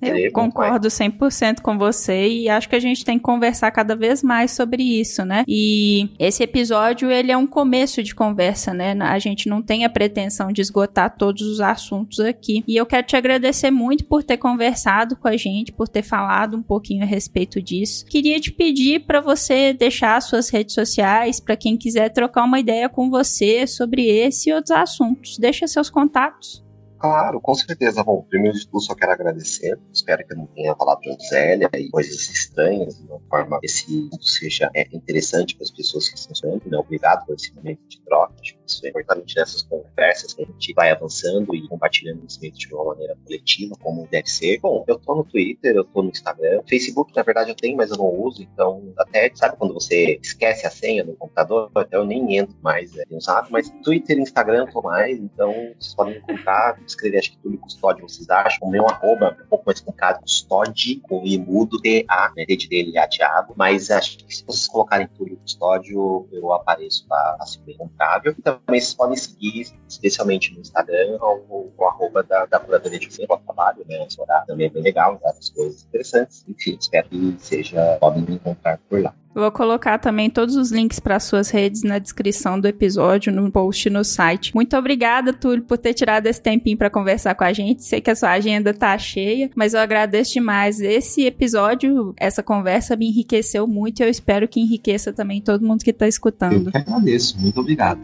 Eu 0.00 0.32
concordo 0.32 0.88
100% 0.88 1.60
com 1.60 1.76
você 1.76 2.28
e 2.28 2.48
acho 2.48 2.68
que 2.68 2.76
a 2.76 2.80
gente 2.80 3.04
tem 3.04 3.18
que 3.18 3.24
conversar 3.24 3.70
cada 3.70 3.94
vez 3.94 4.22
mais 4.22 4.52
sobre 4.52 4.82
isso, 4.82 5.24
né? 5.24 5.44
E 5.46 6.08
esse 6.18 6.42
episódio, 6.42 7.10
ele 7.10 7.30
é 7.30 7.36
um 7.36 7.46
começo 7.46 8.02
de 8.02 8.14
conversa, 8.14 8.72
né? 8.72 8.96
A 9.00 9.18
gente 9.18 9.48
não 9.48 9.60
tem 9.60 9.84
a 9.84 9.90
pretensão 9.90 10.50
de 10.50 10.60
esgotar 10.60 11.16
todos 11.16 11.42
os 11.42 11.60
assuntos 11.60 12.20
aqui. 12.20 12.64
E 12.66 12.76
eu 12.76 12.86
quero 12.86 13.06
te 13.06 13.16
agradecer 13.16 13.70
muito 13.70 14.04
por 14.04 14.22
ter 14.22 14.38
conversado 14.38 15.16
com 15.16 15.28
a 15.28 15.36
gente, 15.36 15.72
por 15.72 15.88
ter 15.88 16.02
falado 16.02 16.56
um 16.56 16.62
pouquinho 16.62 17.02
a 17.02 17.06
respeito 17.06 17.60
disso. 17.60 18.06
Queria 18.06 18.40
te 18.40 18.52
pedir 18.52 19.00
para 19.00 19.20
você 19.20 19.72
deixar 19.72 20.20
suas 20.22 20.48
redes 20.48 20.74
sociais 20.74 21.40
para 21.40 21.56
quem 21.56 21.76
quiser 21.76 22.08
trocar 22.10 22.44
uma 22.44 22.60
ideia 22.60 22.88
com 22.88 23.10
você 23.10 23.66
sobre 23.66 24.06
esse 24.06 24.50
e 24.50 24.52
outros 24.52 24.70
assuntos. 24.70 25.38
Deixa 25.38 25.66
seus 25.66 25.90
contatos. 25.90 26.63
Claro, 27.04 27.38
com 27.38 27.54
certeza. 27.54 28.02
Bom, 28.02 28.22
primeiro 28.22 28.56
de 28.56 28.66
tudo, 28.66 28.80
só 28.80 28.94
quero 28.94 29.12
agradecer. 29.12 29.78
Espero 29.92 30.26
que 30.26 30.32
eu 30.32 30.38
não 30.38 30.46
tenha 30.46 30.74
falado 30.74 31.02
Zélia 31.28 31.68
e 31.74 31.90
coisas 31.90 32.30
estranhas, 32.30 32.96
de 32.96 33.06
uma 33.06 33.20
forma 33.28 33.60
que 33.60 33.66
esse 33.66 34.08
seja 34.22 34.70
é, 34.74 34.88
interessante 34.90 35.54
para 35.54 35.64
as 35.64 35.70
pessoas 35.70 36.08
que 36.08 36.16
estão 36.16 36.32
estudando. 36.32 36.62
Né? 36.64 36.78
Obrigado 36.78 37.26
por 37.26 37.34
esse 37.34 37.54
momento 37.54 37.86
de 37.86 38.00
troca. 38.00 38.32
Acho 38.40 38.54
que 38.54 38.60
isso 38.66 38.86
é 38.86 38.88
importante 38.88 39.36
nessas 39.36 39.60
conversas 39.64 40.32
que 40.32 40.44
a 40.44 40.46
gente 40.46 40.72
vai 40.72 40.92
avançando 40.92 41.54
e 41.54 41.68
compartilhando 41.68 42.20
conhecimento 42.20 42.56
de 42.56 42.74
uma 42.74 42.84
maneira 42.86 43.18
coletiva, 43.22 43.76
como 43.82 44.08
deve 44.10 44.30
ser. 44.30 44.58
Bom, 44.60 44.82
eu 44.88 44.98
tô 44.98 45.14
no 45.14 45.24
Twitter, 45.24 45.76
eu 45.76 45.84
tô 45.84 46.02
no 46.02 46.08
Instagram. 46.08 46.62
Facebook, 46.66 47.14
na 47.14 47.22
verdade, 47.22 47.50
eu 47.50 47.54
tenho, 47.54 47.76
mas 47.76 47.90
eu 47.90 47.98
não 47.98 48.08
uso. 48.18 48.42
Então, 48.42 48.94
até, 48.96 49.30
sabe 49.34 49.58
quando 49.58 49.74
você 49.74 50.18
esquece 50.22 50.66
a 50.66 50.70
senha 50.70 51.04
no 51.04 51.14
computador? 51.16 51.70
Até 51.74 51.98
eu 51.98 52.06
nem 52.06 52.38
entro 52.38 52.56
mais, 52.62 52.94
né? 52.94 53.04
usado. 53.10 53.48
Mas 53.50 53.68
Twitter 53.82 54.16
e 54.16 54.22
Instagram 54.22 54.60
eu 54.60 54.72
tô 54.72 54.80
mais. 54.80 55.18
Então, 55.18 55.52
vocês 55.78 55.94
podem 55.94 56.16
encontrar 56.16 56.80
escrever, 56.94 57.18
acho 57.18 57.32
que 57.32 57.38
Túlio 57.38 57.58
Custódio, 57.58 58.08
vocês 58.08 58.28
acham. 58.30 58.68
O 58.68 58.70
meu 58.70 58.86
arroba 58.88 59.36
é 59.38 59.42
um 59.42 59.46
pouco 59.46 59.64
mais 59.66 59.80
complicado, 59.80 60.20
Custódio, 60.22 61.00
com 61.02 61.24
I 61.24 61.38
mudo, 61.38 61.80
T-A, 61.80 62.32
né, 62.36 62.44
D 62.44 62.56
de 62.56 62.68
dele, 62.68 62.98
A 62.98 63.06
Thiago. 63.06 63.54
Mas 63.56 63.90
acho 63.90 64.18
que 64.18 64.34
se 64.34 64.44
vocês 64.44 64.66
colocarem 64.68 65.06
Túlio 65.08 65.36
Custódio, 65.36 66.28
eu 66.32 66.52
apareço 66.52 67.06
lá, 67.08 67.36
assim, 67.40 67.60
bem 67.64 67.74
encontrável. 67.74 68.34
E 68.38 68.42
também 68.42 68.80
vocês 68.80 68.94
podem 68.94 69.16
seguir, 69.16 69.66
especialmente 69.88 70.52
no 70.54 70.60
Instagram, 70.60 71.18
o, 71.20 71.72
o 71.76 71.84
arroba 71.84 72.22
da, 72.22 72.46
da 72.46 72.58
Curadoria 72.58 72.98
de 72.98 73.10
Feira, 73.10 73.36
trabalho, 73.38 73.84
né? 73.88 74.04
Explorar 74.06 74.44
também 74.46 74.66
é 74.66 74.70
bem 74.70 74.82
legal, 74.82 75.18
várias 75.22 75.50
coisas 75.50 75.84
interessantes. 75.84 76.44
Enfim, 76.48 76.76
espero 76.78 77.08
que 77.08 77.36
seja, 77.38 77.96
podem 78.00 78.22
me 78.22 78.34
encontrar 78.34 78.78
por 78.88 79.00
lá. 79.02 79.14
Vou 79.34 79.50
colocar 79.50 79.98
também 79.98 80.30
todos 80.30 80.56
os 80.56 80.70
links 80.70 80.98
para 80.98 81.18
suas 81.18 81.50
redes 81.50 81.82
na 81.82 81.98
descrição 81.98 82.58
do 82.58 82.68
episódio, 82.68 83.32
no 83.32 83.50
post 83.50 83.90
no 83.90 84.04
site. 84.04 84.54
Muito 84.54 84.76
obrigada, 84.76 85.32
Túlio, 85.32 85.64
por 85.64 85.78
ter 85.78 85.94
tirado 85.94 86.26
esse 86.26 86.40
tempinho 86.40 86.76
para 86.76 86.90
conversar 86.90 87.34
com 87.34 87.44
a 87.44 87.52
gente. 87.52 87.82
Sei 87.82 88.00
que 88.00 88.10
a 88.10 88.16
sua 88.16 88.30
agenda 88.30 88.72
tá 88.72 88.96
cheia, 88.96 89.50
mas 89.54 89.74
eu 89.74 89.80
agradeço 89.80 90.34
demais. 90.34 90.80
Esse 90.80 91.24
episódio, 91.24 92.14
essa 92.16 92.42
conversa 92.42 92.96
me 92.96 93.08
enriqueceu 93.08 93.66
muito 93.66 94.00
e 94.00 94.02
eu 94.04 94.08
espero 94.08 94.46
que 94.46 94.60
enriqueça 94.60 95.12
também 95.12 95.40
todo 95.40 95.66
mundo 95.66 95.84
que 95.84 95.92
tá 95.92 96.06
escutando. 96.06 96.68
Eu 96.68 96.72
que 96.72 96.78
agradeço. 96.78 97.40
Muito 97.40 97.60
obrigado. 97.60 98.00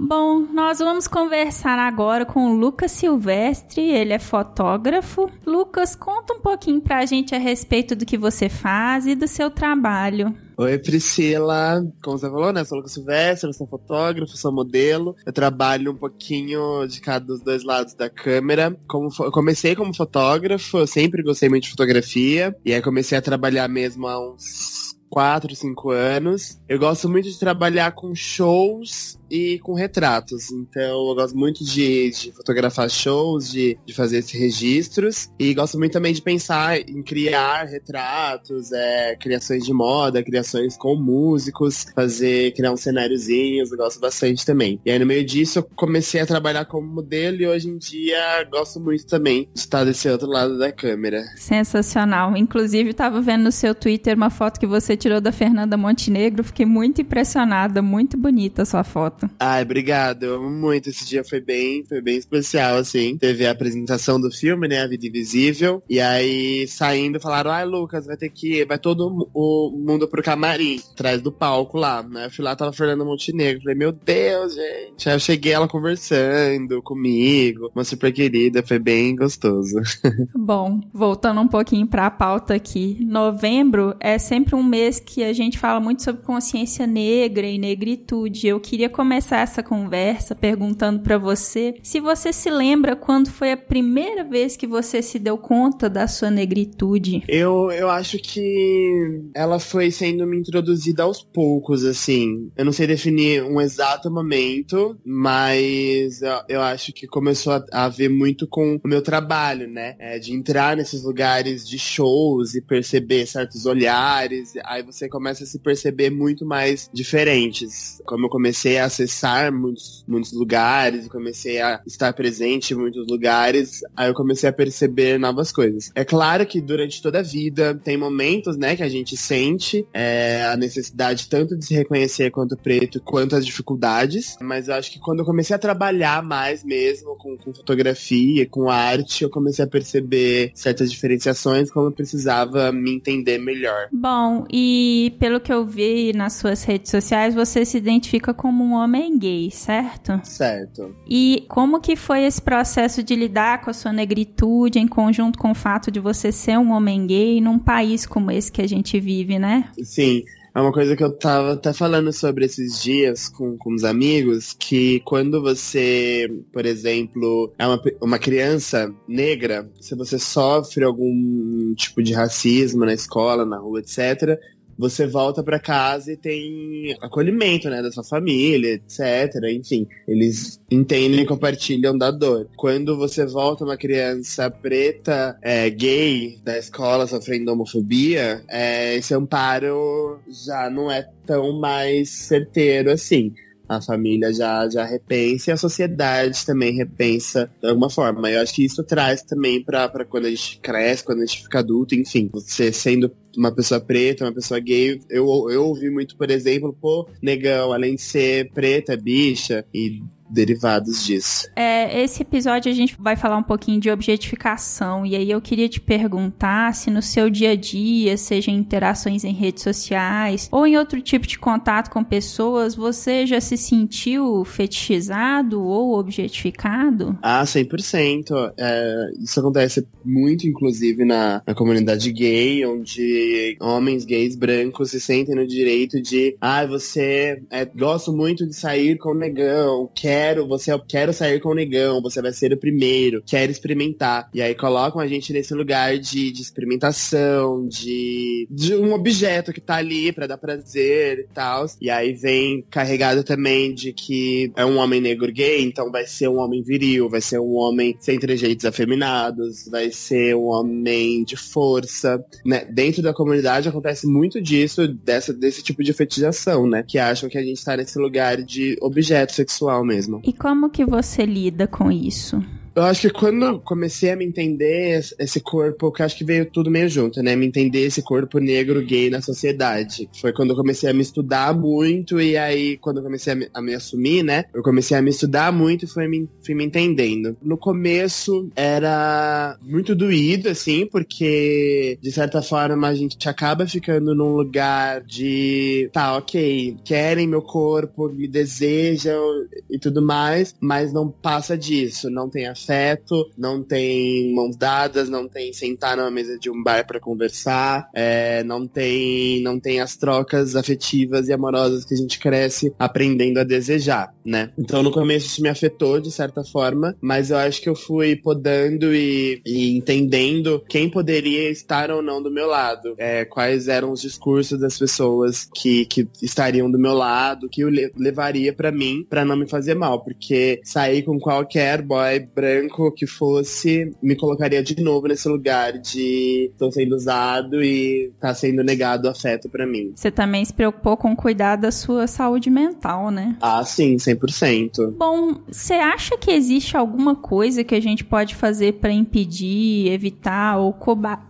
Bom, 0.00 0.46
nós 0.54 0.78
vamos 0.78 1.08
conversar 1.08 1.76
agora 1.76 2.24
com 2.24 2.52
o 2.52 2.56
Lucas 2.56 2.92
Silvestre, 2.92 3.82
ele 3.82 4.12
é 4.12 4.18
fotógrafo. 4.20 5.28
Lucas, 5.44 5.96
conta 5.96 6.34
um 6.34 6.40
pouquinho 6.40 6.80
pra 6.80 7.04
gente 7.04 7.34
a 7.34 7.38
respeito 7.38 7.96
do 7.96 8.06
que 8.06 8.16
você 8.16 8.48
faz 8.48 9.08
e 9.08 9.16
do 9.16 9.26
seu 9.26 9.50
trabalho. 9.50 10.32
Oi, 10.56 10.78
Priscila. 10.78 11.84
Como 12.00 12.16
você 12.16 12.30
falou, 12.30 12.52
né? 12.52 12.60
Eu 12.60 12.64
sou 12.64 12.78
Lucas 12.78 12.92
Silvestre, 12.92 13.48
eu 13.48 13.52
sou 13.52 13.66
fotógrafo, 13.66 14.36
sou 14.36 14.52
modelo. 14.52 15.16
Eu 15.26 15.32
trabalho 15.32 15.90
um 15.90 15.96
pouquinho 15.96 16.86
de 16.86 17.00
cada 17.00 17.24
dos 17.24 17.40
dois 17.40 17.64
lados 17.64 17.94
da 17.94 18.08
câmera. 18.08 18.76
Como 18.86 19.08
eu 19.18 19.32
comecei 19.32 19.74
como 19.74 19.94
fotógrafo, 19.94 20.78
eu 20.78 20.86
sempre 20.86 21.24
gostei 21.24 21.48
muito 21.48 21.64
de 21.64 21.70
fotografia. 21.70 22.56
E 22.64 22.72
aí 22.72 22.80
comecei 22.80 23.18
a 23.18 23.22
trabalhar 23.22 23.66
mesmo 23.66 24.06
há 24.06 24.18
uns 24.32 24.96
4, 25.10 25.56
5 25.56 25.90
anos. 25.90 26.60
Eu 26.68 26.78
gosto 26.78 27.08
muito 27.08 27.28
de 27.28 27.38
trabalhar 27.38 27.92
com 27.92 28.14
shows 28.14 29.17
e 29.30 29.58
com 29.60 29.74
retratos. 29.74 30.50
Então 30.50 31.08
eu 31.08 31.14
gosto 31.14 31.36
muito 31.36 31.64
de, 31.64 32.10
de 32.10 32.32
fotografar 32.32 32.88
shows, 32.90 33.50
de, 33.50 33.78
de 33.84 33.94
fazer 33.94 34.18
esses 34.18 34.32
registros. 34.32 35.30
E 35.38 35.54
gosto 35.54 35.78
muito 35.78 35.92
também 35.92 36.12
de 36.12 36.22
pensar 36.22 36.78
em 36.78 37.02
criar 37.02 37.64
retratos, 37.64 38.72
é, 38.72 39.16
criações 39.16 39.64
de 39.64 39.72
moda, 39.72 40.22
criações 40.22 40.76
com 40.76 40.96
músicos, 40.96 41.86
fazer, 41.94 42.52
criar 42.54 42.72
uns 42.72 42.80
cenáriozinhos, 42.80 43.70
eu 43.70 43.78
gosto 43.78 44.00
bastante 44.00 44.44
também. 44.44 44.80
E 44.84 44.90
aí 44.90 44.98
no 44.98 45.06
meio 45.06 45.24
disso 45.24 45.60
eu 45.60 45.62
comecei 45.76 46.20
a 46.20 46.26
trabalhar 46.26 46.64
como 46.64 46.86
modelo 46.86 47.40
e 47.40 47.46
hoje 47.46 47.68
em 47.68 47.78
dia 47.78 48.44
gosto 48.50 48.80
muito 48.80 49.06
também 49.06 49.48
de 49.54 49.60
estar 49.60 49.84
desse 49.84 50.08
outro 50.08 50.28
lado 50.28 50.58
da 50.58 50.72
câmera. 50.72 51.24
Sensacional. 51.36 52.36
Inclusive, 52.36 52.90
estava 52.90 53.20
vendo 53.20 53.44
no 53.44 53.52
seu 53.52 53.74
Twitter 53.74 54.16
uma 54.16 54.30
foto 54.30 54.60
que 54.60 54.66
você 54.66 54.96
tirou 54.96 55.20
da 55.20 55.32
Fernanda 55.32 55.76
Montenegro. 55.76 56.44
Fiquei 56.44 56.66
muito 56.66 57.00
impressionada, 57.00 57.82
muito 57.82 58.16
bonita 58.16 58.62
a 58.62 58.66
sua 58.66 58.84
foto. 58.84 59.17
Ai, 59.38 59.62
obrigado. 59.62 60.24
Eu 60.24 60.36
amo 60.36 60.50
muito. 60.50 60.90
Esse 60.90 61.06
dia 61.06 61.24
foi 61.24 61.40
bem, 61.40 61.84
foi 61.84 62.00
bem 62.00 62.16
especial, 62.16 62.76
assim. 62.76 63.16
Teve 63.16 63.46
a 63.46 63.50
apresentação 63.50 64.20
do 64.20 64.30
filme, 64.30 64.68
né? 64.68 64.82
A 64.82 64.88
Vida 64.88 65.06
Invisível. 65.06 65.82
E 65.88 66.00
aí, 66.00 66.66
saindo, 66.66 67.20
falaram: 67.20 67.50
ai, 67.50 67.64
Lucas, 67.64 68.06
vai 68.06 68.16
ter 68.16 68.30
que. 68.30 68.64
Vai 68.64 68.78
todo 68.78 69.28
o 69.34 69.70
mundo 69.70 70.08
pro 70.08 70.22
camarim, 70.22 70.80
atrás 70.92 71.20
do 71.20 71.32
palco 71.32 71.78
lá, 71.78 72.02
né? 72.02 72.26
Eu 72.26 72.30
fui 72.30 72.44
lá, 72.44 72.56
tava 72.56 72.72
Fernanda 72.72 73.04
Montenegro. 73.04 73.62
Falei, 73.62 73.76
meu 73.76 73.92
Deus, 73.92 74.54
gente. 74.54 75.08
Aí 75.08 75.14
eu 75.14 75.20
cheguei 75.20 75.52
ela 75.52 75.68
conversando 75.68 76.82
comigo. 76.82 77.70
Uma 77.74 77.84
super 77.84 78.12
querida, 78.12 78.62
foi 78.62 78.78
bem 78.78 79.14
gostoso. 79.14 79.80
Bom, 80.34 80.80
voltando 80.92 81.40
um 81.40 81.48
pouquinho 81.48 81.86
pra 81.86 82.10
pauta 82.10 82.54
aqui. 82.54 82.98
Novembro 83.00 83.94
é 84.00 84.18
sempre 84.18 84.54
um 84.54 84.62
mês 84.62 85.00
que 85.00 85.22
a 85.22 85.32
gente 85.32 85.58
fala 85.58 85.80
muito 85.80 86.02
sobre 86.02 86.22
consciência 86.22 86.86
negra 86.86 87.46
e 87.46 87.58
negritude. 87.58 88.46
Eu 88.46 88.60
queria 88.60 88.88
começar 89.08 89.38
essa 89.38 89.62
conversa 89.62 90.34
perguntando 90.34 91.00
para 91.00 91.16
você 91.16 91.76
se 91.82 91.98
você 91.98 92.30
se 92.30 92.50
lembra 92.50 92.94
quando 92.94 93.30
foi 93.30 93.52
a 93.52 93.56
primeira 93.56 94.22
vez 94.22 94.54
que 94.54 94.66
você 94.66 95.00
se 95.00 95.18
deu 95.18 95.38
conta 95.38 95.88
da 95.88 96.06
sua 96.06 96.30
negritude. 96.30 97.22
Eu, 97.26 97.70
eu 97.70 97.88
acho 97.88 98.18
que 98.18 99.22
ela 99.34 99.58
foi 99.58 99.90
sendo 99.90 100.26
me 100.26 100.38
introduzida 100.38 101.04
aos 101.04 101.22
poucos, 101.22 101.86
assim. 101.86 102.50
Eu 102.54 102.66
não 102.66 102.72
sei 102.72 102.86
definir 102.86 103.42
um 103.42 103.58
exato 103.62 104.10
momento, 104.10 104.94
mas 105.02 106.20
eu, 106.20 106.40
eu 106.46 106.60
acho 106.60 106.92
que 106.92 107.06
começou 107.06 107.54
a, 107.54 107.64
a 107.72 107.88
ver 107.88 108.10
muito 108.10 108.46
com 108.46 108.78
o 108.84 108.86
meu 108.86 109.00
trabalho, 109.00 109.66
né? 109.66 109.96
É, 109.98 110.18
de 110.18 110.34
entrar 110.34 110.76
nesses 110.76 111.02
lugares 111.02 111.66
de 111.66 111.78
shows 111.78 112.54
e 112.54 112.60
perceber 112.60 113.24
certos 113.24 113.64
olhares. 113.64 114.52
Aí 114.66 114.82
você 114.82 115.08
começa 115.08 115.44
a 115.44 115.46
se 115.46 115.58
perceber 115.58 116.10
muito 116.10 116.44
mais 116.44 116.90
diferentes. 116.92 118.02
Como 118.04 118.26
eu 118.26 118.30
comecei 118.30 118.76
a 118.76 118.97
acessar 118.98 119.52
muitos, 119.52 120.04
muitos 120.06 120.32
lugares, 120.32 121.08
comecei 121.08 121.60
a 121.60 121.80
estar 121.86 122.12
presente 122.12 122.74
em 122.74 122.76
muitos 122.76 123.06
lugares, 123.06 123.80
aí 123.96 124.08
eu 124.08 124.14
comecei 124.14 124.48
a 124.48 124.52
perceber 124.52 125.18
novas 125.18 125.52
coisas. 125.52 125.90
É 125.94 126.04
claro 126.04 126.44
que 126.46 126.60
durante 126.60 127.00
toda 127.00 127.20
a 127.20 127.22
vida 127.22 127.74
tem 127.84 127.96
momentos, 127.96 128.56
né, 128.56 128.74
que 128.74 128.82
a 128.82 128.88
gente 128.88 129.16
sente 129.16 129.86
é, 129.92 130.44
a 130.44 130.56
necessidade 130.56 131.28
tanto 131.28 131.56
de 131.56 131.64
se 131.64 131.74
reconhecer 131.74 132.30
quanto 132.30 132.56
preto, 132.56 133.00
quanto 133.00 133.36
as 133.36 133.46
dificuldades, 133.46 134.36
mas 134.40 134.68
eu 134.68 134.74
acho 134.74 134.90
que 134.90 134.98
quando 134.98 135.20
eu 135.20 135.24
comecei 135.24 135.54
a 135.54 135.58
trabalhar 135.58 136.22
mais 136.22 136.64
mesmo 136.64 137.16
com, 137.16 137.36
com 137.36 137.54
fotografia, 137.54 138.46
com 138.46 138.70
arte, 138.70 139.22
eu 139.22 139.30
comecei 139.30 139.64
a 139.64 139.68
perceber 139.68 140.50
certas 140.54 140.90
diferenciações, 140.90 141.70
como 141.70 141.88
eu 141.88 141.92
precisava 141.92 142.72
me 142.72 142.94
entender 142.94 143.38
melhor. 143.38 143.88
Bom, 143.92 144.46
e 144.50 145.14
pelo 145.18 145.40
que 145.40 145.52
eu 145.52 145.64
vi 145.64 146.12
nas 146.12 146.34
suas 146.34 146.64
redes 146.64 146.90
sociais, 146.90 147.34
você 147.34 147.64
se 147.64 147.76
identifica 147.76 148.32
como 148.34 148.64
um 148.64 148.72
homem 148.72 148.87
gay, 149.18 149.50
certo? 149.50 150.20
Certo. 150.24 150.94
E 151.08 151.44
como 151.48 151.80
que 151.80 151.96
foi 151.96 152.24
esse 152.24 152.40
processo 152.40 153.02
de 153.02 153.14
lidar 153.14 153.60
com 153.62 153.70
a 153.70 153.72
sua 153.72 153.92
negritude 153.92 154.78
em 154.78 154.88
conjunto 154.88 155.38
com 155.38 155.50
o 155.50 155.54
fato 155.54 155.90
de 155.90 156.00
você 156.00 156.32
ser 156.32 156.58
um 156.58 156.72
homem 156.72 157.06
gay 157.06 157.40
num 157.40 157.58
país 157.58 158.06
como 158.06 158.30
esse 158.30 158.50
que 158.50 158.62
a 158.62 158.68
gente 158.68 158.98
vive, 159.00 159.38
né? 159.38 159.70
Sim. 159.82 160.22
É 160.54 160.60
uma 160.60 160.72
coisa 160.72 160.96
que 160.96 161.04
eu 161.04 161.16
tava 161.16 161.52
até 161.52 161.72
falando 161.72 162.12
sobre 162.12 162.44
esses 162.44 162.82
dias 162.82 163.28
com, 163.28 163.56
com 163.56 163.74
os 163.74 163.84
amigos, 163.84 164.52
que 164.58 164.98
quando 165.04 165.40
você, 165.40 166.28
por 166.52 166.66
exemplo, 166.66 167.52
é 167.56 167.64
uma, 167.64 167.80
uma 168.02 168.18
criança 168.18 168.92
negra, 169.06 169.70
se 169.80 169.94
você 169.94 170.18
sofre 170.18 170.84
algum 170.84 171.72
tipo 171.74 172.02
de 172.02 172.12
racismo 172.12 172.84
na 172.84 172.92
escola, 172.92 173.44
na 173.44 173.58
rua, 173.58 173.78
etc., 173.78 174.36
você 174.78 175.06
volta 175.06 175.42
para 175.42 175.58
casa 175.58 176.12
e 176.12 176.16
tem 176.16 176.96
acolhimento, 177.00 177.68
né, 177.68 177.82
da 177.82 177.90
sua 177.90 178.04
família, 178.04 178.74
etc. 178.74 179.34
Enfim, 179.50 179.86
eles 180.06 180.60
entendem 180.70 181.20
e 181.20 181.26
compartilham 181.26 181.98
da 181.98 182.10
dor. 182.10 182.48
Quando 182.56 182.96
você 182.96 183.26
volta 183.26 183.64
uma 183.64 183.76
criança 183.76 184.50
preta, 184.50 185.36
é, 185.42 185.68
gay, 185.68 186.38
da 186.44 186.56
escola 186.56 187.06
sofrendo 187.06 187.52
homofobia, 187.52 188.42
é, 188.48 188.96
esse 188.96 189.12
amparo 189.12 190.20
já 190.46 190.70
não 190.70 190.90
é 190.90 191.08
tão 191.26 191.58
mais 191.58 192.10
certeiro 192.10 192.90
assim 192.90 193.34
a 193.68 193.80
família 193.80 194.32
já, 194.32 194.68
já 194.68 194.84
repensa 194.84 195.50
e 195.50 195.52
a 195.52 195.56
sociedade 195.56 196.44
também 196.46 196.74
repensa 196.74 197.50
de 197.60 197.68
alguma 197.68 197.90
forma. 197.90 198.30
Eu 198.30 198.40
acho 198.40 198.54
que 198.54 198.64
isso 198.64 198.82
traz 198.82 199.22
também 199.22 199.62
para 199.62 200.04
quando 200.04 200.26
a 200.26 200.30
gente 200.30 200.58
cresce, 200.60 201.04
quando 201.04 201.22
a 201.22 201.26
gente 201.26 201.42
fica 201.42 201.58
adulto, 201.58 201.94
enfim, 201.94 202.30
você 202.32 202.72
sendo 202.72 203.10
uma 203.36 203.52
pessoa 203.52 203.80
preta, 203.80 204.24
uma 204.24 204.32
pessoa 204.32 204.58
gay, 204.58 205.00
eu, 205.10 205.26
eu 205.50 205.66
ouvi 205.66 205.90
muito, 205.90 206.16
por 206.16 206.30
exemplo, 206.30 206.76
pô, 206.80 207.08
negão, 207.22 207.72
além 207.72 207.94
de 207.94 208.02
ser 208.02 208.50
preta, 208.52 208.96
bicha, 208.96 209.64
e 209.72 210.02
derivados 210.28 211.04
disso. 211.04 211.48
É, 211.56 212.02
esse 212.02 212.22
episódio 212.22 212.70
a 212.70 212.74
gente 212.74 212.96
vai 212.98 213.16
falar 213.16 213.36
um 213.36 213.42
pouquinho 213.42 213.80
de 213.80 213.90
objetificação 213.90 215.06
e 215.06 215.16
aí 215.16 215.30
eu 215.30 215.40
queria 215.40 215.68
te 215.68 215.80
perguntar 215.80 216.74
se 216.74 216.90
no 216.90 217.02
seu 217.02 217.30
dia 217.30 217.52
a 217.52 217.56
dia, 217.56 218.16
seja 218.16 218.50
em 218.50 218.56
interações 218.56 219.24
em 219.24 219.32
redes 219.32 219.62
sociais 219.62 220.48
ou 220.52 220.66
em 220.66 220.76
outro 220.76 221.00
tipo 221.00 221.26
de 221.26 221.38
contato 221.38 221.90
com 221.90 222.04
pessoas, 222.04 222.74
você 222.74 223.26
já 223.26 223.40
se 223.40 223.56
sentiu 223.56 224.44
fetichizado 224.44 225.62
ou 225.62 225.98
objetificado? 225.98 227.18
Ah, 227.22 227.42
100%. 227.44 228.52
É, 228.58 229.10
isso 229.20 229.40
acontece 229.40 229.86
muito, 230.04 230.46
inclusive, 230.46 231.04
na, 231.04 231.42
na 231.46 231.54
comunidade 231.54 232.10
gay, 232.12 232.64
onde 232.66 233.56
homens 233.60 234.04
gays 234.04 234.36
brancos 234.36 234.90
se 234.90 235.00
sentem 235.00 235.34
no 235.34 235.46
direito 235.46 236.00
de, 236.00 236.36
ah, 236.40 236.66
você 236.66 237.42
é, 237.50 237.64
gosto 237.64 238.12
muito 238.12 238.46
de 238.46 238.54
sair 238.54 238.98
com 238.98 239.10
o 239.10 239.14
negão, 239.14 239.90
quer 239.94 240.17
quero, 240.18 240.48
você 240.48 240.76
quero 240.88 241.12
sair 241.12 241.40
com 241.40 241.50
o 241.50 241.54
negão, 241.54 242.02
você 242.02 242.20
vai 242.20 242.32
ser 242.32 242.52
o 242.52 242.56
primeiro, 242.56 243.22
quero 243.24 243.52
experimentar. 243.52 244.28
E 244.34 244.42
aí 244.42 244.54
colocam 244.54 245.00
a 245.00 245.06
gente 245.06 245.32
nesse 245.32 245.54
lugar 245.54 245.96
de, 245.96 246.32
de 246.32 246.42
experimentação, 246.42 247.66
de, 247.68 248.48
de 248.50 248.74
um 248.74 248.92
objeto 248.92 249.52
que 249.52 249.60
tá 249.60 249.76
ali 249.76 250.10
para 250.12 250.26
dar 250.26 250.36
prazer 250.36 251.20
e 251.20 251.26
tal. 251.32 251.66
E 251.80 251.88
aí 251.88 252.12
vem 252.12 252.64
carregado 252.68 253.22
também 253.22 253.72
de 253.72 253.92
que 253.92 254.50
é 254.56 254.64
um 254.64 254.78
homem 254.78 255.00
negro 255.00 255.32
gay, 255.32 255.62
então 255.62 255.90
vai 255.90 256.04
ser 256.04 256.28
um 256.28 256.38
homem 256.38 256.62
viril, 256.62 257.08
vai 257.08 257.20
ser 257.20 257.38
um 257.38 257.54
homem 257.54 257.96
sem 258.00 258.18
trejeitos 258.18 258.64
afeminados, 258.64 259.68
vai 259.70 259.90
ser 259.90 260.34
um 260.34 260.46
homem 260.46 261.22
de 261.22 261.36
força, 261.36 262.24
né? 262.44 262.64
Dentro 262.64 263.02
da 263.02 263.14
comunidade 263.14 263.68
acontece 263.68 264.06
muito 264.06 264.40
disso, 264.40 264.88
dessa, 264.88 265.32
desse 265.32 265.62
tipo 265.62 265.84
de 265.84 265.92
fetichização, 265.92 266.66
né? 266.66 266.84
Que 266.86 266.98
acham 266.98 267.28
que 267.28 267.38
a 267.38 267.42
gente 267.42 267.64
tá 267.64 267.76
nesse 267.76 267.98
lugar 267.98 268.42
de 268.42 268.76
objeto 268.80 269.32
sexual 269.32 269.84
mesmo. 269.84 270.07
E 270.24 270.32
como 270.32 270.70
que 270.70 270.84
você 270.84 271.24
lida 271.24 271.66
com 271.66 271.90
isso? 271.90 272.42
Eu 272.78 272.84
acho 272.84 273.00
que 273.00 273.10
quando 273.10 273.58
comecei 273.58 274.12
a 274.12 274.16
me 274.16 274.24
entender 274.24 275.04
esse 275.18 275.40
corpo, 275.40 275.90
que 275.90 276.00
acho 276.00 276.16
que 276.16 276.22
veio 276.22 276.46
tudo 276.46 276.70
meio 276.70 276.88
junto, 276.88 277.20
né? 277.20 277.34
Me 277.34 277.44
entender 277.44 277.80
esse 277.80 278.00
corpo 278.00 278.38
negro 278.38 278.80
gay 278.80 279.10
na 279.10 279.20
sociedade. 279.20 280.08
Foi 280.20 280.32
quando 280.32 280.50
eu 280.50 280.56
comecei 280.56 280.88
a 280.88 280.94
me 280.94 281.02
estudar 281.02 281.52
muito 281.52 282.20
e 282.20 282.36
aí 282.36 282.76
quando 282.76 282.98
eu 282.98 283.02
comecei 283.02 283.32
a 283.32 283.36
me, 283.36 283.48
a 283.52 283.60
me 283.60 283.74
assumir, 283.74 284.22
né? 284.22 284.44
Eu 284.54 284.62
comecei 284.62 284.96
a 284.96 285.02
me 285.02 285.10
estudar 285.10 285.52
muito 285.52 285.86
e 285.86 285.88
fui 285.88 286.06
me, 286.06 286.28
fui 286.46 286.54
me 286.54 286.64
entendendo. 286.64 287.36
No 287.42 287.58
começo 287.58 288.48
era 288.54 289.58
muito 289.60 289.96
doído, 289.96 290.48
assim, 290.48 290.86
porque 290.86 291.98
de 292.00 292.12
certa 292.12 292.40
forma 292.42 292.86
a 292.86 292.94
gente 292.94 293.28
acaba 293.28 293.66
ficando 293.66 294.14
num 294.14 294.36
lugar 294.36 295.02
de 295.02 295.90
tá, 295.92 296.16
ok, 296.16 296.76
querem 296.84 297.26
meu 297.26 297.42
corpo, 297.42 298.08
me 298.08 298.28
desejam 298.28 299.20
e 299.68 299.80
tudo 299.80 300.00
mais, 300.00 300.54
mas 300.60 300.92
não 300.92 301.08
passa 301.10 301.58
disso, 301.58 302.08
não 302.08 302.30
tem 302.30 302.46
afeto 302.46 302.67
afeto, 302.68 303.30
não 303.36 303.62
tem 303.62 304.32
mãos 304.34 304.56
dadas, 304.56 305.08
não 305.08 305.26
tem 305.26 305.52
sentar 305.52 305.96
numa 305.96 306.10
mesa 306.10 306.38
de 306.38 306.50
um 306.50 306.62
bar 306.62 306.86
para 306.86 307.00
conversar, 307.00 307.88
é, 307.94 308.44
não 308.44 308.66
tem 308.66 309.42
não 309.42 309.58
tem 309.58 309.80
as 309.80 309.96
trocas 309.96 310.54
afetivas 310.54 311.28
e 311.28 311.32
amorosas 311.32 311.84
que 311.84 311.94
a 311.94 311.96
gente 311.96 312.18
cresce 312.18 312.72
aprendendo 312.78 313.38
a 313.38 313.44
desejar, 313.44 314.12
né? 314.24 314.50
Então 314.58 314.82
no 314.82 314.90
começo 314.90 315.26
isso 315.26 315.42
me 315.42 315.48
afetou 315.48 316.00
de 316.00 316.10
certa 316.10 316.44
forma, 316.44 316.94
mas 317.00 317.30
eu 317.30 317.38
acho 317.38 317.60
que 317.62 317.68
eu 317.68 317.74
fui 317.74 318.16
podando 318.16 318.94
e, 318.94 319.40
e 319.46 319.76
entendendo 319.76 320.62
quem 320.68 320.90
poderia 320.90 321.50
estar 321.50 321.90
ou 321.90 322.02
não 322.02 322.22
do 322.22 322.30
meu 322.30 322.46
lado, 322.46 322.94
é, 322.98 323.24
quais 323.24 323.68
eram 323.68 323.92
os 323.92 324.02
discursos 324.02 324.60
das 324.60 324.78
pessoas 324.78 325.48
que, 325.54 325.86
que 325.86 326.06
estariam 326.22 326.70
do 326.70 326.78
meu 326.78 326.92
lado, 326.92 327.48
que 327.48 327.62
eu 327.62 327.70
levaria 327.96 328.52
para 328.52 328.70
mim 328.70 329.06
para 329.08 329.24
não 329.24 329.36
me 329.36 329.48
fazer 329.48 329.74
mal, 329.74 330.02
porque 330.02 330.60
sair 330.64 331.02
com 331.02 331.18
qualquer 331.18 331.80
boy 331.80 332.18
branco 332.20 332.57
branco 332.58 332.92
que 332.92 333.06
fosse, 333.06 333.92
me 334.02 334.16
colocaria 334.16 334.62
de 334.62 334.80
novo 334.82 335.06
nesse 335.06 335.28
lugar 335.28 335.78
de 335.78 336.50
estou 336.52 336.70
sendo 336.72 336.94
usado 336.94 337.62
e 337.62 338.12
tá 338.20 338.34
sendo 338.34 338.62
negado 338.62 339.08
afeto 339.08 339.48
para 339.48 339.66
mim. 339.66 339.92
Você 339.94 340.10
também 340.10 340.44
se 340.44 340.52
preocupou 340.52 340.96
com 340.96 341.14
cuidar 341.14 341.56
da 341.56 341.70
sua 341.70 342.06
saúde 342.06 342.50
mental, 342.50 343.10
né? 343.10 343.36
Ah, 343.40 343.64
sim, 343.64 343.96
100%. 343.96 344.96
Bom, 344.96 345.36
você 345.50 345.74
acha 345.74 346.16
que 346.18 346.30
existe 346.30 346.76
alguma 346.76 347.14
coisa 347.14 347.62
que 347.62 347.74
a 347.74 347.80
gente 347.80 348.04
pode 348.04 348.34
fazer 348.34 348.74
para 348.74 348.92
impedir, 348.92 349.90
evitar 349.92 350.58
ou 350.58 350.72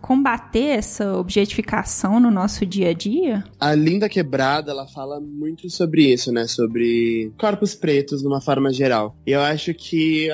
combater 0.01 0.77
essa 0.77 1.17
objetificação 1.17 2.19
no 2.19 2.31
nosso 2.31 2.65
dia 2.65 2.89
a 2.89 2.93
dia? 2.93 3.43
A 3.59 3.75
Linda 3.75 4.09
Quebrada, 4.09 4.71
ela 4.71 4.87
fala 4.87 5.19
muito 5.19 5.69
sobre 5.69 6.11
isso, 6.11 6.31
né? 6.31 6.47
Sobre 6.47 7.31
corpos 7.37 7.75
pretos, 7.75 8.21
de 8.21 8.27
uma 8.27 8.41
forma 8.41 8.71
geral. 8.71 9.15
E 9.25 9.31
eu 9.31 9.41
acho 9.41 9.73
que 9.73 10.29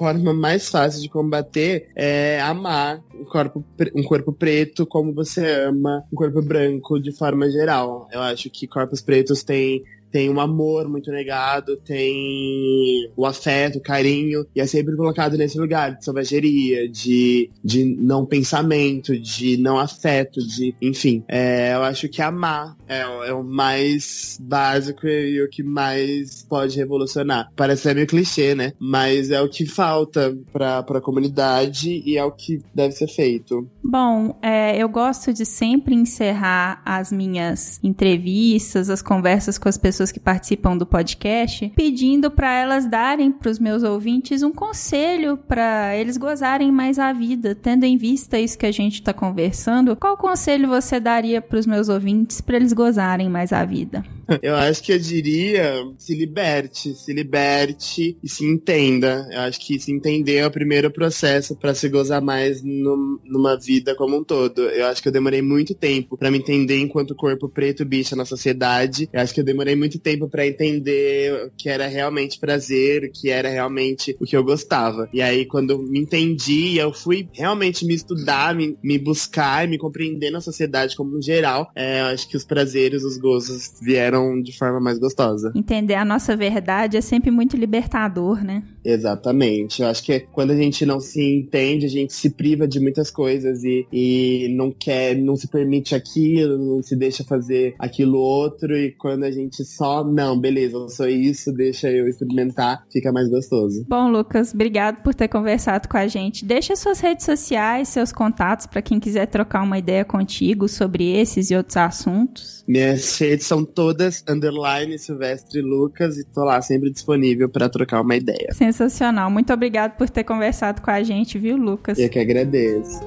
forma 0.00 0.32
mais 0.32 0.70
fácil 0.70 1.02
de 1.02 1.10
combater 1.10 1.90
é 1.94 2.40
amar 2.40 3.02
um 3.14 3.24
corpo, 3.26 3.62
um 3.94 4.02
corpo 4.02 4.32
preto 4.32 4.86
como 4.86 5.12
você 5.12 5.64
ama 5.64 6.02
um 6.10 6.16
corpo 6.16 6.40
branco 6.40 6.98
de 6.98 7.12
forma 7.12 7.50
geral. 7.50 8.08
Eu 8.10 8.22
acho 8.22 8.48
que 8.48 8.66
corpos 8.66 9.02
pretos 9.02 9.42
têm 9.42 9.84
tem 10.10 10.30
um 10.30 10.40
amor 10.40 10.88
muito 10.88 11.10
negado, 11.10 11.76
tem 11.76 13.10
o 13.16 13.26
afeto, 13.26 13.78
o 13.78 13.82
carinho, 13.82 14.46
e 14.54 14.60
é 14.60 14.66
sempre 14.66 14.96
colocado 14.96 15.36
nesse 15.36 15.58
lugar 15.58 15.96
de 15.96 16.04
selvageria, 16.04 16.88
de, 16.88 17.50
de 17.62 17.84
não 17.84 18.26
pensamento, 18.26 19.18
de 19.18 19.56
não 19.56 19.78
afeto, 19.78 20.40
de. 20.40 20.74
Enfim, 20.80 21.24
é, 21.28 21.74
eu 21.74 21.82
acho 21.82 22.08
que 22.08 22.22
amar 22.22 22.76
é, 22.88 23.00
é, 23.00 23.32
o 23.32 23.42
mais 23.42 24.38
básico 24.40 25.06
e 25.06 25.42
o 25.42 25.48
que 25.48 25.62
mais 25.62 26.44
pode 26.48 26.76
revolucionar. 26.76 27.48
Parece 27.54 27.82
ser 27.82 27.94
meio 27.94 28.06
clichê, 28.06 28.54
né? 28.54 28.72
Mas 28.78 29.30
é 29.30 29.40
o 29.40 29.48
que 29.48 29.66
falta 29.66 30.36
pra, 30.52 30.82
pra 30.82 31.00
comunidade 31.00 32.02
e 32.04 32.16
é 32.16 32.24
o 32.24 32.32
que 32.32 32.60
deve 32.74 32.92
ser 32.92 33.08
feito. 33.08 33.68
Bom, 33.82 34.36
é, 34.42 34.76
eu 34.76 34.88
gosto 34.88 35.32
de 35.32 35.44
sempre 35.44 35.94
encerrar 35.94 36.82
as 36.84 37.12
minhas 37.12 37.78
entrevistas, 37.82 38.90
as 38.90 39.02
conversas 39.02 39.58
com 39.58 39.68
as 39.68 39.78
pessoas 39.78 39.99
pessoas 40.00 40.12
que 40.12 40.20
participam 40.20 40.76
do 40.76 40.86
podcast, 40.86 41.70
pedindo 41.76 42.30
para 42.30 42.52
elas 42.52 42.86
darem 42.86 43.30
para 43.30 43.50
os 43.50 43.58
meus 43.58 43.82
ouvintes 43.82 44.42
um 44.42 44.50
conselho 44.50 45.36
para 45.36 45.94
eles 45.96 46.16
gozarem 46.16 46.72
mais 46.72 46.98
a 46.98 47.12
vida, 47.12 47.54
tendo 47.54 47.84
em 47.84 47.96
vista 47.96 48.38
isso 48.38 48.58
que 48.58 48.66
a 48.66 48.72
gente 48.72 48.94
está 48.94 49.12
conversando. 49.12 49.94
Qual 49.96 50.16
conselho 50.16 50.68
você 50.68 50.98
daria 50.98 51.42
para 51.42 51.58
os 51.58 51.66
meus 51.66 51.88
ouvintes 51.88 52.40
para 52.40 52.56
eles 52.56 52.72
gozarem 52.72 53.28
mais 53.28 53.52
a 53.52 53.64
vida? 53.64 54.02
Eu 54.42 54.54
acho 54.54 54.82
que 54.82 54.92
eu 54.92 54.98
diria 54.98 55.74
se 55.98 56.14
liberte, 56.14 56.94
se 56.94 57.12
liberte 57.12 58.16
e 58.22 58.28
se 58.28 58.44
entenda. 58.44 59.28
Eu 59.32 59.40
acho 59.40 59.60
que 59.60 59.78
se 59.80 59.92
entender 59.92 60.36
é 60.36 60.46
o 60.46 60.50
primeiro 60.50 60.90
processo 60.90 61.56
para 61.56 61.74
se 61.74 61.88
gozar 61.88 62.22
mais 62.22 62.62
no, 62.62 63.20
numa 63.24 63.58
vida 63.58 63.94
como 63.94 64.16
um 64.16 64.24
todo. 64.24 64.62
Eu 64.62 64.86
acho 64.86 65.02
que 65.02 65.08
eu 65.08 65.12
demorei 65.12 65.42
muito 65.42 65.74
tempo 65.74 66.16
para 66.16 66.30
me 66.30 66.38
entender 66.38 66.78
enquanto 66.78 67.14
corpo 67.14 67.48
preto 67.48 67.84
bicha 67.84 68.14
na 68.14 68.24
sociedade. 68.24 69.08
Eu 69.12 69.20
acho 69.20 69.34
que 69.34 69.40
eu 69.40 69.44
demorei 69.44 69.74
muito 69.74 69.98
tempo 69.98 70.28
para 70.28 70.46
entender 70.46 71.46
o 71.46 71.50
que 71.56 71.68
era 71.68 71.86
realmente 71.86 72.38
prazer, 72.38 73.04
o 73.04 73.12
que 73.12 73.30
era 73.30 73.48
realmente 73.48 74.16
o 74.20 74.24
que 74.24 74.36
eu 74.36 74.44
gostava. 74.44 75.08
E 75.12 75.20
aí 75.20 75.44
quando 75.44 75.78
me 75.78 76.00
entendi, 76.00 76.78
eu 76.78 76.92
fui 76.92 77.28
realmente 77.32 77.84
me 77.84 77.94
estudar, 77.94 78.54
me, 78.54 78.76
me 78.82 78.98
buscar, 78.98 79.66
me 79.66 79.78
compreender 79.78 80.30
na 80.30 80.40
sociedade 80.40 80.96
como 80.96 81.16
um 81.16 81.22
geral. 81.22 81.70
É, 81.74 82.00
eu 82.00 82.04
acho 82.06 82.28
que 82.28 82.36
os 82.36 82.44
prazeres, 82.44 83.02
os 83.02 83.16
gozos 83.16 83.72
vieram 83.80 84.19
de 84.42 84.56
forma 84.56 84.80
mais 84.80 84.98
gostosa. 84.98 85.52
Entender 85.54 85.94
a 85.94 86.04
nossa 86.04 86.36
verdade 86.36 86.96
é 86.96 87.00
sempre 87.00 87.30
muito 87.30 87.56
libertador, 87.56 88.42
né? 88.44 88.62
Exatamente. 88.84 89.82
Eu 89.82 89.88
acho 89.88 90.02
que 90.02 90.20
quando 90.32 90.52
a 90.52 90.56
gente 90.56 90.84
não 90.86 91.00
se 91.00 91.22
entende, 91.22 91.86
a 91.86 91.88
gente 91.88 92.12
se 92.12 92.30
priva 92.30 92.66
de 92.66 92.80
muitas 92.80 93.10
coisas 93.10 93.62
e, 93.64 93.86
e 93.92 94.54
não 94.56 94.70
quer, 94.70 95.16
não 95.16 95.36
se 95.36 95.48
permite 95.48 95.94
aquilo, 95.94 96.58
não 96.58 96.82
se 96.82 96.96
deixa 96.96 97.24
fazer 97.24 97.74
aquilo 97.78 98.18
outro. 98.18 98.76
E 98.76 98.92
quando 98.92 99.24
a 99.24 99.30
gente 99.30 99.64
só, 99.64 100.04
não, 100.04 100.38
beleza, 100.38 100.76
eu 100.76 100.88
sou 100.88 101.08
isso, 101.08 101.52
deixa 101.52 101.90
eu 101.90 102.08
experimentar, 102.08 102.84
fica 102.90 103.12
mais 103.12 103.28
gostoso. 103.28 103.84
Bom, 103.88 104.10
Lucas, 104.10 104.54
obrigado 104.54 105.02
por 105.02 105.14
ter 105.14 105.28
conversado 105.28 105.88
com 105.88 105.96
a 105.96 106.06
gente. 106.06 106.44
Deixa 106.44 106.74
suas 106.76 107.00
redes 107.00 107.24
sociais, 107.24 107.88
seus 107.88 108.12
contatos 108.12 108.66
para 108.66 108.82
quem 108.82 108.98
quiser 108.98 109.26
trocar 109.26 109.62
uma 109.62 109.78
ideia 109.78 110.04
contigo 110.04 110.68
sobre 110.68 111.12
esses 111.12 111.50
e 111.50 111.56
outros 111.56 111.76
assuntos. 111.76 112.64
Minhas 112.66 113.18
redes 113.18 113.46
são 113.46 113.64
todas 113.64 113.99
underline 114.28 114.98
Silvestre 114.98 115.60
Lucas 115.60 116.18
e 116.18 116.24
tô 116.24 116.44
lá 116.44 116.60
sempre 116.62 116.90
disponível 116.90 117.48
para 117.48 117.68
trocar 117.68 118.00
uma 118.00 118.16
ideia. 118.16 118.52
Sensacional. 118.52 119.30
Muito 119.30 119.52
obrigado 119.52 119.96
por 119.96 120.08
ter 120.08 120.24
conversado 120.24 120.82
com 120.82 120.90
a 120.90 121.02
gente, 121.02 121.38
viu, 121.38 121.56
Lucas? 121.56 121.98
Eu 121.98 122.08
que 122.08 122.18
agradeço. 122.18 123.00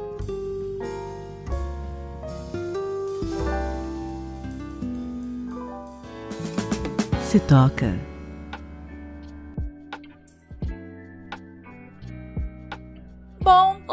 Se 7.34 7.40
toca. 7.40 8.13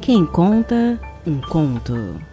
Quem 0.02 0.26
conta 0.26 1.00
um 1.26 1.40
conto. 1.42 2.31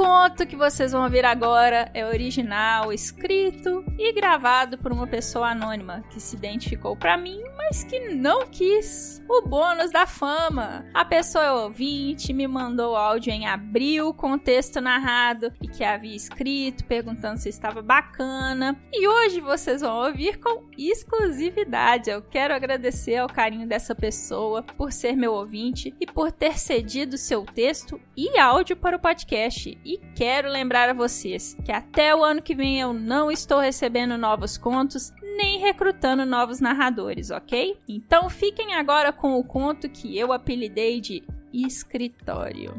Conto 0.00 0.46
que 0.46 0.56
vocês 0.56 0.92
vão 0.92 1.04
ouvir 1.04 1.26
agora 1.26 1.90
é 1.92 2.06
original, 2.06 2.90
escrito 2.90 3.84
e 3.98 4.10
gravado 4.14 4.78
por 4.78 4.90
uma 4.90 5.06
pessoa 5.06 5.50
anônima 5.50 6.02
que 6.08 6.18
se 6.18 6.36
identificou 6.36 6.96
para 6.96 7.18
mim, 7.18 7.42
mas 7.54 7.84
que 7.84 8.08
não 8.08 8.46
quis 8.46 9.22
o 9.28 9.42
bônus 9.42 9.92
da 9.92 10.06
fama. 10.06 10.86
A 10.94 11.04
pessoa 11.04 11.44
é 11.44 11.52
ouvinte, 11.52 12.32
me 12.32 12.48
mandou 12.48 12.96
áudio 12.96 13.30
em 13.30 13.46
abril 13.46 14.14
com 14.14 14.32
o 14.32 14.38
texto 14.38 14.80
narrado 14.80 15.52
e 15.62 15.68
que 15.68 15.84
havia 15.84 16.16
escrito, 16.16 16.84
perguntando 16.86 17.38
se 17.38 17.50
estava 17.50 17.82
bacana. 17.82 18.80
E 18.90 19.06
hoje 19.06 19.42
vocês 19.42 19.82
vão 19.82 20.04
ouvir 20.06 20.40
com 20.40 20.64
exclusividade. 20.78 22.08
Eu 22.08 22.22
quero 22.22 22.54
agradecer 22.54 23.18
ao 23.18 23.28
carinho 23.28 23.68
dessa 23.68 23.94
pessoa 23.94 24.62
por 24.62 24.92
ser 24.92 25.14
meu 25.14 25.34
ouvinte 25.34 25.94
e 26.00 26.06
por 26.06 26.32
ter 26.32 26.58
cedido 26.58 27.18
seu 27.18 27.44
texto 27.44 28.00
e 28.16 28.38
áudio 28.38 28.76
para 28.76 28.96
o 28.96 29.00
podcast. 29.00 29.78
E 29.90 29.98
quero 30.14 30.48
lembrar 30.48 30.88
a 30.88 30.92
vocês 30.92 31.56
que 31.64 31.72
até 31.72 32.14
o 32.14 32.22
ano 32.22 32.40
que 32.40 32.54
vem 32.54 32.78
eu 32.78 32.92
não 32.92 33.28
estou 33.28 33.58
recebendo 33.58 34.16
novos 34.16 34.56
contos 34.56 35.12
nem 35.36 35.58
recrutando 35.58 36.24
novos 36.24 36.60
narradores, 36.60 37.32
ok? 37.32 37.76
Então 37.88 38.30
fiquem 38.30 38.76
agora 38.76 39.12
com 39.12 39.36
o 39.36 39.42
conto 39.42 39.88
que 39.88 40.16
eu 40.16 40.32
apelidei 40.32 41.00
de 41.00 41.24
Escritório. 41.52 42.72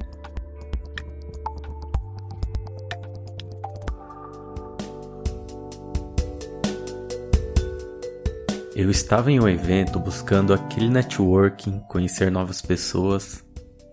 Eu 8.73 8.89
estava 8.89 9.29
em 9.29 9.37
um 9.37 9.49
evento 9.49 9.99
buscando 9.99 10.53
aquele 10.53 10.87
networking, 10.87 11.81
conhecer 11.89 12.31
novas 12.31 12.61
pessoas, 12.61 13.43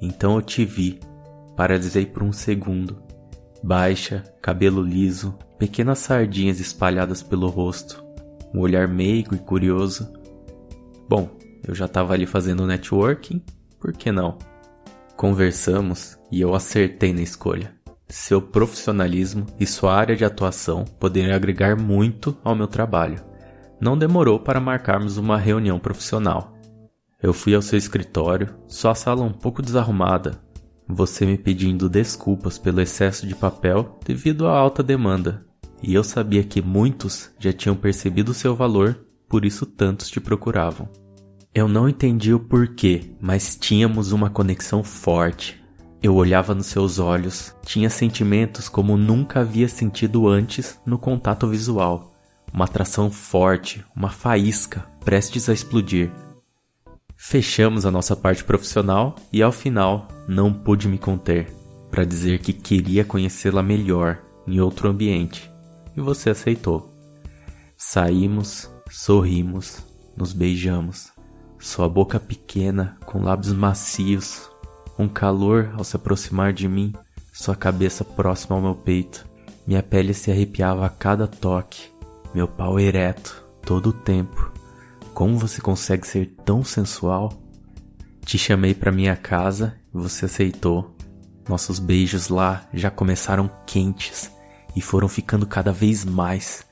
então 0.00 0.36
eu 0.36 0.42
te 0.42 0.64
vi 0.64 1.00
Paralisei 1.58 2.06
por 2.06 2.22
um 2.22 2.32
segundo. 2.32 3.07
Baixa, 3.62 4.22
cabelo 4.40 4.80
liso, 4.80 5.36
pequenas 5.58 5.98
sardinhas 5.98 6.60
espalhadas 6.60 7.22
pelo 7.22 7.48
rosto, 7.48 8.04
um 8.54 8.60
olhar 8.60 8.86
meigo 8.86 9.34
e 9.34 9.38
curioso. 9.38 10.10
Bom, 11.08 11.28
eu 11.66 11.74
já 11.74 11.86
estava 11.86 12.14
ali 12.14 12.26
fazendo 12.26 12.66
networking, 12.66 13.42
por 13.80 13.92
que 13.92 14.12
não? 14.12 14.38
Conversamos 15.16 16.16
e 16.30 16.40
eu 16.40 16.54
acertei 16.54 17.12
na 17.12 17.22
escolha. 17.22 17.74
Seu 18.08 18.40
profissionalismo 18.40 19.44
e 19.58 19.66
sua 19.66 19.94
área 19.94 20.16
de 20.16 20.24
atuação 20.24 20.84
poderiam 20.84 21.34
agregar 21.34 21.76
muito 21.76 22.36
ao 22.42 22.54
meu 22.54 22.66
trabalho. 22.66 23.22
Não 23.80 23.98
demorou 23.98 24.40
para 24.40 24.60
marcarmos 24.60 25.18
uma 25.18 25.36
reunião 25.36 25.78
profissional. 25.78 26.54
Eu 27.20 27.34
fui 27.34 27.54
ao 27.54 27.60
seu 27.60 27.76
escritório, 27.76 28.54
sua 28.66 28.94
sala 28.94 29.22
um 29.22 29.32
pouco 29.32 29.60
desarrumada, 29.60 30.40
você 30.88 31.26
me 31.26 31.36
pedindo 31.36 31.88
desculpas 31.88 32.58
pelo 32.58 32.80
excesso 32.80 33.26
de 33.26 33.34
papel 33.34 33.98
devido 34.04 34.46
à 34.46 34.56
alta 34.56 34.82
demanda. 34.82 35.46
E 35.82 35.94
eu 35.94 36.02
sabia 36.02 36.42
que 36.42 36.62
muitos 36.62 37.30
já 37.38 37.52
tinham 37.52 37.76
percebido 37.76 38.34
seu 38.34 38.56
valor 38.56 39.04
por 39.28 39.44
isso 39.44 39.66
tantos 39.66 40.08
te 40.08 40.20
procuravam. 40.20 40.88
Eu 41.54 41.68
não 41.68 41.88
entendi 41.88 42.32
o 42.32 42.40
porquê, 42.40 43.12
mas 43.20 43.56
tínhamos 43.56 44.12
uma 44.12 44.30
conexão 44.30 44.82
forte. 44.82 45.62
Eu 46.02 46.14
olhava 46.14 46.54
nos 46.54 46.66
seus 46.66 46.98
olhos, 46.98 47.54
tinha 47.64 47.90
sentimentos 47.90 48.68
como 48.68 48.96
nunca 48.96 49.40
havia 49.40 49.68
sentido 49.68 50.28
antes 50.28 50.80
no 50.86 50.96
contato 50.98 51.46
visual. 51.48 52.14
Uma 52.52 52.64
atração 52.64 53.10
forte, 53.10 53.84
uma 53.94 54.08
faísca, 54.08 54.86
prestes 55.04 55.48
a 55.48 55.52
explodir. 55.52 56.10
Fechamos 57.20 57.84
a 57.84 57.90
nossa 57.90 58.14
parte 58.14 58.44
profissional 58.44 59.16
e 59.32 59.42
ao 59.42 59.50
final 59.50 60.06
não 60.28 60.52
pude 60.52 60.86
me 60.86 60.96
conter 60.96 61.52
para 61.90 62.04
dizer 62.04 62.38
que 62.38 62.52
queria 62.52 63.04
conhecê-la 63.04 63.60
melhor 63.60 64.22
em 64.46 64.60
outro 64.60 64.88
ambiente 64.88 65.50
e 65.96 66.00
você 66.00 66.30
aceitou. 66.30 66.94
Saímos, 67.76 68.70
sorrimos, 68.88 69.82
nos 70.16 70.32
beijamos. 70.32 71.10
Sua 71.58 71.88
boca 71.88 72.20
pequena, 72.20 72.96
com 73.04 73.20
lábios 73.20 73.52
macios, 73.52 74.48
um 74.96 75.08
calor 75.08 75.74
ao 75.76 75.82
se 75.82 75.96
aproximar 75.96 76.52
de 76.52 76.68
mim, 76.68 76.94
sua 77.32 77.56
cabeça 77.56 78.04
próxima 78.04 78.54
ao 78.54 78.62
meu 78.62 78.76
peito. 78.76 79.26
Minha 79.66 79.82
pele 79.82 80.14
se 80.14 80.30
arrepiava 80.30 80.86
a 80.86 80.88
cada 80.88 81.26
toque, 81.26 81.90
meu 82.32 82.46
pau 82.46 82.78
ereto, 82.78 83.44
todo 83.60 83.88
o 83.88 83.92
tempo. 83.92 84.52
Como 85.18 85.36
você 85.36 85.60
consegue 85.60 86.06
ser 86.06 86.26
tão 86.44 86.62
sensual? 86.62 87.32
Te 88.24 88.38
chamei 88.38 88.72
para 88.72 88.92
minha 88.92 89.16
casa 89.16 89.74
você 89.92 90.26
aceitou. 90.26 90.94
Nossos 91.48 91.80
beijos 91.80 92.28
lá 92.28 92.68
já 92.72 92.88
começaram 92.88 93.50
quentes 93.66 94.30
e 94.76 94.80
foram 94.80 95.08
ficando 95.08 95.44
cada 95.44 95.72
vez 95.72 96.04
mais. 96.04 96.64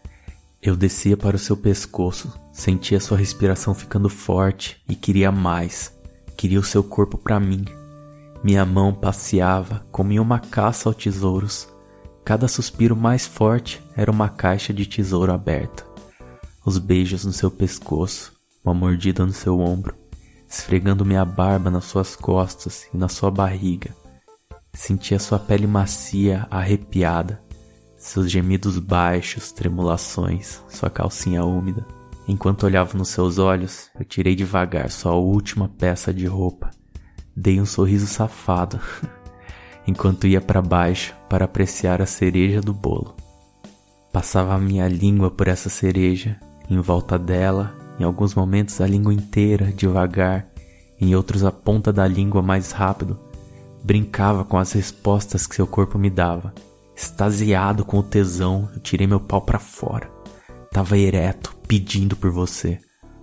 Eu 0.62 0.76
descia 0.76 1.16
para 1.16 1.34
o 1.34 1.40
seu 1.40 1.56
pescoço, 1.56 2.32
sentia 2.52 3.00
sua 3.00 3.18
respiração 3.18 3.74
ficando 3.74 4.08
forte 4.08 4.80
e 4.88 4.94
queria 4.94 5.32
mais. 5.32 5.92
Queria 6.36 6.60
o 6.60 6.62
seu 6.62 6.84
corpo 6.84 7.18
para 7.18 7.40
mim. 7.40 7.64
Minha 8.44 8.64
mão 8.64 8.94
passeava 8.94 9.84
como 9.90 10.12
em 10.12 10.20
uma 10.20 10.38
caça 10.38 10.88
aos 10.88 10.94
tesouros. 10.94 11.68
Cada 12.24 12.46
suspiro 12.46 12.94
mais 12.94 13.26
forte 13.26 13.82
era 13.96 14.08
uma 14.08 14.28
caixa 14.28 14.72
de 14.72 14.86
tesouro 14.86 15.32
aberta. 15.32 15.84
Os 16.64 16.78
beijos 16.78 17.24
no 17.24 17.32
seu 17.32 17.50
pescoço, 17.50 18.35
uma 18.66 18.74
mordida 18.74 19.24
no 19.24 19.32
seu 19.32 19.60
ombro, 19.60 19.94
esfregando 20.48 21.04
minha 21.04 21.24
barba 21.24 21.70
nas 21.70 21.84
suas 21.84 22.16
costas 22.16 22.88
e 22.92 22.96
na 22.96 23.08
sua 23.08 23.30
barriga. 23.30 23.94
Sentia 24.72 25.20
sua 25.20 25.38
pele 25.38 25.68
macia, 25.68 26.48
arrepiada, 26.50 27.40
seus 27.96 28.28
gemidos 28.28 28.78
baixos, 28.80 29.52
tremulações, 29.52 30.60
sua 30.68 30.90
calcinha 30.90 31.44
úmida. 31.44 31.86
Enquanto 32.26 32.64
olhava 32.64 32.98
nos 32.98 33.08
seus 33.08 33.38
olhos, 33.38 33.88
eu 33.98 34.04
tirei 34.04 34.34
devagar 34.34 34.90
sua 34.90 35.14
última 35.14 35.68
peça 35.68 36.12
de 36.12 36.26
roupa. 36.26 36.70
Dei 37.36 37.60
um 37.60 37.66
sorriso 37.66 38.08
safado, 38.08 38.80
enquanto 39.86 40.26
ia 40.26 40.40
para 40.40 40.60
baixo 40.60 41.14
para 41.28 41.44
apreciar 41.44 42.02
a 42.02 42.06
cereja 42.06 42.60
do 42.60 42.74
bolo. 42.74 43.14
Passava 44.12 44.54
a 44.54 44.58
minha 44.58 44.88
língua 44.88 45.30
por 45.30 45.46
essa 45.46 45.68
cereja, 45.68 46.40
em 46.68 46.80
volta 46.80 47.16
dela 47.16 47.85
em 47.98 48.04
alguns 48.04 48.34
momentos 48.34 48.80
a 48.80 48.86
língua 48.86 49.12
inteira, 49.12 49.72
devagar, 49.72 50.46
em 51.00 51.14
outros 51.14 51.44
a 51.44 51.52
ponta 51.52 51.92
da 51.92 52.06
língua 52.06 52.42
mais 52.42 52.72
rápido. 52.72 53.18
Brincava 53.82 54.44
com 54.44 54.58
as 54.58 54.72
respostas 54.72 55.46
que 55.46 55.54
seu 55.54 55.66
corpo 55.66 55.98
me 55.98 56.10
dava. 56.10 56.52
Extasiado 56.94 57.84
com 57.84 57.98
o 57.98 58.02
tesão, 58.02 58.68
eu 58.74 58.80
tirei 58.80 59.06
meu 59.06 59.20
pau 59.20 59.40
para 59.42 59.58
fora. 59.58 60.10
Tava 60.72 60.98
ereto, 60.98 61.54
pedindo 61.68 62.16
por 62.16 62.30
você. 62.30 62.80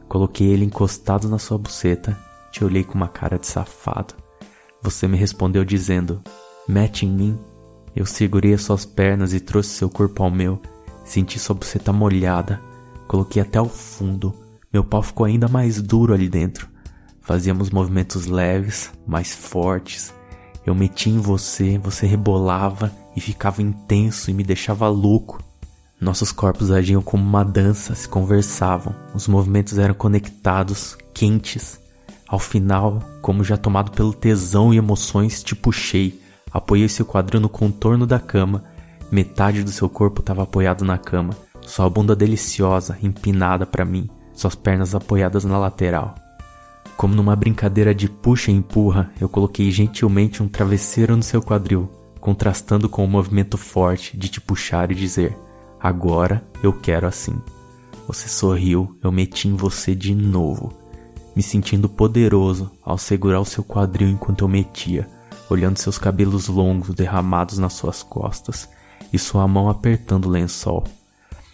Coloquei 0.07 0.47
ele 0.47 0.65
encostado 0.65 1.27
na 1.27 1.39
sua 1.39 1.57
buceta, 1.57 2.17
te 2.51 2.63
olhei 2.63 2.83
com 2.83 2.93
uma 2.93 3.07
cara 3.07 3.37
de 3.37 3.47
safado. 3.47 4.13
Você 4.81 5.07
me 5.07 5.17
respondeu 5.17 5.65
dizendo: 5.65 6.21
Mete 6.67 7.05
em 7.05 7.09
mim. 7.09 7.39
Eu 7.95 8.05
segurei 8.05 8.53
as 8.53 8.61
suas 8.61 8.85
pernas 8.85 9.33
e 9.33 9.39
trouxe 9.39 9.69
seu 9.69 9.89
corpo 9.89 10.23
ao 10.23 10.31
meu. 10.31 10.61
Senti 11.03 11.39
sua 11.39 11.55
buceta 11.55 11.91
molhada. 11.91 12.61
Coloquei 13.07 13.41
até 13.41 13.59
o 13.59 13.69
fundo. 13.69 14.42
Meu 14.73 14.83
pau 14.83 15.03
ficou 15.03 15.27
ainda 15.27 15.47
mais 15.47 15.79
duro 15.79 16.15
ali 16.15 16.27
dentro. 16.27 16.67
Fazíamos 17.21 17.69
movimentos 17.69 18.25
leves, 18.25 18.91
mais 19.05 19.31
fortes. 19.31 20.11
Eu 20.65 20.73
metia 20.73 21.13
em 21.13 21.19
você, 21.19 21.77
você 21.77 22.07
rebolava 22.07 22.91
e 23.15 23.21
ficava 23.21 23.61
intenso 23.61 24.31
e 24.31 24.33
me 24.33 24.43
deixava 24.43 24.87
louco. 24.89 25.43
Nossos 26.01 26.31
corpos 26.31 26.71
agiam 26.71 27.03
como 27.03 27.23
uma 27.23 27.45
dança, 27.45 27.93
se 27.93 28.09
conversavam. 28.09 28.95
Os 29.13 29.27
movimentos 29.27 29.77
eram 29.77 29.93
conectados, 29.93 30.97
quentes. 31.13 31.79
Ao 32.27 32.39
final, 32.39 32.99
como 33.21 33.43
já 33.43 33.55
tomado 33.55 33.91
pelo 33.91 34.11
tesão 34.11 34.73
e 34.73 34.77
emoções, 34.77 35.43
te 35.43 35.55
puxei. 35.55 36.19
Apoiei 36.51 36.89
seu 36.89 37.05
quadril 37.05 37.39
no 37.39 37.47
contorno 37.47 38.07
da 38.07 38.19
cama. 38.19 38.63
Metade 39.11 39.63
do 39.63 39.71
seu 39.71 39.87
corpo 39.87 40.21
estava 40.21 40.41
apoiado 40.41 40.83
na 40.83 40.97
cama. 40.97 41.37
Sua 41.61 41.87
bunda 41.91 42.15
deliciosa, 42.15 42.97
empinada 43.03 43.67
para 43.67 43.85
mim 43.85 44.09
suas 44.33 44.55
pernas 44.55 44.95
apoiadas 44.95 45.43
na 45.43 45.57
lateral. 45.57 46.15
Como 46.97 47.15
numa 47.15 47.35
brincadeira 47.35 47.93
de 47.93 48.07
puxa 48.07 48.51
e 48.51 48.55
empurra, 48.55 49.11
eu 49.19 49.27
coloquei 49.27 49.71
gentilmente 49.71 50.43
um 50.43 50.47
travesseiro 50.47 51.15
no 51.15 51.23
seu 51.23 51.41
quadril, 51.41 51.89
contrastando 52.19 52.87
com 52.87 53.03
o 53.03 53.07
movimento 53.07 53.57
forte 53.57 54.15
de 54.15 54.29
te 54.29 54.39
puxar 54.39 54.91
e 54.91 54.95
dizer: 54.95 55.37
Agora 55.79 56.43
eu 56.61 56.71
quero 56.71 57.07
assim. 57.07 57.35
Você 58.07 58.27
sorriu, 58.27 58.97
eu 59.01 59.11
meti 59.11 59.47
em 59.47 59.55
você 59.55 59.95
de 59.95 60.13
novo, 60.13 60.73
me 61.35 61.41
sentindo 61.41 61.89
poderoso 61.89 62.69
ao 62.83 62.97
segurar 62.97 63.39
o 63.39 63.45
seu 63.45 63.63
quadril 63.63 64.09
enquanto 64.09 64.43
eu 64.43 64.47
metia, 64.47 65.07
olhando 65.49 65.77
seus 65.77 65.97
cabelos 65.97 66.47
longos 66.47 66.93
derramados 66.93 67.57
nas 67.57 67.73
suas 67.73 68.03
costas 68.03 68.69
e 69.11 69.17
sua 69.17 69.47
mão 69.47 69.69
apertando 69.69 70.25
o 70.25 70.29
lençol. 70.29 70.83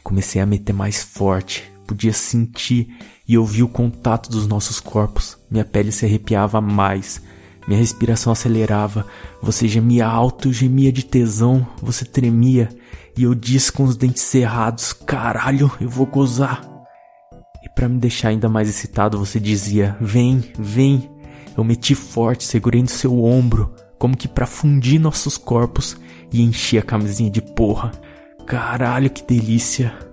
Comecei 0.03 0.41
a 0.41 0.45
meter 0.45 0.73
mais 0.73 1.03
forte, 1.03 1.71
podia 1.89 2.13
sentir 2.13 2.87
e 3.27 3.35
ouvir 3.35 3.63
o 3.63 3.67
contato 3.67 4.29
dos 4.29 4.47
nossos 4.47 4.79
corpos. 4.79 5.37
Minha 5.49 5.65
pele 5.65 5.91
se 5.91 6.05
arrepiava 6.05 6.61
mais, 6.61 7.19
minha 7.67 7.79
respiração 7.79 8.31
acelerava. 8.31 9.07
Você 9.41 9.67
gemia 9.67 10.05
alto, 10.05 10.53
gemia 10.53 10.91
de 10.91 11.03
tesão, 11.03 11.67
você 11.81 12.05
tremia 12.05 12.69
e 13.17 13.23
eu 13.23 13.33
disse 13.33 13.71
com 13.71 13.83
os 13.83 13.97
dentes 13.97 14.21
cerrados: 14.21 14.93
Caralho, 14.93 15.71
eu 15.81 15.89
vou 15.89 16.05
gozar. 16.05 16.61
E 17.63 17.69
para 17.69 17.89
me 17.89 17.97
deixar 17.97 18.29
ainda 18.29 18.47
mais 18.47 18.69
excitado, 18.69 19.17
você 19.17 19.39
dizia: 19.39 19.97
Vem, 19.99 20.43
vem. 20.57 21.09
Eu 21.57 21.63
meti 21.63 21.95
forte, 21.95 22.45
segurei 22.45 22.81
no 22.81 22.87
seu 22.87 23.23
ombro, 23.23 23.73
como 23.97 24.15
que 24.15 24.27
para 24.27 24.45
fundir 24.45 24.99
nossos 24.99 25.37
corpos 25.37 25.97
e 26.31 26.41
enchi 26.41 26.77
a 26.77 26.83
camisinha 26.83 27.29
de 27.29 27.41
porra. 27.41 27.91
Caralho, 28.45 29.09
que 29.09 29.23
delícia! 29.23 30.08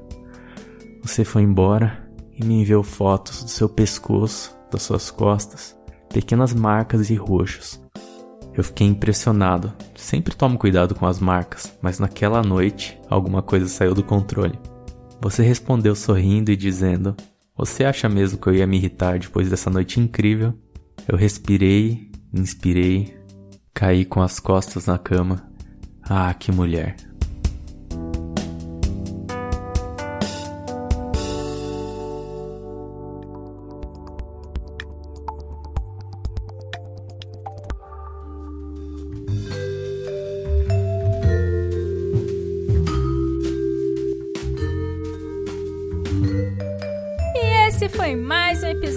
Você 1.07 1.25
foi 1.25 1.43
embora 1.43 2.05
e 2.37 2.45
me 2.45 2.63
enviou 2.63 2.83
fotos 2.83 3.45
do 3.45 3.49
seu 3.49 3.69
pescoço, 3.69 4.59
das 4.73 4.83
suas 4.83 5.09
costas, 5.09 5.77
pequenas 6.13 6.53
marcas 6.53 7.11
e 7.11 7.15
roxos. 7.15 7.81
Eu 8.53 8.65
fiquei 8.65 8.89
impressionado. 8.89 9.73
Sempre 9.95 10.35
tomo 10.35 10.59
cuidado 10.59 10.97
com 10.97 11.07
as 11.07 11.21
marcas, 11.21 11.73
mas 11.81 12.01
naquela 12.01 12.43
noite 12.43 12.99
alguma 13.09 13.41
coisa 13.41 13.69
saiu 13.69 13.95
do 13.95 14.03
controle. 14.03 14.59
Você 15.21 15.45
respondeu 15.45 15.95
sorrindo 15.95 16.51
e 16.51 16.57
dizendo: 16.57 17.17
Você 17.57 17.85
acha 17.85 18.09
mesmo 18.09 18.41
que 18.41 18.49
eu 18.49 18.55
ia 18.55 18.67
me 18.67 18.77
irritar 18.77 19.17
depois 19.21 19.49
dessa 19.49 19.71
noite 19.71 20.01
incrível? 20.01 20.55
Eu 21.07 21.17
respirei, 21.17 22.11
inspirei, 22.35 23.17
caí 23.73 24.05
com 24.05 24.21
as 24.21 24.41
costas 24.41 24.87
na 24.87 24.99
cama. 24.99 25.49
Ah, 26.03 26.35
que 26.35 26.51
mulher! 26.51 26.97